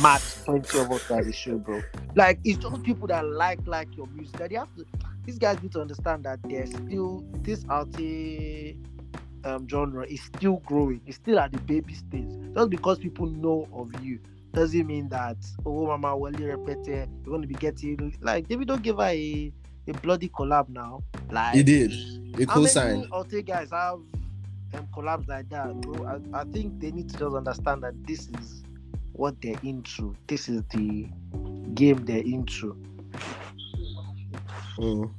Max 0.02 0.44
20 0.46 0.80
of 0.80 0.92
us 0.92 1.12
at 1.12 1.26
the 1.26 1.34
show, 1.34 1.58
bro. 1.58 1.82
Like 2.16 2.40
it's 2.44 2.60
just 2.60 2.84
people 2.84 3.08
that 3.08 3.26
like 3.26 3.60
like 3.66 3.96
your 3.96 4.08
music. 4.08 4.38
That 4.38 4.50
they 4.50 4.56
have 4.56 4.74
to. 4.76 4.86
These 5.26 5.40
guys 5.40 5.62
need 5.62 5.72
to 5.74 5.82
understand 5.82 6.24
that 6.26 6.40
there's 6.44 6.70
still 6.72 7.24
this 7.42 7.66
Alte 7.70 8.76
um, 9.44 9.68
genre 9.70 10.06
is 10.06 10.22
still 10.22 10.58
growing. 10.66 11.02
It's 11.06 11.18
still 11.18 11.40
at 11.40 11.52
the 11.52 11.60
baby 11.60 11.94
stage. 11.94 12.30
Just 12.56 12.70
because 12.70 12.98
people 13.00 13.28
know 13.28 13.68
of 13.74 13.92
you 14.04 14.20
doesn't 14.54 14.88
mean 14.88 15.10
that 15.10 15.36
oh 15.66 15.86
mama 15.88 16.16
Wally 16.16 16.38
repete 16.40 16.88
you're 16.88 17.08
going 17.26 17.42
to 17.42 17.48
be 17.48 17.56
getting 17.56 18.16
like 18.22 18.48
David 18.48 18.68
don't 18.70 18.82
give 18.82 18.98
her 18.98 19.04
a, 19.10 19.52
a 19.88 19.94
bloody 19.94 20.30
collab 20.30 20.70
now. 20.70 21.04
Like 21.30 21.56
He 21.56 21.64
did. 21.64 21.92
A 22.40 22.46
how 22.48 22.54
co-sign. 22.54 23.00
many 23.02 23.08
Alte 23.12 23.42
guys 23.46 23.70
have 23.72 24.00
um, 24.74 24.88
collabs 24.96 25.28
like 25.28 25.50
that, 25.50 25.80
bro? 25.82 26.06
I, 26.06 26.42
I 26.42 26.44
think 26.46 26.80
they 26.80 26.92
need 26.92 27.10
to 27.10 27.18
just 27.18 27.36
understand 27.36 27.84
that 27.84 27.94
this 28.06 28.30
is 28.40 28.64
what 29.14 29.42
they're 29.42 29.60
into. 29.64 30.16
This 30.28 30.50
is 30.50 30.64
the 30.72 31.08
game 31.74 32.06
they're 32.06 32.18
into. 32.18 32.76
Mm. 34.78 35.12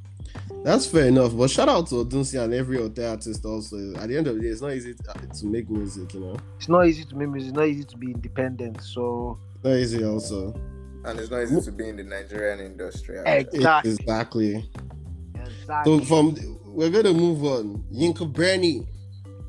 That's 0.64 0.86
fair 0.86 1.07
enough. 1.07 1.36
But 1.36 1.51
shout 1.51 1.68
out 1.68 1.86
to 1.88 2.05
Odunsi 2.05 2.42
and 2.42 2.53
every 2.53 2.82
other 2.82 3.07
artist 3.07 3.44
also. 3.44 3.94
At 3.97 4.09
the 4.09 4.16
end 4.16 4.26
of 4.26 4.36
the 4.36 4.42
day, 4.42 4.49
it's 4.49 4.61
not 4.61 4.72
easy 4.72 4.94
to, 4.94 5.26
to 5.26 5.47
make 5.47 5.70
music, 5.70 6.12
you 6.14 6.20
know. 6.20 6.36
It's 6.57 6.68
not 6.68 6.86
easy 6.86 7.05
to 7.05 7.16
make 7.16 7.28
music. 7.28 7.51
It's 7.51 7.57
not 7.57 7.66
easy 7.66 7.84
to 7.84 7.97
be 7.97 8.11
independent. 8.11 8.82
So 8.82 9.38
Not 9.62 9.74
easy 9.74 10.05
also. 10.05 10.55
And 11.05 11.20
it's 11.20 11.30
not 11.30 11.42
easy 11.42 11.61
to 11.61 11.72
be 11.72 11.88
in 11.88 11.97
the 11.97 12.03
Nigerian 12.03 12.61
industry. 12.61 13.18
Exactly. 13.24 13.90
Exactly. 13.90 14.70
exactly. 15.34 15.99
So 16.01 16.05
from 16.05 16.59
we're 16.64 16.90
gonna 16.90 17.14
move 17.14 17.44
on. 17.44 17.84
Yinka 17.92 18.30
Bernie. 18.30 18.86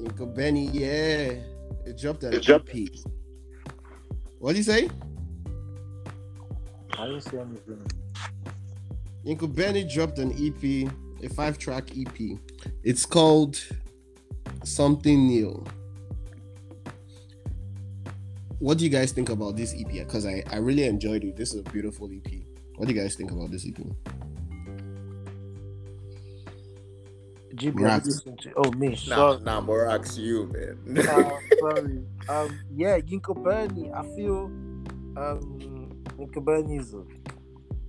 Yinka 0.08 0.34
Bernie, 0.34 0.70
yeah. 0.72 1.34
It 1.86 1.98
dropped 1.98 2.24
an 2.24 2.34
It 2.34 2.44
dropped- 2.44 2.70
EP. 2.74 2.90
What 4.40 4.52
do 4.54 4.58
you 4.58 4.64
say? 4.64 4.90
I 6.98 7.06
didn't 7.08 7.22
say 7.22 7.38
anything. 7.40 7.82
Yinka 9.26 9.54
Bernie 9.54 9.84
dropped 9.84 10.20
an 10.20 10.32
EP, 10.34 10.90
a 11.24 11.30
five-track 11.30 11.92
EP. 11.98 12.40
It's 12.84 13.06
called 13.06 13.60
Something 14.64 15.28
New. 15.28 15.64
What 18.60 18.78
do 18.80 18.84
you 18.84 18.90
guys 18.90 19.12
think 19.12 19.30
about 19.30 19.56
this 19.56 19.74
EP? 19.78 19.88
Because 19.92 20.26
I, 20.26 20.44
I 20.50 20.58
really 20.58 20.86
enjoyed 20.86 21.24
it. 21.24 21.36
This 21.36 21.54
is 21.54 21.60
a 21.60 21.64
beautiful 21.72 22.10
EP. 22.12 22.42
What 22.78 22.88
do 22.88 22.94
you 22.94 23.00
guys 23.00 23.16
think 23.16 23.32
about 23.32 23.52
this 23.52 23.68
EP? 23.68 23.78
GB, 27.58 27.80
Rap. 27.82 27.92
have 27.92 28.06
you 28.06 28.12
listened 28.12 28.40
to- 28.40 28.54
oh 28.58 28.72
me. 28.72 28.90
Nah, 28.90 28.96
Sorry. 28.96 29.42
nah, 29.44 29.62
Morak's 29.62 30.18
you, 30.18 30.48
man. 30.54 30.98
Uh, 31.08 31.40
sorry. 31.60 32.04
Um, 32.30 32.60
yeah, 32.76 33.00
Yinka 33.00 33.42
Bernie. 33.44 33.92
I 33.92 34.04
feel 34.16 34.46
um, 35.18 35.90
Yinka 36.18 36.44
Bernie 36.44 36.78
is 36.78 36.94
a 36.94 37.04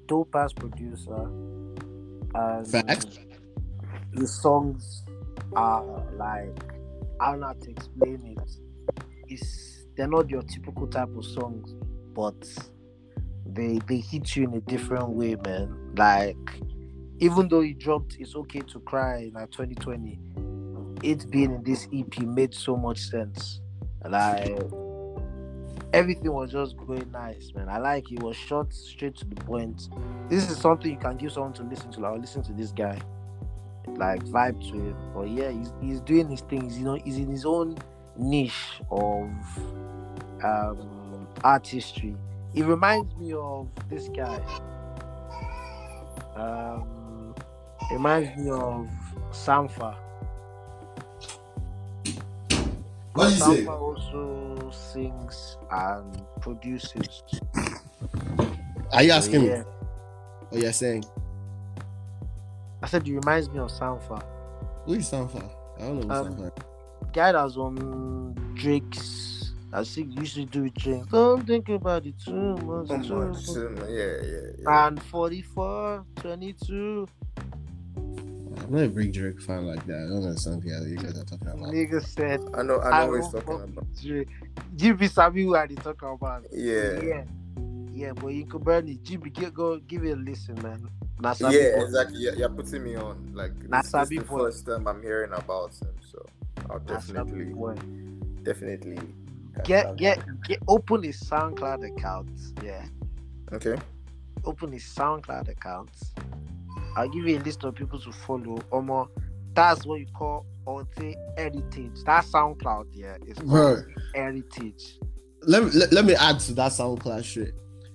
dope 0.06 0.34
ass 0.34 0.52
producer. 0.52 1.28
And 2.34 2.66
Facts. 2.68 3.18
his 4.14 4.40
songs 4.42 5.04
are 5.56 5.84
like 6.16 6.56
I 7.20 7.30
don't 7.32 7.40
know 7.40 7.46
how 7.48 7.52
to 7.54 7.70
explain 7.70 8.36
it. 8.38 8.50
It's 9.28 9.86
they're 9.96 10.06
not 10.08 10.28
your 10.30 10.42
typical 10.42 10.86
type 10.86 11.08
of 11.16 11.24
songs, 11.24 11.74
but 12.14 12.36
they 13.46 13.78
they 13.88 13.96
hit 13.98 14.36
you 14.36 14.44
in 14.44 14.54
a 14.54 14.60
different 14.60 15.08
way, 15.10 15.36
man. 15.44 15.92
Like 15.96 16.36
even 17.20 17.48
though 17.48 17.60
he 17.60 17.74
dropped 17.74 18.16
"It's 18.18 18.34
Okay 18.34 18.60
to 18.60 18.80
Cry" 18.80 19.28
in 19.28 19.32
like 19.32 19.50
2020, 19.50 20.18
it 21.02 21.30
being 21.30 21.54
in 21.54 21.62
this 21.62 21.88
EP 21.92 22.18
made 22.18 22.54
so 22.54 22.76
much 22.76 23.00
sense. 23.00 23.60
Like 24.08 24.58
everything 25.92 26.32
was 26.32 26.52
just 26.52 26.76
going 26.76 27.10
nice, 27.10 27.52
man. 27.54 27.68
I 27.68 27.78
like 27.78 28.10
it 28.12 28.22
was 28.22 28.36
short, 28.36 28.72
straight 28.72 29.16
to 29.16 29.24
the 29.24 29.36
point. 29.36 29.88
This 30.28 30.50
is 30.50 30.58
something 30.58 30.90
you 30.90 30.98
can 30.98 31.16
give 31.16 31.32
someone 31.32 31.52
to 31.54 31.62
listen 31.62 31.90
to. 31.92 32.00
Like, 32.00 32.20
listen 32.20 32.42
to 32.42 32.52
this 32.52 32.72
guy, 32.72 33.00
like 33.86 34.22
vibe 34.24 34.60
to 34.70 34.78
him. 34.78 34.96
But 35.14 35.28
yeah, 35.28 35.50
he's, 35.50 35.72
he's 35.80 36.00
doing 36.00 36.28
his 36.28 36.42
things. 36.42 36.78
You 36.78 36.84
know, 36.84 36.94
he's 36.94 37.16
in 37.16 37.28
his 37.28 37.44
own 37.44 37.76
niche 38.16 38.80
of 38.90 39.30
um, 40.44 41.26
artistry. 41.42 42.14
It 42.54 42.64
reminds 42.64 43.14
me 43.16 43.32
of 43.32 43.68
this 43.88 44.08
guy. 44.08 44.40
Um, 46.34 46.97
reminds 47.92 48.36
me 48.36 48.50
of 48.50 48.88
Sampha. 49.30 49.96
What 53.14 53.30
you 53.30 53.36
say? 53.36 53.64
Sampha 53.64 53.80
also 53.80 54.70
sings 54.70 55.56
and 55.70 56.22
produces. 56.40 57.22
Are 58.92 59.02
you 59.02 59.12
asking 59.12 59.42
me? 59.42 59.48
yeah. 59.48 59.62
What 60.50 60.62
you're 60.62 60.72
saying? 60.72 61.04
I 62.82 62.86
said 62.86 63.06
it 63.06 63.12
reminds 63.12 63.50
me 63.50 63.58
of 63.58 63.70
Sampha. 63.70 64.24
Who 64.84 64.94
is 64.94 65.10
Sampha? 65.10 65.44
I 65.78 65.80
don't 65.82 66.06
know 66.06 66.14
who 66.14 66.26
Um, 66.28 66.36
Sampha. 66.36 66.62
Guy 67.12 67.32
that's 67.32 67.56
on 67.56 68.34
Drake's. 68.54 69.52
I 69.70 69.84
think 69.84 70.18
used 70.18 70.34
to 70.36 70.46
do 70.46 70.62
with 70.62 70.74
Drake. 70.74 71.06
Don't 71.10 71.46
think 71.46 71.68
about 71.68 72.06
it 72.06 72.14
too 72.24 72.32
much. 72.56 72.86
Oh, 72.90 73.02
too 73.02 73.68
much. 73.70 73.90
yeah, 73.90 74.16
yeah, 74.22 74.40
yeah. 74.60 74.86
And 74.86 75.02
44, 75.02 76.04
22. 76.16 77.06
I'm 78.68 78.74
not 78.74 78.84
a 78.84 78.88
big 78.88 79.14
Drake 79.14 79.40
fan 79.40 79.66
like 79.66 79.86
that. 79.86 79.96
I 79.96 80.08
don't 80.08 80.24
understand 80.24 80.62
yeah, 80.64 80.82
you 80.82 80.96
guys 80.96 81.18
are 81.18 81.24
talking 81.24 81.48
about. 81.48 81.72
Nigga 81.72 82.04
said, 82.06 82.40
I 82.54 82.62
know, 82.62 82.76
I 82.80 82.90
I 82.90 83.04
know 83.06 83.12
what 83.12 83.16
he's 83.22 83.28
don't 83.32 83.46
talking 83.46 83.58
fuck 83.60 83.68
about. 83.68 83.88
with 83.88 84.02
Drake. 84.02 84.28
GB 84.76 85.10
Sabi 85.10 85.42
who 85.44 85.56
I 85.56 85.66
dey 85.66 85.74
talk 85.76 86.02
about. 86.02 86.44
Yeah. 86.52 87.00
Yeah. 87.02 87.24
Yeah, 87.90 88.12
but 88.12 88.28
you 88.28 88.44
could 88.46 88.62
burn 88.62 88.86
it. 88.88 89.02
GB, 89.02 89.32
get, 89.32 89.54
go 89.54 89.78
give 89.78 90.04
it 90.04 90.10
a 90.12 90.16
listen, 90.16 90.54
man. 90.62 90.86
Na 91.20 91.32
Sabi 91.32 91.56
Yeah, 91.56 91.76
boy. 91.78 91.84
exactly. 91.84 92.18
Yeah, 92.20 92.32
you're 92.36 92.50
putting 92.50 92.84
me 92.84 92.94
on. 92.96 93.32
Like 93.34 93.52
Nah, 93.68 93.78
this, 93.80 93.86
this 93.90 94.02
is 94.02 94.08
Sabi 94.08 94.18
the 94.18 94.24
boy. 94.24 94.38
first 94.38 94.66
time 94.66 94.86
I'm 94.86 95.02
hearing 95.02 95.32
about 95.32 95.72
him, 95.80 95.94
so 96.12 96.24
I'll 96.68 96.78
Na 96.86 96.98
Sabi 97.00 97.12
definitely, 97.14 97.54
boy. 97.54 97.74
definitely 98.42 98.98
Get 99.64 99.96
get 99.96 100.22
get 100.46 100.60
open 100.68 101.02
his 101.02 101.18
SoundCloud 101.20 101.84
account. 101.96 102.30
Yeah. 102.62 102.84
Okay. 103.52 103.76
Open 104.44 104.70
his 104.70 104.84
SoundCloud 104.84 105.48
account. 105.48 105.90
I'll 106.98 107.08
give 107.08 107.28
you 107.28 107.38
a 107.38 107.42
list 107.42 107.62
of 107.62 107.76
people 107.76 108.00
to 108.00 108.10
follow. 108.10 108.58
Omo, 108.72 109.06
that's 109.54 109.86
what 109.86 110.00
you 110.00 110.06
call 110.16 110.44
Alte 110.66 111.14
heritage. 111.36 112.02
That 112.04 112.24
SoundCloud, 112.24 112.86
yeah, 112.92 113.16
is 113.24 113.38
called 113.38 113.84
heritage. 114.16 114.98
let 115.42 115.62
me 115.62 115.70
let, 115.70 115.92
let 115.92 116.04
me 116.04 116.16
add 116.16 116.40
to 116.40 116.54
that 116.54 116.72
SoundCloud 116.72 117.24
shit. 117.24 117.54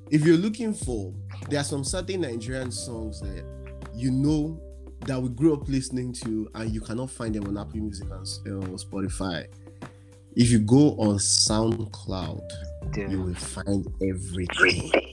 If 0.09 0.25
you're 0.25 0.37
looking 0.37 0.73
for, 0.73 1.13
there 1.49 1.59
are 1.59 1.65
some 1.65 1.83
certain 1.83 2.21
Nigerian 2.21 2.71
songs 2.71 3.19
that 3.19 3.43
you 3.93 4.09
know 4.09 4.57
that 5.01 5.21
we 5.21 5.27
grew 5.27 5.53
up 5.53 5.67
listening 5.67 6.13
to, 6.13 6.49
and 6.55 6.71
you 6.71 6.79
cannot 6.79 7.11
find 7.11 7.35
them 7.35 7.43
on 7.45 7.57
Apple 7.57 7.81
Music 7.81 8.07
and 8.09 8.21
uh, 8.21 8.67
Spotify. 8.77 9.47
If 10.37 10.49
you 10.49 10.59
go 10.59 10.91
on 10.91 11.17
SoundCloud, 11.17 13.09
you 13.11 13.21
will 13.21 13.35
find 13.35 13.85
everything. 14.01 15.12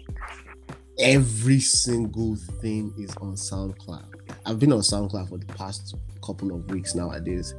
Every 1.01 1.61
single 1.61 2.36
thing 2.61 2.92
is 2.98 3.16
on 3.16 3.34
SoundCloud. 3.34 4.05
I've 4.44 4.59
been 4.59 4.72
on 4.72 4.80
SoundCloud 4.80 5.28
for 5.30 5.38
the 5.38 5.46
past 5.46 5.94
couple 6.22 6.53
of 6.55 6.70
weeks 6.70 6.94
nowadays. 6.94 7.55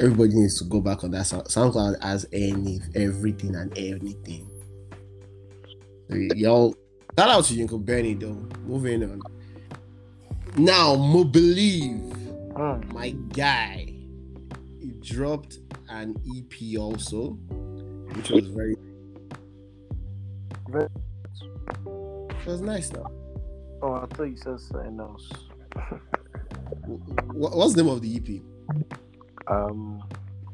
Everybody 0.00 0.34
needs 0.34 0.58
to 0.58 0.64
go 0.64 0.80
back 0.80 1.04
on 1.04 1.12
that. 1.12 1.26
SoundCloud 1.26 2.02
has 2.02 2.26
any, 2.32 2.80
everything 2.94 3.54
and 3.54 3.76
anything. 3.78 4.48
So, 6.10 6.16
Y'all, 6.34 6.74
shout 7.18 7.28
out 7.30 7.44
to 7.44 7.60
Uncle 7.62 7.78
Benny 7.78 8.14
though. 8.14 8.42
Moving 8.66 9.04
on. 9.04 9.22
Now, 10.56 10.96
Mo 10.96 11.24
Believe, 11.24 12.00
Mm. 12.52 12.92
my 12.92 13.10
guy, 13.32 13.86
he 14.80 14.90
dropped 15.00 15.58
an 15.88 16.14
EP 16.36 16.76
also, 16.76 17.30
which 18.14 18.30
was 18.30 18.46
very 18.48 18.76
Very- 20.68 20.88
It 22.42 22.46
was 22.46 22.60
nice 22.60 22.88
though. 22.88 23.10
Oh, 23.82 23.94
I 23.94 24.06
thought 24.14 24.24
you 24.24 24.36
said 24.36 24.60
something 24.60 24.98
else. 25.00 25.28
Wh- 27.30 27.56
What's 27.56 27.74
the 27.74 27.82
name 27.82 27.92
of 27.92 28.00
the 28.02 28.16
EP? 28.16 28.28
Um, 29.48 30.02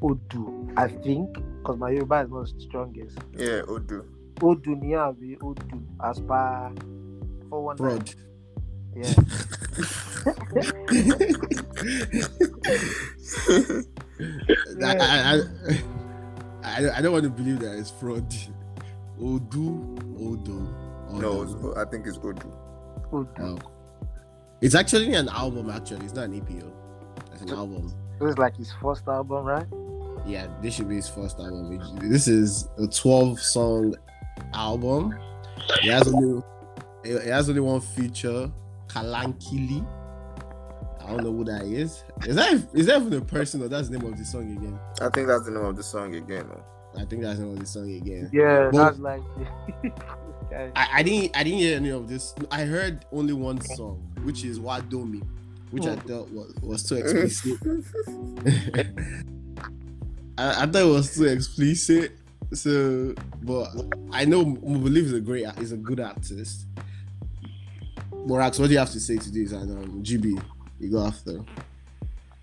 Odu, 0.02 0.68
I 0.76 0.88
think, 0.88 1.34
because 1.58 1.76
my 1.78 1.90
Yoruba 1.90 2.22
is 2.24 2.30
not 2.30 2.52
the 2.54 2.60
strongest. 2.60 3.18
Yeah, 3.36 3.62
Odu. 3.68 4.04
Odu 4.42 4.74
ni 4.76 4.94
abi 4.94 5.36
Odu 5.42 5.82
as 6.04 6.20
per 6.20 6.70
419. 7.50 7.76
Broad. 7.76 8.14
Yeah. 8.96 9.14
I, 14.82 14.96
I, 14.98 15.34
I, 15.34 15.36
I, 16.62 16.90
I 16.98 17.02
don't 17.02 17.12
want 17.12 17.24
to 17.24 17.30
believe 17.30 17.60
that 17.60 17.78
it's 17.78 17.90
fraud. 17.90 18.32
Odu, 19.20 19.96
Odo. 20.20 20.66
No, 21.12 21.74
I 21.76 21.84
think 21.84 22.06
it's 22.06 22.18
Odu. 22.18 22.52
Odu. 23.12 23.28
Oh. 23.40 23.58
It's 24.60 24.74
actually 24.74 25.12
an 25.14 25.28
album. 25.28 25.70
Actually, 25.70 26.04
it's 26.04 26.14
not 26.14 26.24
an 26.24 26.34
EP. 26.36 26.62
oh. 26.64 26.72
It's 27.32 27.42
an 27.42 27.50
album. 27.50 27.92
This 28.20 28.30
is 28.30 28.38
like 28.38 28.56
his 28.56 28.72
first 28.82 29.06
album, 29.06 29.44
right? 29.44 29.66
Yeah, 30.26 30.48
this 30.60 30.74
should 30.74 30.88
be 30.88 30.96
his 30.96 31.08
first 31.08 31.38
album. 31.38 31.78
This 32.10 32.26
is 32.28 32.68
a 32.78 32.86
12 32.86 33.40
song 33.40 33.94
album. 34.52 35.16
It 35.82 35.90
has 35.90 36.12
only 36.12 36.42
it 37.04 37.14
it 37.14 37.26
has 37.26 37.48
only 37.48 37.60
one 37.60 37.80
feature, 37.80 38.50
Kalankili. 38.88 39.86
I 41.00 41.06
don't 41.12 41.24
know 41.24 41.32
who 41.32 41.44
that 41.44 41.62
is. 41.62 42.04
Is 42.26 42.36
that 42.36 42.52
is 42.74 42.86
that 42.86 43.00
even 43.00 43.14
a 43.14 43.20
person 43.20 43.62
or 43.62 43.68
that's 43.68 43.88
the 43.88 43.98
name 43.98 44.12
of 44.12 44.18
the 44.18 44.24
song 44.24 44.50
again? 44.56 44.78
I 45.00 45.08
think 45.08 45.28
that's 45.28 45.44
the 45.44 45.52
name 45.52 45.64
of 45.64 45.76
the 45.76 45.82
song 45.82 46.14
again. 46.14 46.48
no? 46.48 46.62
I 47.00 47.04
think 47.04 47.22
that's 47.22 47.38
the 47.38 47.44
name 47.44 47.54
of 47.54 47.60
the 47.60 47.66
song 47.66 47.90
again. 47.94 48.28
Yeah, 48.32 48.68
Well- 48.70 48.84
that's 48.86 48.98
like. 48.98 49.22
Guys, 50.50 50.72
I, 50.74 50.88
I 50.94 51.02
didn't 51.02 51.36
I 51.36 51.42
didn't 51.44 51.58
hear 51.58 51.76
any 51.76 51.90
of 51.90 52.08
this. 52.08 52.34
I 52.50 52.64
heard 52.64 53.04
only 53.12 53.34
one 53.34 53.60
song, 53.60 54.10
which 54.22 54.44
is 54.44 54.58
Wadomi, 54.58 55.22
which 55.70 55.86
I 55.86 55.96
thought 55.96 56.30
was, 56.30 56.54
was 56.62 56.82
too 56.82 56.96
explicit. 56.96 57.58
I, 60.38 60.62
I 60.62 60.66
thought 60.66 60.82
it 60.82 60.86
was 60.86 61.14
too 61.14 61.24
explicit. 61.24 62.12
So, 62.54 63.14
but 63.42 63.68
I 64.10 64.24
know 64.24 64.44
Mubelieve 64.44 65.04
is 65.04 65.12
a 65.12 65.20
great, 65.20 65.44
is 65.58 65.72
a 65.72 65.76
good 65.76 66.00
artist. 66.00 66.66
Morax, 68.26 68.58
what 68.58 68.66
do 68.66 68.72
you 68.72 68.78
have 68.78 68.90
to 68.90 69.00
say 69.00 69.18
to 69.18 69.30
this? 69.30 69.52
And 69.52 69.70
um, 69.70 70.02
GB, 70.02 70.42
you 70.80 70.90
go 70.90 71.04
after. 71.04 71.40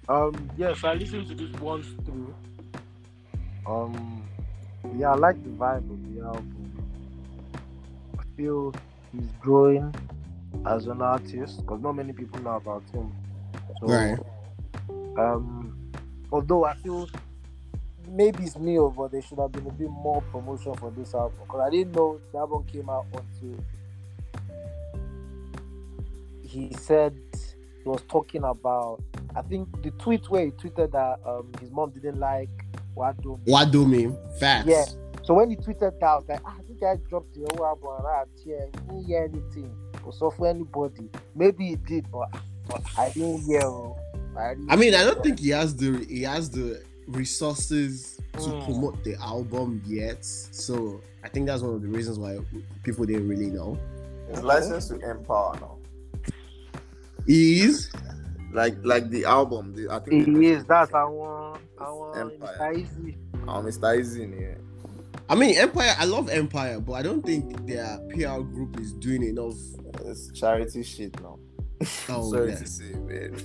Um, 0.07 0.49
yes, 0.57 0.83
I 0.83 0.93
listened 0.93 1.27
to 1.29 1.33
this 1.35 1.59
once 1.59 1.87
through. 2.05 2.35
Um, 3.65 4.23
yeah, 4.95 5.11
I 5.11 5.15
like 5.15 5.43
the 5.43 5.49
vibe 5.49 5.89
of 5.89 6.15
the 6.15 6.21
album. 6.23 6.64
I 8.35 8.37
feel 8.37 8.73
he's 9.13 9.31
growing 9.39 9.95
as 10.65 10.87
an 10.87 11.01
artist 11.01 11.61
because 11.61 11.79
not 11.81 11.93
many 11.93 12.11
people 12.11 12.41
know 12.41 12.55
about 12.55 12.83
him. 12.93 13.13
So, 13.79 13.87
Right. 13.87 14.19
um, 15.17 15.91
although 16.33 16.65
I 16.65 16.73
feel 16.75 17.07
maybe 18.09 18.43
it's 18.43 18.57
me, 18.57 18.77
oh, 18.77 18.89
but 18.89 19.11
there 19.13 19.21
should 19.21 19.39
have 19.39 19.53
been 19.53 19.67
a 19.67 19.71
bit 19.71 19.89
more 19.89 20.21
promotion 20.33 20.73
for 20.75 20.91
this 20.91 21.13
album 21.15 21.37
because 21.43 21.61
I 21.61 21.69
didn't 21.69 21.95
know 21.95 22.19
the 22.33 22.39
album 22.39 22.65
came 22.65 22.89
out 22.89 23.05
until 23.13 23.63
he 26.41 26.73
said 26.73 27.15
he 27.83 27.87
was 27.89 28.01
talking 28.09 28.43
about. 28.43 29.01
I 29.33 29.43
think 29.43 29.81
the 29.81 29.91
tweet 29.91 30.29
where 30.29 30.45
he 30.45 30.51
tweeted 30.51 30.91
that 30.91 31.19
um, 31.25 31.51
his 31.61 31.71
mom 31.71 31.91
didn't 31.91 32.19
like 32.19 32.49
Wado. 32.97 33.39
Wadomi, 33.45 34.13
facts. 34.39 34.67
Yeah. 34.67 34.85
So 35.23 35.33
when 35.35 35.49
he 35.49 35.55
tweeted 35.55 35.99
that, 35.99 36.03
I 36.03 36.15
was 36.15 36.25
like, 36.27 36.41
ah, 36.45 36.55
this 36.79 36.81
guy 36.81 36.95
dropped 37.09 37.33
the 37.33 37.47
whole 37.55 37.65
album 37.65 37.89
and 37.99 38.07
I 38.07 38.23
yeah, 38.45 38.65
he 38.65 38.71
didn't 38.71 39.05
hear 39.05 39.23
anything 39.23 39.75
or 40.05 40.13
so 40.13 40.29
for 40.29 40.47
anybody. 40.47 41.09
Maybe 41.35 41.67
he 41.69 41.75
did, 41.75 42.05
but, 42.11 42.29
but 42.67 42.81
I 42.97 43.09
didn't 43.09 43.41
hear. 43.43 43.61
I, 44.37 44.49
didn't 44.55 44.71
I 44.71 44.75
mean, 44.75 44.93
I 44.95 45.03
don't 45.03 45.23
think 45.23 45.39
he 45.39 45.49
has 45.49 45.75
the 45.75 46.05
he 46.09 46.21
has 46.23 46.49
the 46.49 46.81
resources 47.07 48.19
to 48.33 48.39
Mm. 48.39 48.65
promote 48.65 49.03
the 49.03 49.15
album 49.15 49.81
yet. 49.85 50.25
So 50.25 51.01
I 51.23 51.29
think 51.29 51.45
that's 51.47 51.61
one 51.61 51.75
of 51.75 51.81
the 51.81 51.87
reasons 51.87 52.19
why 52.19 52.39
people 52.83 53.05
didn't 53.05 53.27
really 53.29 53.49
know. 53.49 53.79
It's 54.29 54.41
licensed 54.41 54.89
to 54.89 54.95
Empower 55.09 55.55
now. 55.61 55.77
He 57.25 57.61
is 57.61 57.91
Like 58.51 58.75
like 58.83 59.09
the 59.09 59.25
album. 59.25 59.73
The, 59.75 59.89
I 59.89 59.99
think 59.99 60.25
He 60.27 60.33
the- 60.33 60.45
is. 60.47 60.65
That's 60.65 60.93
our 60.93 61.57
our 61.79 62.19
Empire. 62.19 62.57
Mr. 62.59 62.77
Easy. 62.79 63.17
Oh, 63.47 63.61
Mr. 63.61 63.99
Easy, 63.99 64.21
yeah. 64.39 64.55
I 65.27 65.35
mean, 65.35 65.57
Empire. 65.57 65.95
I 65.97 66.05
love 66.05 66.29
Empire, 66.29 66.79
but 66.79 66.93
I 66.93 67.01
don't 67.01 67.25
think 67.25 67.65
their 67.65 67.99
PR 68.09 68.41
group 68.41 68.79
is 68.79 68.93
doing 68.93 69.23
enough. 69.23 69.55
It's 70.05 70.31
charity 70.31 70.83
shit 70.83 71.19
now. 71.21 71.39
Oh, 72.09 72.29
Sorry 72.31 72.51
yeah. 72.51 72.55
to 72.57 72.67
say, 72.67 72.91
man. 72.93 73.35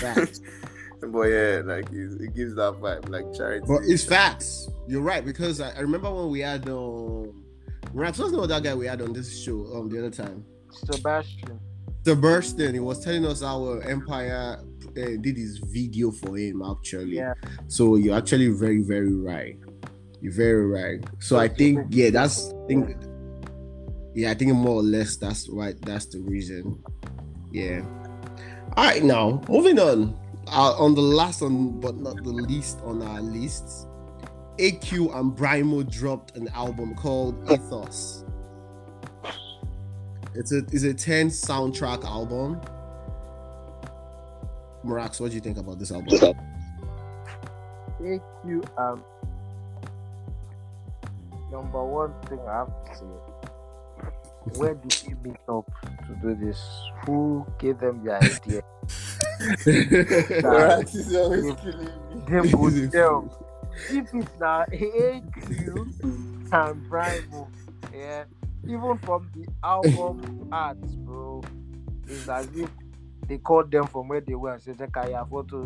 Facts. 0.00 0.40
but 1.00 1.22
yeah, 1.22 1.62
like 1.64 1.90
it, 1.92 2.20
it 2.20 2.34
gives 2.34 2.56
that 2.56 2.74
vibe, 2.80 3.08
like 3.08 3.32
charity. 3.34 3.64
But 3.66 3.82
it's 3.84 4.04
facts. 4.04 4.68
You're 4.88 5.02
right 5.02 5.24
because 5.24 5.60
I, 5.60 5.70
I 5.70 5.80
remember 5.80 6.12
when 6.12 6.30
we 6.30 6.40
had 6.40 6.68
um, 6.68 7.44
Raps. 7.92 8.18
What's 8.18 8.32
the 8.32 8.38
name 8.38 8.42
of 8.42 8.48
that 8.48 8.64
guy 8.64 8.74
we 8.74 8.86
had 8.86 9.00
on 9.00 9.12
this 9.12 9.40
show 9.42 9.66
um 9.74 9.88
the 9.88 9.98
other 9.98 10.10
time? 10.10 10.44
Sebastian. 10.72 11.60
Sebastian. 12.04 12.74
He 12.74 12.80
was 12.80 13.04
telling 13.04 13.24
us 13.24 13.42
our 13.42 13.80
Empire 13.82 14.58
uh, 14.60 14.92
did 15.20 15.36
his 15.36 15.58
video 15.58 16.10
for 16.10 16.36
him 16.36 16.62
actually. 16.62 17.16
Yeah. 17.16 17.34
So 17.68 17.94
you're 17.96 18.16
actually 18.16 18.48
very 18.48 18.82
very 18.82 19.14
right. 19.14 19.56
You're 20.24 20.32
very 20.32 20.66
right. 20.66 21.04
So 21.18 21.36
I 21.36 21.48
think 21.48 21.88
yeah, 21.90 22.08
that's 22.08 22.50
I 22.50 22.66
think 22.66 22.96
yeah, 24.14 24.30
I 24.30 24.34
think 24.34 24.54
more 24.54 24.76
or 24.76 24.82
less 24.82 25.16
that's 25.16 25.50
right. 25.50 25.76
That's 25.82 26.06
the 26.06 26.20
reason. 26.20 26.82
Yeah. 27.52 27.84
All 28.74 28.86
right, 28.86 29.04
now 29.04 29.42
moving 29.50 29.78
on. 29.78 30.18
Uh, 30.46 30.72
on 30.78 30.94
the 30.94 31.02
last 31.02 31.42
on 31.42 31.78
but 31.78 31.96
not 31.96 32.16
the 32.24 32.30
least 32.30 32.80
on 32.84 33.02
our 33.02 33.20
lists, 33.20 33.86
AQ 34.56 35.14
and 35.14 35.36
Brymo 35.36 35.86
dropped 35.90 36.38
an 36.38 36.48
album 36.54 36.94
called 36.94 37.36
Ethos. 37.52 38.24
It's 40.34 40.52
a 40.52 40.64
it's 40.72 40.84
a 40.84 40.94
10 40.94 41.28
soundtrack 41.28 42.02
album. 42.02 42.62
Marax, 44.86 45.20
what 45.20 45.28
do 45.28 45.34
you 45.34 45.42
think 45.42 45.58
about 45.58 45.78
this 45.78 45.92
album? 45.92 46.34
Thank 48.00 48.22
you. 48.46 48.62
Um, 51.54 51.62
number 51.62 51.84
one 51.84 52.12
thing 52.28 52.40
I 52.48 52.52
have 52.58 52.84
to 52.86 52.94
say, 52.96 54.58
where 54.58 54.74
did 54.74 54.92
he 54.92 55.14
meet 55.22 55.36
up 55.48 55.70
to 56.06 56.14
do 56.20 56.34
this? 56.34 56.60
Who 57.06 57.46
gave 57.58 57.78
them 57.78 58.04
the 58.04 58.14
idea? 58.14 58.62
Alright, 60.44 60.94
is 60.94 61.14
always 61.14 61.54
killing 61.60 61.84
me. 61.86 61.90
Them 62.28 62.60
would 62.60 62.92
tell. 62.92 63.40
If 63.90 64.14
it's 64.14 64.40
now 64.40 64.64
AQ 64.70 66.02
and 66.52 66.90
Brymo, 66.90 67.48
yeah, 67.92 68.24
even 68.64 68.98
from 68.98 69.28
the 69.34 69.46
album 69.64 70.48
art, 70.52 70.78
bro, 71.04 71.42
it's 72.06 72.28
as 72.28 72.48
if 72.54 72.70
they 73.26 73.38
called 73.38 73.70
them 73.70 73.86
from 73.86 74.08
where 74.08 74.20
they 74.20 74.34
were 74.34 74.52
and 74.52 74.62
said, 74.62 74.78
"Check 74.78 74.96
out 74.96 75.10
your 75.10 75.26
photo." 75.26 75.62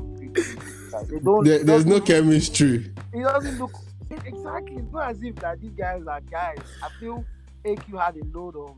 Like, 0.92 1.08
they 1.08 1.18
don't. 1.18 1.44
There- 1.44 1.64
there's 1.64 1.84
no 1.84 2.00
chemistry. 2.00 2.92
it 3.12 3.22
doesn't 3.22 3.58
look 3.58 3.72
exactly. 4.10 4.76
It's 4.76 4.92
not 4.92 5.10
as 5.10 5.22
if 5.22 5.36
that 5.36 5.60
these 5.60 5.72
guys 5.72 6.06
are 6.06 6.20
guys. 6.20 6.58
I 6.82 6.88
feel 7.00 7.24
AQ 7.64 8.00
had 8.04 8.16
a 8.16 8.38
load 8.38 8.56
of 8.56 8.74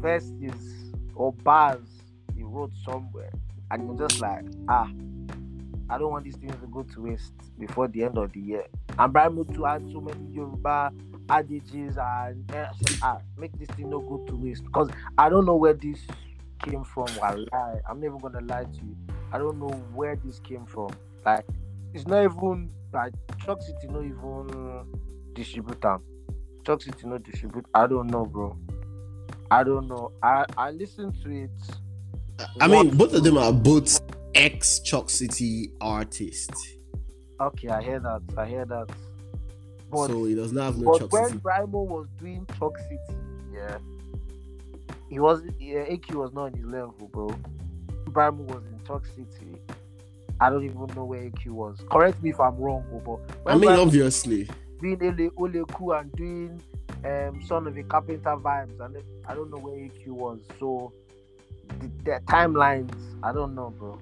verses 0.00 0.92
or 1.14 1.32
bars 1.32 1.80
he 2.36 2.42
wrote 2.42 2.72
somewhere, 2.84 3.30
and 3.70 3.86
you're 3.86 4.08
just 4.08 4.20
like, 4.20 4.44
ah, 4.68 4.90
I 5.90 5.98
don't 5.98 6.10
want 6.12 6.24
these 6.24 6.36
things 6.36 6.54
to 6.60 6.66
go 6.68 6.82
to 6.82 7.02
waste 7.02 7.32
before 7.58 7.88
the 7.88 8.04
end 8.04 8.16
of 8.16 8.32
the 8.32 8.40
year. 8.40 8.64
And 8.98 9.12
Brymo 9.12 9.52
too 9.54 9.64
had 9.64 9.86
so 9.90 10.00
many 10.00 10.32
Yoruba 10.32 10.92
adages 11.28 11.96
and 11.98 12.44
so, 12.50 12.94
ah, 13.02 13.18
make 13.36 13.52
this 13.58 13.68
thing 13.76 13.90
not 13.90 14.08
go 14.08 14.18
to 14.26 14.36
waste 14.36 14.64
because 14.64 14.88
I 15.18 15.28
don't 15.28 15.46
know 15.46 15.56
where 15.56 15.74
this 15.74 15.98
came 16.62 16.84
from. 16.84 17.06
I 17.22 17.34
lie. 17.34 17.80
I'm 17.88 18.00
never 18.00 18.18
gonna 18.18 18.40
lie 18.40 18.64
to 18.64 18.76
you. 18.76 18.96
I 19.32 19.38
don't 19.38 19.58
know 19.58 19.70
where 19.94 20.16
this 20.16 20.38
came 20.40 20.64
from. 20.66 20.90
Like 21.24 21.44
it's 21.94 22.06
not 22.06 22.24
even 22.24 22.70
like 22.92 23.12
Choc 23.44 23.62
City 23.62 23.88
not 23.88 24.04
even 24.04 24.84
distribute 25.34 25.80
them. 25.80 26.02
Choc 26.66 26.82
City 26.82 27.06
not 27.06 27.22
distribute. 27.22 27.66
I 27.74 27.86
don't 27.86 28.08
know, 28.08 28.24
bro. 28.24 28.56
I 29.50 29.64
don't 29.64 29.88
know. 29.88 30.12
I 30.22 30.44
I 30.56 30.70
listened 30.70 31.14
to 31.22 31.30
it. 31.30 31.50
I 32.60 32.68
mean, 32.68 32.96
both 32.96 33.12
of 33.14 33.24
them 33.24 33.36
are 33.38 33.52
both 33.52 34.00
ex 34.34 34.80
Choc 34.80 35.10
City 35.10 35.72
artists. 35.80 36.76
Okay, 37.40 37.68
I 37.68 37.82
hear 37.82 38.00
that. 38.00 38.22
I 38.36 38.46
hear 38.46 38.64
that. 38.66 38.88
But 39.90 40.06
so 40.06 40.24
he 40.24 40.34
does 40.34 40.52
not 40.52 40.66
have 40.66 40.78
no 40.78 40.92
but 40.92 40.98
Chalk 41.00 41.12
when 41.12 41.26
City. 41.26 41.38
Brymo 41.38 41.86
was 41.86 42.06
doing 42.18 42.46
Choc 42.58 42.78
City, 42.78 43.18
yeah, 43.52 43.78
he 45.08 45.18
was 45.18 45.42
yeah, 45.58 45.84
AQ 45.86 46.14
was 46.14 46.32
not 46.32 46.42
on 46.42 46.52
his 46.54 46.64
level, 46.64 46.94
bro. 47.10 47.28
Brymo 48.04 48.44
was 48.54 48.62
in 48.66 48.80
Choc 48.86 49.04
City. 49.06 49.56
I 50.40 50.48
don't 50.48 50.64
even 50.64 50.86
know 50.96 51.04
where 51.04 51.20
AQ 51.20 51.46
was. 51.48 51.78
Correct 51.90 52.22
me 52.22 52.30
if 52.30 52.40
I'm 52.40 52.56
wrong, 52.56 52.84
bro, 53.04 53.20
but 53.44 53.52
I 53.52 53.56
mean, 53.56 53.70
obviously. 53.70 54.48
doing 54.80 55.30
Ole 55.36 55.48
Oleku 55.48 56.00
and 56.00 56.10
doing 56.12 56.62
um 57.04 57.42
son 57.42 57.66
of 57.66 57.76
a 57.76 57.82
carpenter 57.82 58.36
vibes 58.36 58.78
and 58.80 58.96
I 59.26 59.34
don't 59.34 59.50
know 59.50 59.58
where 59.58 59.76
AQ 59.76 60.06
was. 60.08 60.40
So 60.58 60.92
the, 61.78 61.90
the 62.04 62.20
timelines, 62.26 62.94
I 63.22 63.32
don't 63.32 63.54
know, 63.54 63.70
bro. 63.70 63.98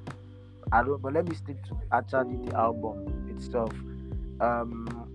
I 0.70 0.82
don't 0.82 1.00
but 1.02 1.12
let 1.12 1.28
me 1.28 1.34
stick 1.34 1.62
to 1.64 1.76
actually 1.92 2.36
the 2.46 2.56
album 2.56 3.34
itself. 3.34 3.72
Um 4.40 5.08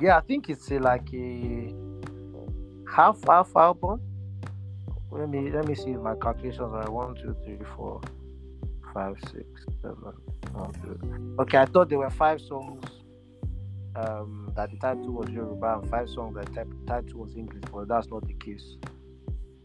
yeah, 0.00 0.16
I 0.16 0.20
think 0.20 0.50
it's 0.50 0.70
a, 0.72 0.78
like 0.78 1.12
a 1.14 1.72
half 2.90 3.18
half 3.26 3.54
album. 3.56 4.00
Let 5.10 5.28
me 5.28 5.50
let 5.50 5.66
me 5.68 5.74
see 5.76 5.90
if 5.90 6.00
my 6.00 6.16
calculations 6.16 6.72
are 6.72 6.90
one, 6.90 7.14
two, 7.14 7.36
three, 7.44 7.58
four, 7.76 8.00
five, 8.94 9.16
six, 9.32 9.44
seven, 9.82 10.12
one, 10.52 10.72
two. 10.82 11.36
Okay, 11.42 11.58
I 11.58 11.66
thought 11.66 11.88
there 11.90 11.98
were 11.98 12.08
five 12.10 12.40
songs 12.40 12.84
um, 13.96 14.52
that 14.56 14.70
the 14.70 14.76
title 14.78 15.10
was 15.10 15.28
Yoruba 15.30 15.80
and 15.80 15.90
five 15.90 16.08
songs 16.08 16.36
that 16.36 16.46
the 16.54 16.66
title 16.86 17.20
was 17.20 17.36
English, 17.36 17.64
but 17.72 17.88
that's 17.88 18.08
not 18.08 18.26
the 18.26 18.34
case. 18.34 18.76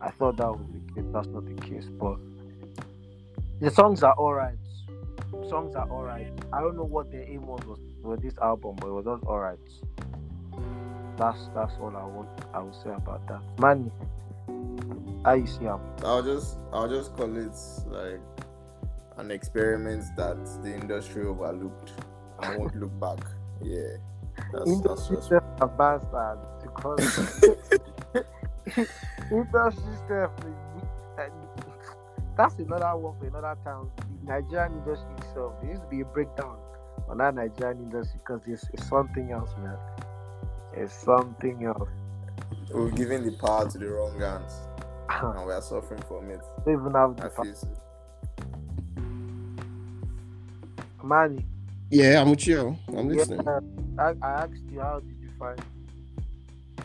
I 0.01 0.09
thought 0.09 0.37
that 0.37 0.47
was 0.47 0.65
the 0.73 0.93
case. 0.93 1.09
That's 1.13 1.27
not 1.27 1.45
the 1.45 1.53
case, 1.61 1.85
but 1.85 2.17
the 3.61 3.69
songs 3.69 4.03
are 4.03 4.15
alright. 4.17 4.57
Songs 5.47 5.75
are 5.75 5.89
alright. 5.89 6.31
I 6.51 6.59
don't 6.61 6.75
know 6.75 6.85
what 6.85 7.11
the 7.11 7.21
aim 7.29 7.45
was 7.45 7.61
for 8.01 8.17
this 8.17 8.37
album, 8.39 8.77
but 8.77 8.87
it 8.87 8.91
was 8.91 9.05
just 9.05 9.23
alright. 9.23 9.59
That's 11.17 11.49
that's 11.53 11.73
all 11.79 11.95
I 11.95 12.05
want. 12.05 12.29
I 12.53 12.59
will 12.59 12.73
say 12.73 12.89
about 12.89 13.27
that. 13.27 13.41
Manny, 13.59 13.91
how 15.25 15.33
you 15.33 15.45
see 15.47 15.65
him? 15.65 15.79
I'll 16.03 16.23
just 16.23 16.57
I'll 16.71 16.87
just 16.89 17.15
call 17.15 17.35
it 17.35 17.51
like 17.87 18.21
an 19.19 19.31
experiment 19.31 20.03
that 20.15 20.37
the 20.63 20.73
industry 20.73 21.25
overlooked 21.25 21.91
and 22.41 22.57
won't 22.57 22.75
look 22.75 22.97
back. 22.99 23.19
Yeah. 23.61 23.97
That's 24.53 24.81
that's 24.81 25.09
Industry 25.11 25.15
just 25.17 25.27
self 25.29 25.43
a 25.61 25.67
bastard 25.67 26.39
because 26.63 27.29
industry 29.31 29.93
is- 29.93 30.09
that's 32.37 32.57
another 32.59 32.95
one 32.97 33.19
for 33.19 33.27
another 33.27 33.57
town. 33.65 33.91
The 34.23 34.31
Nigerian 34.31 34.71
industry 34.71 35.09
itself, 35.17 35.55
there 35.61 35.71
used 35.71 35.81
to 35.81 35.87
be 35.89 35.99
a 35.99 36.05
breakdown 36.05 36.57
on 37.09 37.17
that 37.17 37.35
Nigerian 37.35 37.79
industry 37.79 38.21
because 38.25 38.41
it's, 38.47 38.63
it's 38.73 38.87
something 38.87 39.31
else, 39.31 39.49
man. 39.61 39.77
It's 40.77 40.93
something 40.93 41.65
else. 41.65 41.89
we're 42.73 42.91
giving 42.91 43.23
the 43.25 43.31
power 43.33 43.69
to 43.69 43.77
the 43.77 43.89
wrong 43.89 44.17
hands 44.21 44.53
and 45.09 45.45
we 45.45 45.51
are 45.51 45.61
suffering 45.61 46.01
from 46.07 46.29
it. 46.31 46.39
even 46.61 46.93
have 46.93 47.17
the 47.17 47.25
I 47.25 47.29
feel 47.29 47.55
so. 51.09 51.43
Yeah, 51.91 52.21
I'm 52.21 52.29
with 52.29 52.45
you. 52.47 52.77
I'm 52.95 53.09
listening. 53.09 53.41
Yeah, 53.45 53.59
I, 53.97 54.13
I 54.21 54.31
asked 54.43 54.53
you, 54.71 54.79
how 54.79 54.99
did 54.99 55.15
you 55.19 55.29
find? 55.39 55.59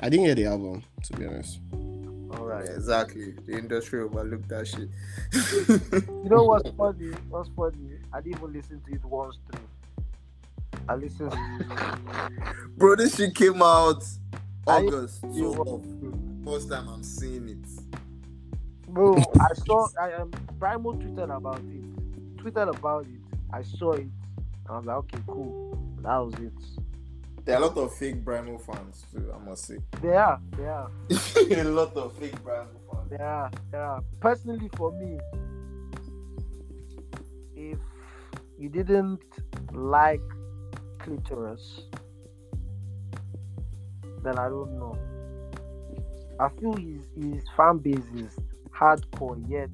I 0.01 0.09
didn't 0.09 0.27
hear 0.27 0.35
the 0.35 0.47
album, 0.47 0.83
to 1.05 1.13
be 1.15 1.27
honest. 1.27 1.61
All 1.73 2.47
right. 2.47 2.65
Yeah, 2.67 2.75
exactly. 2.75 3.35
The 3.47 3.59
industry 3.59 4.01
overlooked 4.01 4.49
that 4.49 4.67
shit. 4.67 4.89
You 6.25 6.31
know 6.31 6.45
what's 6.45 6.71
funny? 6.71 7.11
What's 7.29 7.51
funny? 7.55 7.99
I 8.11 8.23
didn't 8.23 8.39
even 8.39 8.53
listen 8.55 8.81
to 8.87 8.95
it 8.95 9.05
once 9.05 9.37
through. 9.51 9.69
I 10.89 10.95
listened. 10.95 11.37
Bro, 12.79 12.97
this 12.97 13.17
shit 13.17 13.35
came 13.35 13.61
out 13.61 14.03
August. 14.67 15.23
you 15.33 15.53
So 15.53 15.83
first 16.45 16.71
time 16.71 16.89
I'm 16.89 17.03
seeing 17.03 17.49
it. 17.49 18.89
Bro, 18.89 19.17
I 19.39 19.55
saw 19.67 19.87
I 20.01 20.13
um 20.15 20.31
Brymo 20.59 20.99
tweeted 20.99 21.37
about 21.37 21.59
it. 21.59 22.37
Tweeted 22.37 22.75
about 22.75 23.05
it. 23.05 23.24
I 23.55 23.63
saw 23.63 23.93
it. 23.93 24.09
I 24.69 24.79
was 24.79 24.85
like, 24.85 24.97
okay, 24.97 25.19
cool. 25.29 25.79
That 26.03 26.17
was 26.17 26.35
it. 26.35 26.53
There 27.45 27.55
are 27.57 27.63
a 27.63 27.67
lot 27.67 27.77
of 27.77 27.95
fake 27.95 28.25
Brymo 28.25 28.61
fans 28.61 29.05
too, 29.13 29.33
I 29.33 29.49
must 29.49 29.67
say. 29.67 29.77
They 30.03 30.17
are, 30.17 30.41
they 30.57 30.65
are, 30.65 30.91
a 31.61 31.65
lot 31.65 31.95
of 31.95 32.19
fake 32.19 32.43
Brymo 32.43 32.67
fans. 32.91 33.11
they 33.11 33.17
are, 33.17 33.51
they 33.71 33.79
are. 33.79 34.03
Personally, 34.19 34.69
for 34.77 34.91
me, 34.91 35.21
if 37.55 37.79
you 38.59 38.69
didn't 38.69 39.23
like 39.73 40.23
Klitoris, 40.99 41.83
then 44.25 44.37
I 44.37 44.49
don't 44.49 44.77
know. 44.81 44.99
I 46.41 46.49
feel 46.59 46.73
his 46.73 47.07
his 47.15 47.45
fan 47.57 47.79
base 47.79 48.09
is 48.17 48.37
hardcore 48.73 49.39
yet 49.49 49.71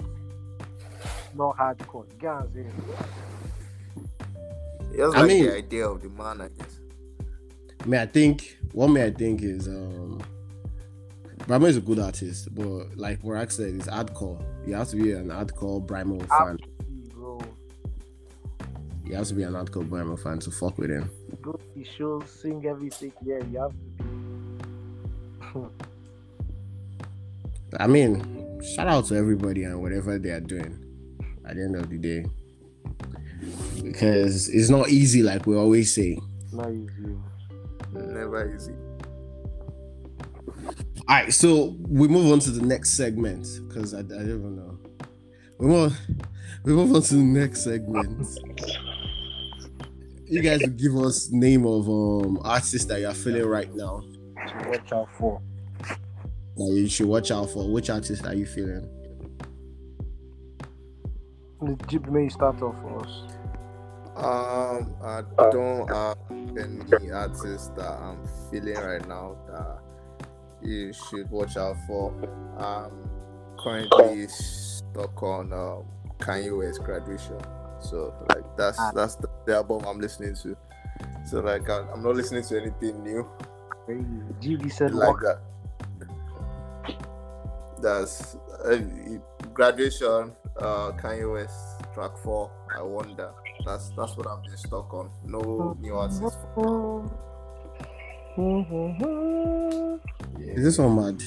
not 1.35 1.57
hardcore. 1.57 2.05
You 2.21 2.65
get 4.91 5.07
what 5.07 5.07
I'm 5.07 5.11
saying? 5.11 5.13
Just 5.13 5.15
I 5.17 5.19
like 5.21 5.27
mean- 5.29 5.45
the 5.45 5.55
idea 5.57 5.87
of 5.87 6.01
the 6.01 6.09
man, 6.09 6.41
I 6.41 6.47
guess. 6.49 6.79
I 7.81 7.85
mean, 7.87 7.99
I 7.99 8.05
think 8.05 8.57
One 8.73 8.93
me 8.93 9.01
I 9.01 9.11
think 9.11 9.41
is 9.41 9.67
um 9.67 10.21
Brymo 11.39 11.67
is 11.67 11.77
a 11.77 11.81
good 11.81 11.97
artist, 11.99 12.53
but 12.53 12.95
like 12.97 13.21
Morak 13.23 13.51
said, 13.51 13.73
it's 13.73 13.87
hardcore. 13.87 14.39
You 14.67 14.75
have 14.75 14.87
to 14.89 14.95
be 14.95 15.11
an 15.13 15.29
hardcore 15.29 15.83
Brymo 15.85 16.25
fan. 16.29 16.59
Bro, 17.15 17.41
You 19.05 19.15
have 19.15 19.27
to 19.27 19.33
be 19.33 19.41
an 19.43 19.53
hardcore 19.53 19.87
Brymo 19.89 20.17
fan 20.21 20.37
to 20.39 20.51
fuck 20.51 20.77
with 20.77 20.91
him. 20.91 21.09
go 21.41 21.53
to 21.53 21.59
the 21.75 21.83
show, 21.83 22.21
sing 22.27 22.63
everything. 22.67 23.11
Yeah, 23.25 23.39
you 23.51 23.59
have 23.59 23.71
to 23.71 23.77
be. 25.57 25.67
I 27.79 27.87
mean, 27.87 28.61
shout 28.61 28.87
out 28.87 29.05
to 29.05 29.15
everybody 29.15 29.63
and 29.63 29.81
whatever 29.81 30.19
they 30.19 30.29
are 30.29 30.39
doing 30.41 30.77
at 31.45 31.55
the 31.55 31.63
end 31.63 31.75
of 31.75 31.89
the 31.89 31.97
day. 31.97 32.25
Because 33.83 34.47
it's 34.49 34.69
not 34.69 34.89
easy, 34.89 35.23
like 35.23 35.45
we 35.45 35.55
always 35.55 35.93
say. 35.93 36.17
Not 36.53 36.71
easy. 36.71 37.17
Never 37.93 38.55
easy. 38.55 38.73
All 41.07 41.15
right, 41.17 41.33
so 41.33 41.75
we 41.81 42.07
move 42.07 42.31
on 42.31 42.39
to 42.39 42.51
the 42.51 42.65
next 42.65 42.91
segment 42.91 43.47
because 43.67 43.93
I, 43.93 43.99
I 43.99 44.01
don't 44.03 44.21
even 44.21 44.55
know. 44.55 44.77
We 45.57 45.67
move, 45.67 45.97
we 46.63 46.73
move 46.73 46.95
on 46.95 47.01
to 47.01 47.15
the 47.15 47.23
next 47.23 47.63
segment. 47.63 48.27
You 50.25 50.41
guys 50.41 50.61
will 50.61 50.69
give 50.69 50.95
us 50.95 51.29
name 51.31 51.65
of 51.65 51.89
um 51.89 52.39
artists 52.43 52.85
that 52.85 53.01
you're 53.01 53.13
feeling 53.13 53.45
right 53.45 53.73
now 53.75 54.01
To 54.47 54.69
watch 54.69 54.91
out 54.93 55.09
for. 55.17 55.41
that 56.55 56.71
you 56.73 56.87
should 56.87 57.07
watch 57.07 57.31
out 57.31 57.49
for. 57.49 57.69
Which 57.69 57.89
artist 57.89 58.25
are 58.25 58.33
you 58.33 58.45
feeling? 58.45 58.87
The 61.61 61.75
Jeep 61.87 62.07
may 62.07 62.27
start 62.27 62.59
off 62.63 62.75
for 62.81 63.05
us. 63.05 63.21
Um, 64.15 64.95
I 65.03 65.21
don't 65.51 65.87
have 65.89 66.17
any 66.31 67.11
artists 67.11 67.69
that 67.77 67.99
I'm 68.01 68.19
feeling 68.49 68.75
right 68.75 69.07
now 69.07 69.37
that 69.47 69.77
you 70.67 70.91
should 70.91 71.29
watch 71.29 71.57
out 71.57 71.77
for. 71.85 72.11
Um, 72.57 72.91
currently 73.59 74.27
stuck 74.27 75.21
on 75.21 75.53
um, 75.53 75.85
Kanye 76.17 76.57
West 76.57 76.83
graduation, 76.83 77.39
so 77.79 78.13
like 78.29 78.43
that's 78.57 78.79
that's 78.93 79.15
the, 79.15 79.29
the 79.45 79.55
album 79.55 79.85
I'm 79.87 79.99
listening 79.99 80.35
to. 80.43 80.57
So 81.25 81.41
like 81.41 81.69
I, 81.69 81.85
I'm 81.93 82.01
not 82.01 82.15
listening 82.15 82.43
to 82.43 82.59
anything 82.59 83.03
new 83.03 83.27
Crazy. 83.85 84.05
GB 84.41 84.71
said, 84.71 84.93
like 84.93 85.09
walk. 85.09 85.21
that. 85.21 85.39
That's 87.81 88.35
uh, 88.65 88.77
graduation. 89.53 90.33
Uh, 90.57 90.91
Kanye 90.93 91.31
West 91.31 91.81
track 91.93 92.11
four. 92.23 92.51
I 92.75 92.81
wonder. 92.81 93.31
That's 93.65 93.89
that's 93.97 94.15
what 94.17 94.27
I've 94.27 94.43
been 94.43 94.57
stuck 94.57 94.93
on. 94.93 95.09
No 95.25 95.77
new 95.79 95.95
artists. 95.95 96.37
Is 100.39 100.63
this 100.63 100.77
one 100.77 100.95
mad? 100.95 101.21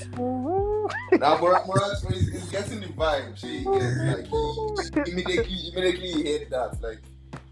Now 1.21 1.39
Morat 1.39 1.67
Morat 1.67 1.93
is, 2.13 2.29
is 2.29 2.51
getting 2.51 2.81
the 2.81 2.87
vibe. 2.89 3.37
She 3.37 3.65
gets 3.65 3.97
like 3.99 4.27
he, 5.07 5.11
immediately 5.13 5.69
immediately 5.73 6.13
he 6.13 6.23
hit 6.25 6.51
that 6.51 6.81
like. 6.83 7.01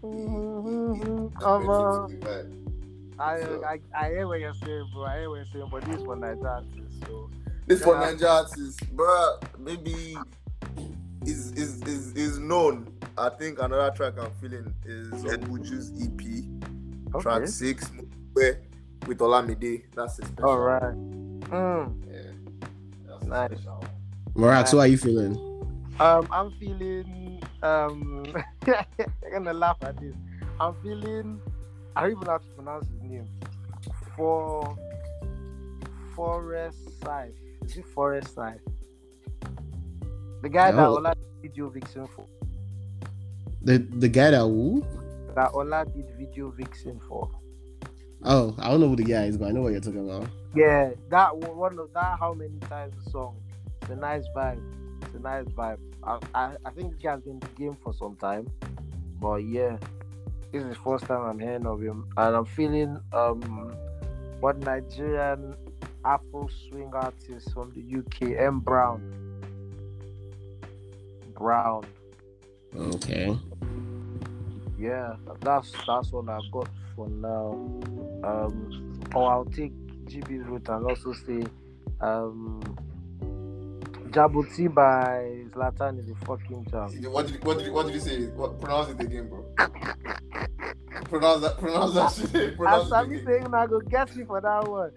he- 0.01 0.07
he- 0.07 0.15
he- 0.17 1.29
he- 1.29 1.45
Um, 1.45 1.69
uh. 1.69 2.07
I, 3.19 3.39
So- 3.41 3.63
I 3.65 3.79
I 3.95 4.09
hear 4.09 4.27
what 4.27 4.39
you're 4.39 4.53
saying, 4.55 4.89
bro. 4.93 5.03
I 5.05 5.17
hear 5.19 5.29
what 5.29 5.35
you're 5.37 5.45
saying, 5.53 5.69
but 5.71 5.83
this 5.85 6.01
one 6.01 6.19
like 6.21 6.39
that. 6.41 6.63
So 7.07 7.29
This 7.67 7.81
for 7.83 7.93
Yeah. 7.95 8.11
Ninja 8.11 8.29
artists, 8.29 8.79
bruh. 8.95 9.41
Maybe 9.59 10.17
is 11.25 11.51
is 11.53 11.81
is 11.83 12.13
is 12.15 12.39
known. 12.39 12.87
I 13.17 13.29
think 13.29 13.59
another 13.61 13.91
track 13.95 14.13
I'm 14.19 14.31
feeling 14.41 14.73
is 14.85 15.09
Obuju's 15.23 15.91
EP, 16.01 17.21
track 17.21 17.47
six, 17.47 17.91
where 18.33 18.59
with 19.07 19.19
Olamide. 19.19 19.83
That's 19.95 20.19
a 20.19 20.25
special. 20.25 20.49
All 20.49 20.59
right. 20.59 20.81
Mm. 21.49 22.03
Yeah. 22.11 22.21
That's 23.07 23.25
Nice. 23.25 23.51
special. 23.51 23.83
Morak, 24.35 24.71
how 24.71 24.79
are 24.79 24.87
you 24.87 24.97
feeling? 24.97 25.35
Um, 25.99 26.27
I'm 26.31 26.51
feeling. 26.59 27.41
Um, 27.61 28.25
I'm 28.67 29.31
gonna 29.31 29.53
laugh 29.53 29.77
at 29.83 29.97
this. 29.99 30.15
I'm 30.59 30.73
feeling. 30.81 31.39
I 31.95 32.01
don't 32.01 32.11
even 32.11 32.23
know 32.23 32.31
how 32.31 32.37
to 32.39 32.45
pronounce 32.55 32.87
his 32.87 33.01
name. 33.03 33.27
For 34.15 34.75
Forest 36.15 37.01
Side. 37.03 37.33
Is 37.65 37.77
it 37.77 37.85
Forest 37.85 38.33
Side? 38.33 38.59
The 40.43 40.49
guy 40.49 40.71
that 40.71 40.77
No. 40.77 40.97
Ola 40.97 41.15
did 41.15 41.41
video 41.41 41.69
vixen 41.69 42.05
for. 42.05 42.27
The 43.61 43.77
the 43.77 44.09
guy 44.09 44.31
that 44.31 44.39
who? 44.41 44.85
That 45.35 45.51
Ola 45.53 45.85
did 45.85 46.11
video 46.17 46.49
vixen 46.49 46.99
for. 47.07 47.31
Oh, 48.25 48.53
I 48.59 48.69
don't 48.69 48.81
know 48.81 48.89
who 48.89 48.97
the 48.97 49.05
guy 49.05 49.23
is, 49.23 49.37
but 49.37 49.47
I 49.47 49.51
know 49.51 49.61
what 49.61 49.71
you're 49.71 49.79
talking 49.79 50.09
about. 50.09 50.27
Yeah, 50.53 50.91
that 51.09 51.37
one 51.37 51.79
of 51.79 51.93
that. 51.93 52.19
How 52.19 52.33
many 52.33 52.59
times 52.59 52.93
the 53.05 53.09
song? 53.09 53.37
It's 53.81 53.91
a 53.91 53.95
nice 53.95 54.25
vibe. 54.35 54.61
It's 55.03 55.15
a 55.15 55.19
nice 55.19 55.45
vibe. 55.45 55.77
I, 56.03 56.19
I, 56.35 56.55
I 56.65 56.69
think 56.71 56.91
this 56.91 57.01
guy 57.01 57.11
has 57.11 57.21
been 57.21 57.35
in 57.35 57.39
the 57.39 57.47
game 57.55 57.77
for 57.81 57.93
some 57.93 58.17
time, 58.17 58.45
but 59.21 59.37
yeah, 59.45 59.77
this 60.51 60.61
is 60.61 60.67
the 60.67 60.75
first 60.75 61.05
time 61.05 61.21
I'm 61.21 61.39
hearing 61.39 61.65
of 61.65 61.81
him, 61.81 62.05
and 62.17 62.35
I'm 62.35 62.45
feeling 62.45 62.99
um, 63.13 63.73
what 64.41 64.57
Nigerian 64.57 65.55
Afro 66.03 66.49
swing 66.67 66.91
artist 66.93 67.53
from 67.53 67.71
the 67.71 67.99
UK, 67.99 68.37
M 68.37 68.59
Brown. 68.59 69.22
Brown. 71.35 71.85
Okay. 72.75 73.37
Yeah, 74.77 75.15
that's 75.41 75.71
that's 75.85 76.11
all 76.11 76.29
I've 76.29 76.51
got 76.51 76.69
for 76.95 77.07
now. 77.07 77.51
Um, 78.23 78.99
or 79.13 79.31
I'll 79.31 79.45
take 79.45 79.71
GB 80.05 80.45
route 80.47 80.67
and 80.69 80.85
also 80.85 81.13
say, 81.13 81.43
um, 82.01 82.61
Jabuti 84.09 84.73
by 84.73 85.43
Zlatan 85.51 85.99
is 85.99 86.09
a 86.09 86.15
fucking 86.25 86.67
jam. 86.69 87.11
What 87.11 87.27
did 87.27 87.43
what 87.43 87.57
did 87.57 87.67
you 87.67 87.73
what 87.73 87.85
did 87.85 87.95
you 87.95 88.01
say? 88.01 88.25
What, 88.27 88.59
pronounce 88.59 88.89
it 88.89 88.99
again, 88.99 89.29
bro. 89.29 89.43
pronounce 91.05 91.41
that. 91.41 91.57
Pronounce 91.57 91.93
that 91.93 92.31
shit. 92.31 92.57
Pronounce 92.57 92.91
As 92.91 93.07
it 93.09 93.25
saying, 93.25 93.53
I 93.53 93.67
go 93.67 93.79
get 93.79 94.15
me 94.15 94.23
for 94.25 94.41
that 94.41 94.67
one. 94.67 94.91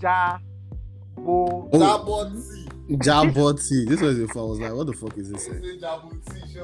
Ja, 0.00 0.38
Bo. 1.16 1.68
Oh. 1.72 2.68
Jabuti. 2.88 3.86
This 3.88 4.00
was 4.00 4.18
if 4.18 4.36
I 4.36 4.40
was 4.40 4.58
like, 4.60 4.72
what 4.72 4.86
the 4.86 4.92
fuck 4.94 5.16
is 5.18 5.30
this? 5.30 5.46
Say 5.46 5.78
Jabuti. 5.78 6.54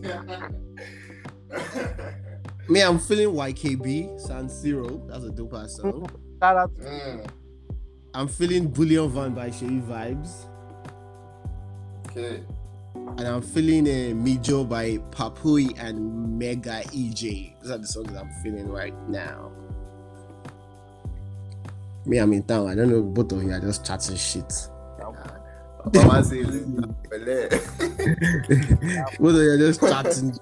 Me. 0.00 0.08
Me, 2.68 2.82
I'm 2.82 2.98
feeling 2.98 3.28
YKB, 3.28 4.20
San 4.20 4.48
Siro. 4.48 5.06
That's 5.08 5.24
a 5.24 5.30
dope 5.30 5.54
ass 5.54 5.76
song. 5.76 6.08
Shout 6.42 6.56
out 6.56 6.74
to 6.76 6.82
Mm, 6.82 7.28
I'm 8.14 8.28
feeling 8.28 8.68
Bullion 8.68 9.08
Van 9.10 9.32
by 9.34 9.50
Shay 9.50 9.66
Vibes. 9.66 10.46
okay. 12.10 12.42
And 12.94 13.20
I'm 13.28 13.40
feeling 13.42 13.86
uh, 13.86 14.14
Mijo 14.16 14.68
by 14.68 14.98
Papui 15.10 15.72
and 15.78 16.38
Mega 16.38 16.82
EJ. 16.86 17.54
Those 17.62 17.70
are 17.70 17.78
the 17.78 17.86
songs 17.86 18.12
I'm 18.16 18.30
feeling 18.42 18.68
right 18.68 18.94
now. 19.08 19.52
Me, 22.04 22.18
I'm 22.18 22.32
in 22.32 22.42
town. 22.42 22.68
I 22.68 22.74
don't 22.74 22.90
know. 22.90 23.02
Both 23.02 23.32
of 23.32 23.42
you 23.44 23.52
are 23.52 23.60
just 23.60 23.86
chatting 23.86 24.16
shit. 24.16 24.52
Mama 25.94 26.24
says 26.24 26.60
Bele. 27.10 27.48
both 29.18 29.34
of 29.34 29.42
you 29.42 29.50
are 29.50 29.58
just 29.58 29.80
chatting. 29.80 30.36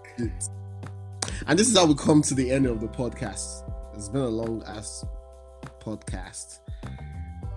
And 1.46 1.58
this 1.58 1.68
is 1.68 1.76
how 1.76 1.86
we 1.86 1.94
come 1.94 2.22
to 2.22 2.34
the 2.34 2.50
end 2.50 2.66
of 2.66 2.80
the 2.80 2.88
podcast. 2.88 3.70
It's 3.94 4.08
been 4.08 4.22
a 4.22 4.28
long 4.28 4.62
ass 4.66 5.04
podcast. 5.80 6.60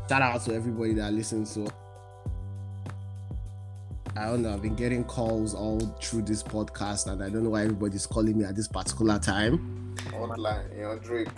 Shout 0.09 0.21
out 0.21 0.41
to 0.45 0.53
everybody 0.53 0.93
that 0.95 1.13
listens 1.13 1.53
to 1.53 1.67
I 4.17 4.25
don't 4.25 4.41
know. 4.41 4.51
I've 4.51 4.63
been 4.63 4.75
getting 4.75 5.03
calls 5.03 5.53
all 5.53 5.79
through 6.01 6.23
this 6.23 6.41
podcast, 6.41 7.05
and 7.05 7.23
I 7.23 7.29
don't 7.29 7.43
know 7.43 7.51
why 7.51 7.63
everybody's 7.63 8.07
calling 8.07 8.35
me 8.35 8.45
at 8.45 8.55
this 8.55 8.67
particular 8.67 9.19
time. 9.19 9.95
Online, 10.11 10.65
you 10.75 10.81
know, 10.81 10.97
Drake. 10.97 11.29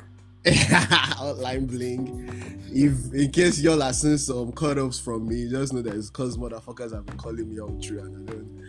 Outline 1.20 1.66
bling. 1.66 2.62
If 2.72 3.14
in 3.14 3.32
case 3.32 3.60
y'all 3.60 3.82
are 3.84 3.94
seeing 3.94 4.18
some 4.18 4.52
cut 4.54 4.78
ups 4.78 5.00
from 5.00 5.28
me, 5.28 5.50
just 5.50 5.74
know 5.74 5.82
that 5.82 5.96
it's 5.96 6.10
because 6.10 6.38
motherfuckers 6.38 6.94
have 6.94 7.06
been 7.06 7.18
calling 7.18 7.50
me 7.50 7.60
all 7.60 7.78
through, 7.82 8.00
and 8.00 8.30
I 8.30 8.34
don't, 8.34 8.64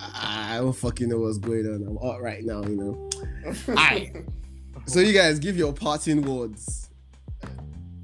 I 0.00 0.56
don't 0.58 0.72
fucking 0.72 1.08
know 1.08 1.18
what's 1.18 1.38
going 1.38 1.66
on. 1.66 1.86
I'm 1.86 1.98
out 1.98 2.20
right 2.20 2.44
now, 2.44 2.62
you 2.64 2.76
know. 2.76 3.10
Aye. 3.76 4.12
So 4.86 5.00
you 5.00 5.12
guys 5.12 5.38
give 5.38 5.56
your 5.56 5.72
parting 5.72 6.22
words. 6.22 6.90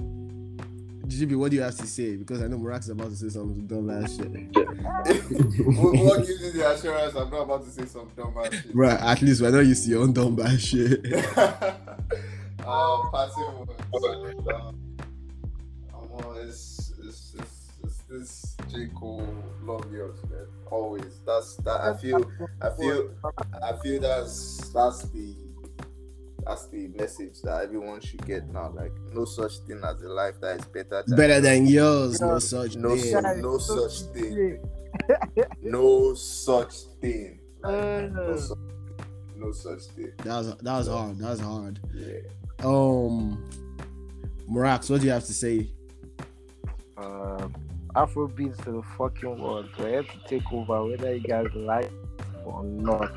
GB, 0.01 1.37
what 1.37 1.51
do 1.51 1.57
you 1.57 1.63
have 1.63 1.77
to 1.77 1.87
say? 1.87 2.17
Because 2.17 2.41
I 2.41 2.47
know 2.47 2.57
Murak's 2.57 2.89
about 2.89 3.11
to 3.11 3.17
say 3.17 3.29
some 3.29 3.67
dumb 3.67 3.91
ass 3.91 4.17
shit. 4.17 4.29
what, 5.67 5.95
what 5.99 6.27
gives 6.27 6.41
you 6.41 6.53
the 6.53 6.71
assurance 6.73 7.15
I'm 7.15 7.31
not 7.31 7.43
about 7.43 7.65
to 7.65 7.71
say 7.71 7.85
some 7.85 8.09
dumb 8.17 8.35
ass 8.39 8.53
shit? 8.53 8.75
Right, 8.75 9.01
at 9.01 9.21
least 9.21 9.43
we're 9.43 9.51
not 9.51 9.67
used 9.67 9.85
to 9.85 9.91
your 9.91 10.03
own 10.03 10.13
dumb 10.13 10.41
ass 10.41 10.61
shit. 10.61 11.05
um, 12.67 13.11
passing 13.13 13.67
words. 13.93 14.35
Um, 14.55 14.77
um, 15.95 16.37
it's, 16.39 16.93
it's, 17.03 17.35
it's, 17.39 17.69
it's 17.85 17.99
this 18.09 18.57
J. 18.73 18.89
Cole 18.99 19.27
love 19.63 19.91
yours, 19.93 20.19
man. 20.31 20.47
Always. 20.71 21.21
That's 21.27 21.57
that. 21.59 21.81
I 21.81 21.97
feel. 21.97 22.31
I 22.61 22.71
feel. 22.71 23.11
I 23.63 23.73
feel 23.83 24.01
that's 24.01 24.71
that's 24.73 25.03
the. 25.11 25.35
that's 26.45 26.67
the 26.69 26.89
message 26.89 27.41
that 27.43 27.63
everyone 27.65 28.01
should 28.01 28.25
get 28.27 28.49
now. 28.53 28.71
Like 28.75 28.93
no 29.13 29.25
such 29.25 29.59
thing 29.67 29.81
as 29.85 30.03
a 30.03 30.09
life 30.09 30.41
that 30.41 30.61
is 30.61 30.65
better 30.67 31.03
than 31.07 31.17
Better 31.17 31.41
than 31.41 31.67
yours. 31.67 32.21
No 32.21 32.33
Yeah. 32.35 32.39
such 32.39 32.77
no, 32.77 32.97
thing. 32.97 32.99
su- 33.05 33.43
no 33.43 33.59
such 33.59 34.01
thing. 34.13 34.59
No 35.63 36.15
such 36.15 36.75
thing. 37.01 37.41
Like, 37.63 37.75
Uh. 37.75 38.01
no, 38.13 38.37
such, 38.37 38.59
no 39.37 39.53
such 39.53 39.83
thing. 39.95 40.13
That 40.19 40.37
was 40.39 40.57
that 40.57 40.77
was 40.79 40.89
hard. 40.89 41.19
That 41.19 41.31
was 41.31 41.41
hard. 41.41 41.81
Yeah. 41.95 42.17
Um, 42.63 43.43
Morax, 44.49 44.91
what 44.91 45.01
do 45.01 45.07
you 45.07 45.13
have 45.13 45.25
to 45.27 45.33
say? 45.33 45.69
um, 46.97 47.55
Afrobeats 47.95 48.63
to 48.65 48.73
the 48.73 48.83
fucking 48.99 49.41
world. 49.41 49.69
I 49.79 49.89
have 49.91 50.07
to 50.09 50.19
take 50.27 50.53
over 50.53 50.85
whether 50.85 51.15
you 51.15 51.21
guys 51.21 51.47
like 51.55 51.87
it 51.87 51.93
or 52.45 52.63
not. 52.65 53.11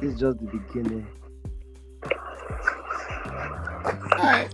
It's 0.00 0.18
just 0.20 0.38
the 0.38 0.46
beginning. 0.46 1.06
All 4.12 4.24
right. 4.24 4.48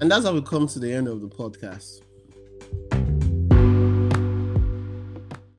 And 0.00 0.10
that's 0.10 0.24
how 0.24 0.32
we 0.32 0.42
come 0.42 0.66
to 0.68 0.78
the 0.78 0.92
end 0.92 1.08
of 1.08 1.20
the 1.20 1.28
podcast. 1.28 2.02